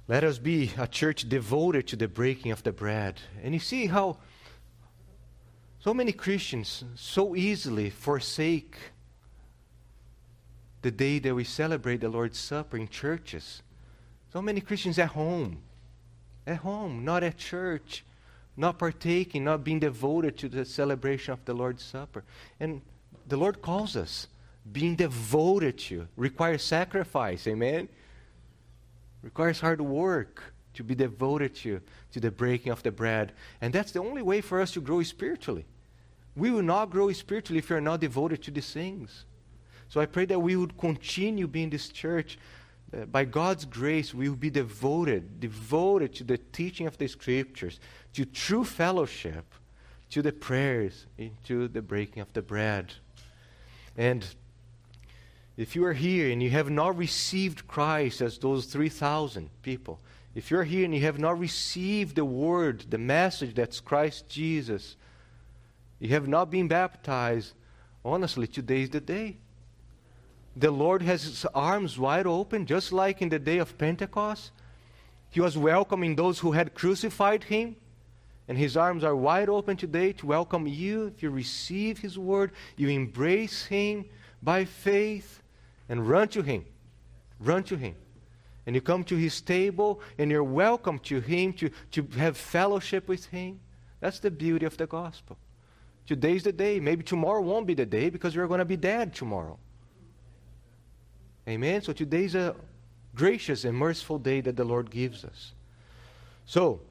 let 0.09 0.23
us 0.23 0.37
be 0.37 0.71
a 0.77 0.87
church 0.87 1.29
devoted 1.29 1.87
to 1.87 1.95
the 1.95 2.07
breaking 2.07 2.51
of 2.51 2.63
the 2.63 2.73
bread. 2.73 3.21
And 3.41 3.53
you 3.53 3.59
see 3.59 3.85
how 3.85 4.17
so 5.79 5.93
many 5.93 6.11
Christians 6.11 6.83
so 6.95 7.35
easily 7.35 7.89
forsake 7.89 8.75
the 10.81 10.91
day 10.91 11.19
that 11.19 11.35
we 11.35 11.43
celebrate 11.43 12.01
the 12.01 12.09
Lord's 12.09 12.39
Supper 12.39 12.75
in 12.75 12.89
churches. 12.89 13.61
So 14.31 14.41
many 14.41 14.61
Christians 14.61 14.99
at 14.99 15.09
home, 15.09 15.61
at 16.45 16.57
home, 16.57 17.03
not 17.03 17.23
at 17.23 17.37
church, 17.37 18.05
not 18.55 18.77
partaking, 18.77 19.43
not 19.43 19.63
being 19.63 19.79
devoted 19.79 20.37
to 20.37 20.49
the 20.49 20.65
celebration 20.65 21.33
of 21.33 21.43
the 21.45 21.53
Lord's 21.53 21.83
Supper. 21.83 22.23
And 22.59 22.81
the 23.27 23.37
Lord 23.37 23.61
calls 23.61 23.95
us 23.95 24.27
being 24.71 24.95
devoted 24.95 25.77
to 25.79 26.07
requires 26.15 26.63
sacrifice. 26.63 27.47
Amen 27.47 27.89
requires 29.21 29.59
hard 29.59 29.81
work 29.81 30.53
to 30.73 30.83
be 30.83 30.95
devoted 30.95 31.55
to, 31.55 31.81
to 32.11 32.19
the 32.19 32.31
breaking 32.31 32.71
of 32.71 32.83
the 32.83 32.91
bread. 32.91 33.33
And 33.61 33.73
that's 33.73 33.91
the 33.91 33.99
only 33.99 34.21
way 34.21 34.41
for 34.41 34.61
us 34.61 34.71
to 34.71 34.81
grow 34.81 35.03
spiritually. 35.03 35.65
We 36.35 36.51
will 36.51 36.61
not 36.61 36.89
grow 36.89 37.11
spiritually 37.11 37.59
if 37.59 37.69
we 37.69 37.75
are 37.75 37.81
not 37.81 37.99
devoted 37.99 38.41
to 38.43 38.51
these 38.51 38.71
things. 38.71 39.25
So 39.89 39.99
I 39.99 40.05
pray 40.05 40.25
that 40.25 40.39
we 40.39 40.55
would 40.55 40.77
continue 40.77 41.47
being 41.47 41.69
this 41.69 41.89
church. 41.89 42.37
Uh, 42.91 43.05
by 43.05 43.23
God's 43.23 43.65
grace, 43.65 44.13
we 44.13 44.29
will 44.29 44.35
be 44.35 44.49
devoted, 44.49 45.39
devoted 45.39 46.15
to 46.15 46.23
the 46.23 46.37
teaching 46.37 46.87
of 46.87 46.97
the 46.97 47.07
scriptures, 47.07 47.79
to 48.13 48.25
true 48.25 48.63
fellowship, 48.63 49.45
to 50.09 50.21
the 50.21 50.31
prayers, 50.31 51.05
to 51.45 51.67
the 51.67 51.81
breaking 51.81 52.21
of 52.21 52.33
the 52.33 52.41
bread. 52.41 52.93
And 53.95 54.25
if 55.55 55.75
you 55.75 55.85
are 55.85 55.93
here 55.93 56.31
and 56.31 56.41
you 56.41 56.49
have 56.51 56.69
not 56.69 56.97
received 56.97 57.67
Christ 57.67 58.21
as 58.21 58.37
those 58.37 58.65
3,000 58.65 59.49
people, 59.61 59.99
if 60.33 60.49
you're 60.49 60.63
here 60.63 60.85
and 60.85 60.95
you 60.95 61.01
have 61.01 61.19
not 61.19 61.37
received 61.37 62.15
the 62.15 62.25
word, 62.25 62.85
the 62.89 62.97
message 62.97 63.55
that's 63.55 63.79
Christ 63.79 64.29
Jesus, 64.29 64.95
you 65.99 66.09
have 66.09 66.27
not 66.27 66.49
been 66.49 66.67
baptized, 66.67 67.53
honestly, 68.05 68.47
today 68.47 68.83
is 68.83 68.89
the 68.89 69.01
day. 69.01 69.37
The 70.55 70.71
Lord 70.71 71.01
has 71.01 71.23
his 71.23 71.45
arms 71.53 71.97
wide 71.97 72.27
open, 72.27 72.65
just 72.65 72.91
like 72.91 73.21
in 73.21 73.29
the 73.29 73.39
day 73.39 73.59
of 73.59 73.77
Pentecost. 73.77 74.51
He 75.29 75.41
was 75.41 75.57
welcoming 75.57 76.15
those 76.15 76.39
who 76.39 76.53
had 76.53 76.73
crucified 76.73 77.43
him. 77.43 77.75
And 78.47 78.57
his 78.57 78.75
arms 78.75 79.03
are 79.03 79.15
wide 79.15 79.47
open 79.47 79.77
today 79.77 80.11
to 80.13 80.25
welcome 80.25 80.65
you. 80.65 81.07
If 81.07 81.21
you 81.21 81.29
receive 81.29 81.99
his 81.99 82.17
word, 82.17 82.51
you 82.77 82.89
embrace 82.89 83.65
him 83.65 84.05
by 84.41 84.65
faith 84.65 85.41
and 85.89 86.07
run 86.07 86.27
to 86.29 86.41
Him. 86.43 86.65
Run 87.39 87.63
to 87.63 87.75
Him. 87.75 87.95
And 88.65 88.75
you 88.75 88.81
come 88.81 89.03
to 89.05 89.15
His 89.15 89.41
table 89.41 89.99
and 90.17 90.29
you're 90.29 90.43
welcome 90.43 90.99
to 90.99 91.19
Him, 91.19 91.53
to, 91.53 91.69
to 91.91 92.03
have 92.17 92.37
fellowship 92.37 93.07
with 93.07 93.25
Him. 93.25 93.59
That's 93.99 94.19
the 94.19 94.31
beauty 94.31 94.65
of 94.65 94.77
the 94.77 94.85
gospel. 94.85 95.37
Today's 96.05 96.43
the 96.43 96.51
day. 96.51 96.79
Maybe 96.79 97.03
tomorrow 97.03 97.41
won't 97.41 97.67
be 97.67 97.73
the 97.73 97.85
day 97.85 98.09
because 98.09 98.33
you're 98.33 98.47
going 98.47 98.59
to 98.59 98.65
be 98.65 98.77
dead 98.77 99.13
tomorrow. 99.13 99.57
Amen? 101.49 101.81
So 101.81 101.93
today's 101.93 102.35
a 102.35 102.55
gracious 103.15 103.65
and 103.65 103.75
merciful 103.75 104.19
day 104.19 104.39
that 104.41 104.55
the 104.55 104.63
Lord 104.63 104.91
gives 104.91 105.25
us. 105.25 105.53
So, 106.45 106.81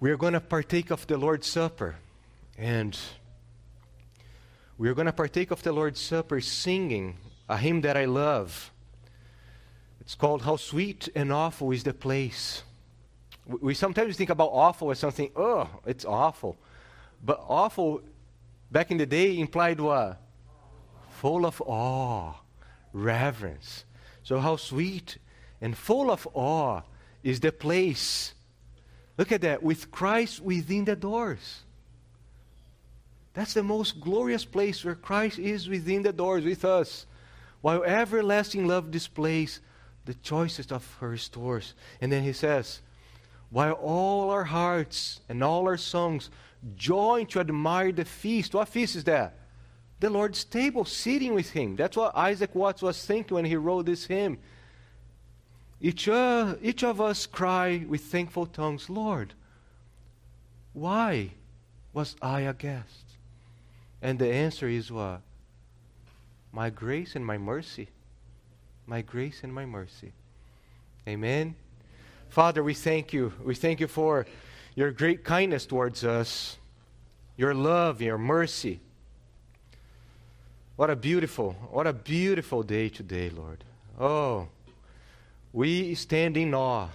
we 0.00 0.10
are 0.10 0.16
going 0.16 0.32
to 0.32 0.40
partake 0.40 0.90
of 0.90 1.06
the 1.06 1.18
Lord's 1.18 1.46
Supper. 1.46 1.96
And 2.56 2.98
we 4.78 4.88
are 4.88 4.94
going 4.94 5.06
to 5.06 5.12
partake 5.12 5.50
of 5.50 5.62
the 5.62 5.72
Lord's 5.72 6.00
Supper 6.00 6.40
singing 6.40 7.18
a 7.50 7.58
hymn 7.58 7.82
that 7.82 7.98
I 7.98 8.06
love. 8.06 8.72
It's 10.00 10.14
called 10.14 10.42
How 10.42 10.56
Sweet 10.56 11.10
and 11.14 11.30
Awful 11.30 11.70
is 11.72 11.82
the 11.82 11.92
Place. 11.92 12.62
We 13.46 13.74
sometimes 13.74 14.16
think 14.16 14.30
about 14.30 14.50
awful 14.52 14.90
as 14.90 14.98
something, 14.98 15.30
oh, 15.36 15.68
it's 15.84 16.06
awful. 16.06 16.56
But 17.22 17.44
awful, 17.46 18.00
back 18.70 18.90
in 18.90 18.96
the 18.96 19.06
day, 19.06 19.38
implied 19.38 19.80
what? 19.80 20.18
Full 21.10 21.44
of 21.44 21.60
awe, 21.66 22.34
reverence. 22.92 23.84
So, 24.22 24.38
how 24.40 24.56
sweet 24.56 25.18
and 25.60 25.76
full 25.76 26.10
of 26.10 26.26
awe 26.34 26.82
is 27.22 27.40
the 27.40 27.52
place. 27.52 28.34
Look 29.18 29.32
at 29.32 29.42
that, 29.42 29.62
with 29.62 29.90
Christ 29.90 30.40
within 30.40 30.84
the 30.84 30.96
doors. 30.96 31.62
That's 33.34 33.54
the 33.54 33.62
most 33.62 34.00
glorious 34.00 34.44
place 34.44 34.84
where 34.84 34.94
Christ 34.94 35.38
is 35.38 35.68
within 35.68 36.02
the 36.02 36.12
doors 36.12 36.44
with 36.44 36.64
us. 36.64 37.06
While 37.60 37.84
everlasting 37.84 38.66
love 38.66 38.90
displays 38.90 39.60
the 40.06 40.14
choicest 40.14 40.72
of 40.72 40.96
her 41.00 41.16
stores. 41.16 41.74
And 42.00 42.10
then 42.10 42.22
he 42.22 42.32
says, 42.32 42.80
while 43.50 43.72
all 43.72 44.30
our 44.30 44.44
hearts 44.44 45.20
and 45.28 45.42
all 45.44 45.66
our 45.66 45.76
songs 45.76 46.30
join 46.76 47.26
to 47.26 47.40
admire 47.40 47.92
the 47.92 48.04
feast. 48.04 48.54
What 48.54 48.68
feast 48.68 48.96
is 48.96 49.04
that? 49.04 49.34
The 50.00 50.10
Lord's 50.10 50.44
table, 50.44 50.84
sitting 50.86 51.34
with 51.34 51.50
him. 51.50 51.76
That's 51.76 51.96
what 51.96 52.16
Isaac 52.16 52.54
Watts 52.54 52.80
was 52.80 53.04
thinking 53.04 53.34
when 53.34 53.44
he 53.44 53.56
wrote 53.56 53.84
this 53.84 54.06
hymn. 54.06 54.38
Each, 55.78 56.08
uh, 56.08 56.56
each 56.62 56.82
of 56.82 57.00
us 57.00 57.26
cry 57.26 57.84
with 57.86 58.02
thankful 58.02 58.46
tongues, 58.46 58.90
Lord, 58.90 59.34
why 60.72 61.32
was 61.92 62.16
I 62.20 62.40
a 62.40 62.54
guest? 62.54 63.04
And 64.02 64.18
the 64.18 64.32
answer 64.32 64.68
is 64.68 64.90
what? 64.90 65.20
My 66.52 66.70
grace 66.70 67.14
and 67.14 67.24
my 67.24 67.38
mercy. 67.38 67.88
My 68.86 69.02
grace 69.02 69.40
and 69.42 69.52
my 69.52 69.66
mercy. 69.66 70.12
Amen. 71.06 71.54
Father, 72.28 72.62
we 72.62 72.74
thank 72.74 73.12
you. 73.12 73.32
We 73.42 73.54
thank 73.54 73.80
you 73.80 73.86
for 73.86 74.26
your 74.74 74.92
great 74.92 75.24
kindness 75.24 75.66
towards 75.66 76.04
us, 76.04 76.56
your 77.36 77.54
love, 77.54 78.00
your 78.00 78.18
mercy. 78.18 78.80
What 80.80 80.88
a 80.88 80.96
beautiful, 80.96 81.52
what 81.70 81.86
a 81.86 81.92
beautiful 81.92 82.62
day 82.62 82.88
today, 82.88 83.28
Lord. 83.28 83.64
Oh, 84.00 84.48
we 85.52 85.94
stand 85.94 86.38
in 86.38 86.54
awe. 86.54 86.88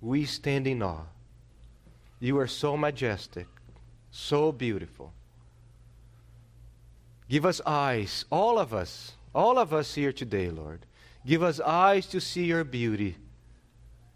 We 0.00 0.24
stand 0.24 0.68
in 0.68 0.80
awe. 0.80 1.06
You 2.20 2.38
are 2.38 2.46
so 2.46 2.76
majestic, 2.76 3.48
so 4.12 4.52
beautiful. 4.52 5.12
Give 7.28 7.44
us 7.44 7.60
eyes, 7.66 8.26
all 8.30 8.60
of 8.60 8.72
us, 8.72 9.14
all 9.34 9.58
of 9.58 9.74
us 9.74 9.92
here 9.92 10.12
today, 10.12 10.50
Lord. 10.50 10.86
Give 11.26 11.42
us 11.42 11.58
eyes 11.58 12.06
to 12.10 12.20
see 12.20 12.44
your 12.44 12.62
beauty, 12.62 13.16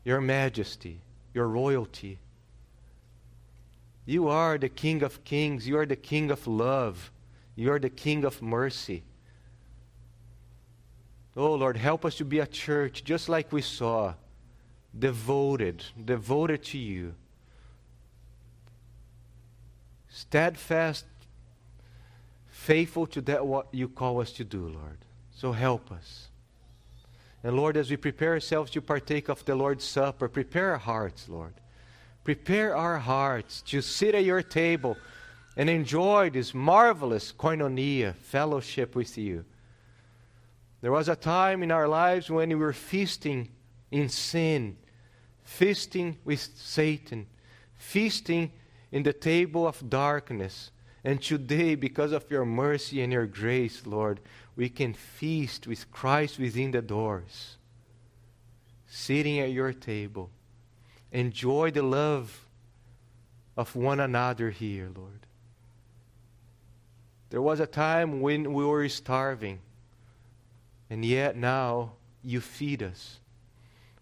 your 0.04 0.20
majesty, 0.20 1.00
your 1.34 1.48
royalty. 1.48 2.20
You 4.04 4.28
are 4.28 4.56
the 4.56 4.68
King 4.68 5.02
of 5.02 5.24
kings. 5.24 5.66
You 5.66 5.78
are 5.78 5.86
the 5.86 5.96
King 5.96 6.30
of 6.30 6.46
love. 6.46 7.10
You 7.56 7.72
are 7.72 7.78
the 7.78 7.90
King 7.90 8.24
of 8.24 8.42
mercy. 8.42 9.02
Oh, 11.34 11.54
Lord, 11.54 11.76
help 11.76 12.04
us 12.04 12.14
to 12.16 12.24
be 12.24 12.38
a 12.38 12.46
church 12.46 13.02
just 13.02 13.28
like 13.28 13.52
we 13.52 13.62
saw, 13.62 14.14
devoted, 14.98 15.84
devoted 16.02 16.62
to 16.64 16.78
you. 16.78 17.14
Steadfast, 20.08 21.04
faithful 22.46 23.06
to 23.08 23.20
that 23.22 23.46
what 23.46 23.66
you 23.72 23.88
call 23.88 24.20
us 24.20 24.32
to 24.32 24.44
do, 24.44 24.68
Lord. 24.68 24.98
So 25.34 25.52
help 25.52 25.92
us. 25.92 26.28
And 27.42 27.54
Lord, 27.54 27.76
as 27.76 27.90
we 27.90 27.96
prepare 27.96 28.32
ourselves 28.32 28.70
to 28.72 28.80
partake 28.80 29.28
of 29.28 29.44
the 29.44 29.54
Lord's 29.54 29.84
Supper, 29.84 30.28
prepare 30.28 30.72
our 30.72 30.78
hearts, 30.78 31.28
Lord. 31.28 31.54
Prepare 32.24 32.74
our 32.74 32.98
hearts 32.98 33.62
to 33.62 33.82
sit 33.82 34.14
at 34.14 34.24
your 34.24 34.42
table 34.42 34.96
and 35.56 35.70
enjoy 35.70 36.30
this 36.30 36.52
marvelous 36.52 37.32
koinonia, 37.32 38.14
fellowship 38.14 38.94
with 38.94 39.16
you. 39.16 39.44
There 40.82 40.92
was 40.92 41.08
a 41.08 41.16
time 41.16 41.62
in 41.62 41.70
our 41.70 41.88
lives 41.88 42.30
when 42.30 42.50
we 42.50 42.54
were 42.54 42.74
feasting 42.74 43.48
in 43.90 44.08
sin, 44.08 44.76
feasting 45.42 46.18
with 46.24 46.40
Satan, 46.56 47.26
feasting 47.76 48.52
in 48.92 49.02
the 49.02 49.12
table 49.12 49.66
of 49.66 49.88
darkness. 49.88 50.70
And 51.02 51.22
today, 51.22 51.76
because 51.76 52.12
of 52.12 52.30
your 52.30 52.44
mercy 52.44 53.00
and 53.00 53.12
your 53.12 53.26
grace, 53.26 53.86
Lord, 53.86 54.20
we 54.56 54.68
can 54.68 54.92
feast 54.92 55.66
with 55.66 55.90
Christ 55.90 56.38
within 56.38 56.72
the 56.72 56.82
doors, 56.82 57.56
sitting 58.86 59.38
at 59.38 59.52
your 59.52 59.72
table. 59.72 60.30
Enjoy 61.12 61.70
the 61.70 61.82
love 61.82 62.46
of 63.56 63.74
one 63.76 64.00
another 64.00 64.50
here, 64.50 64.90
Lord. 64.94 65.25
There 67.36 67.42
was 67.42 67.60
a 67.60 67.66
time 67.66 68.22
when 68.22 68.54
we 68.54 68.64
were 68.64 68.88
starving. 68.88 69.58
And 70.88 71.04
yet 71.04 71.36
now 71.36 71.92
you 72.24 72.40
feed 72.40 72.82
us. 72.82 73.18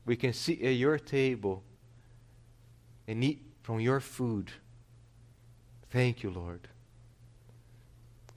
We 0.06 0.14
can 0.14 0.32
sit 0.32 0.62
at 0.62 0.76
your 0.76 1.00
table 1.00 1.64
and 3.08 3.24
eat 3.24 3.42
from 3.64 3.80
your 3.80 3.98
food. 3.98 4.52
Thank 5.90 6.22
you, 6.22 6.30
Lord. 6.30 6.68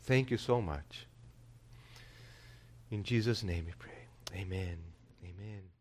Thank 0.01 0.31
you 0.31 0.37
so 0.37 0.63
much. 0.63 1.05
In 2.89 3.03
Jesus' 3.03 3.43
name 3.43 3.67
we 3.67 3.73
pray. 3.77 4.41
Amen. 4.41 4.79
Amen. 5.23 5.76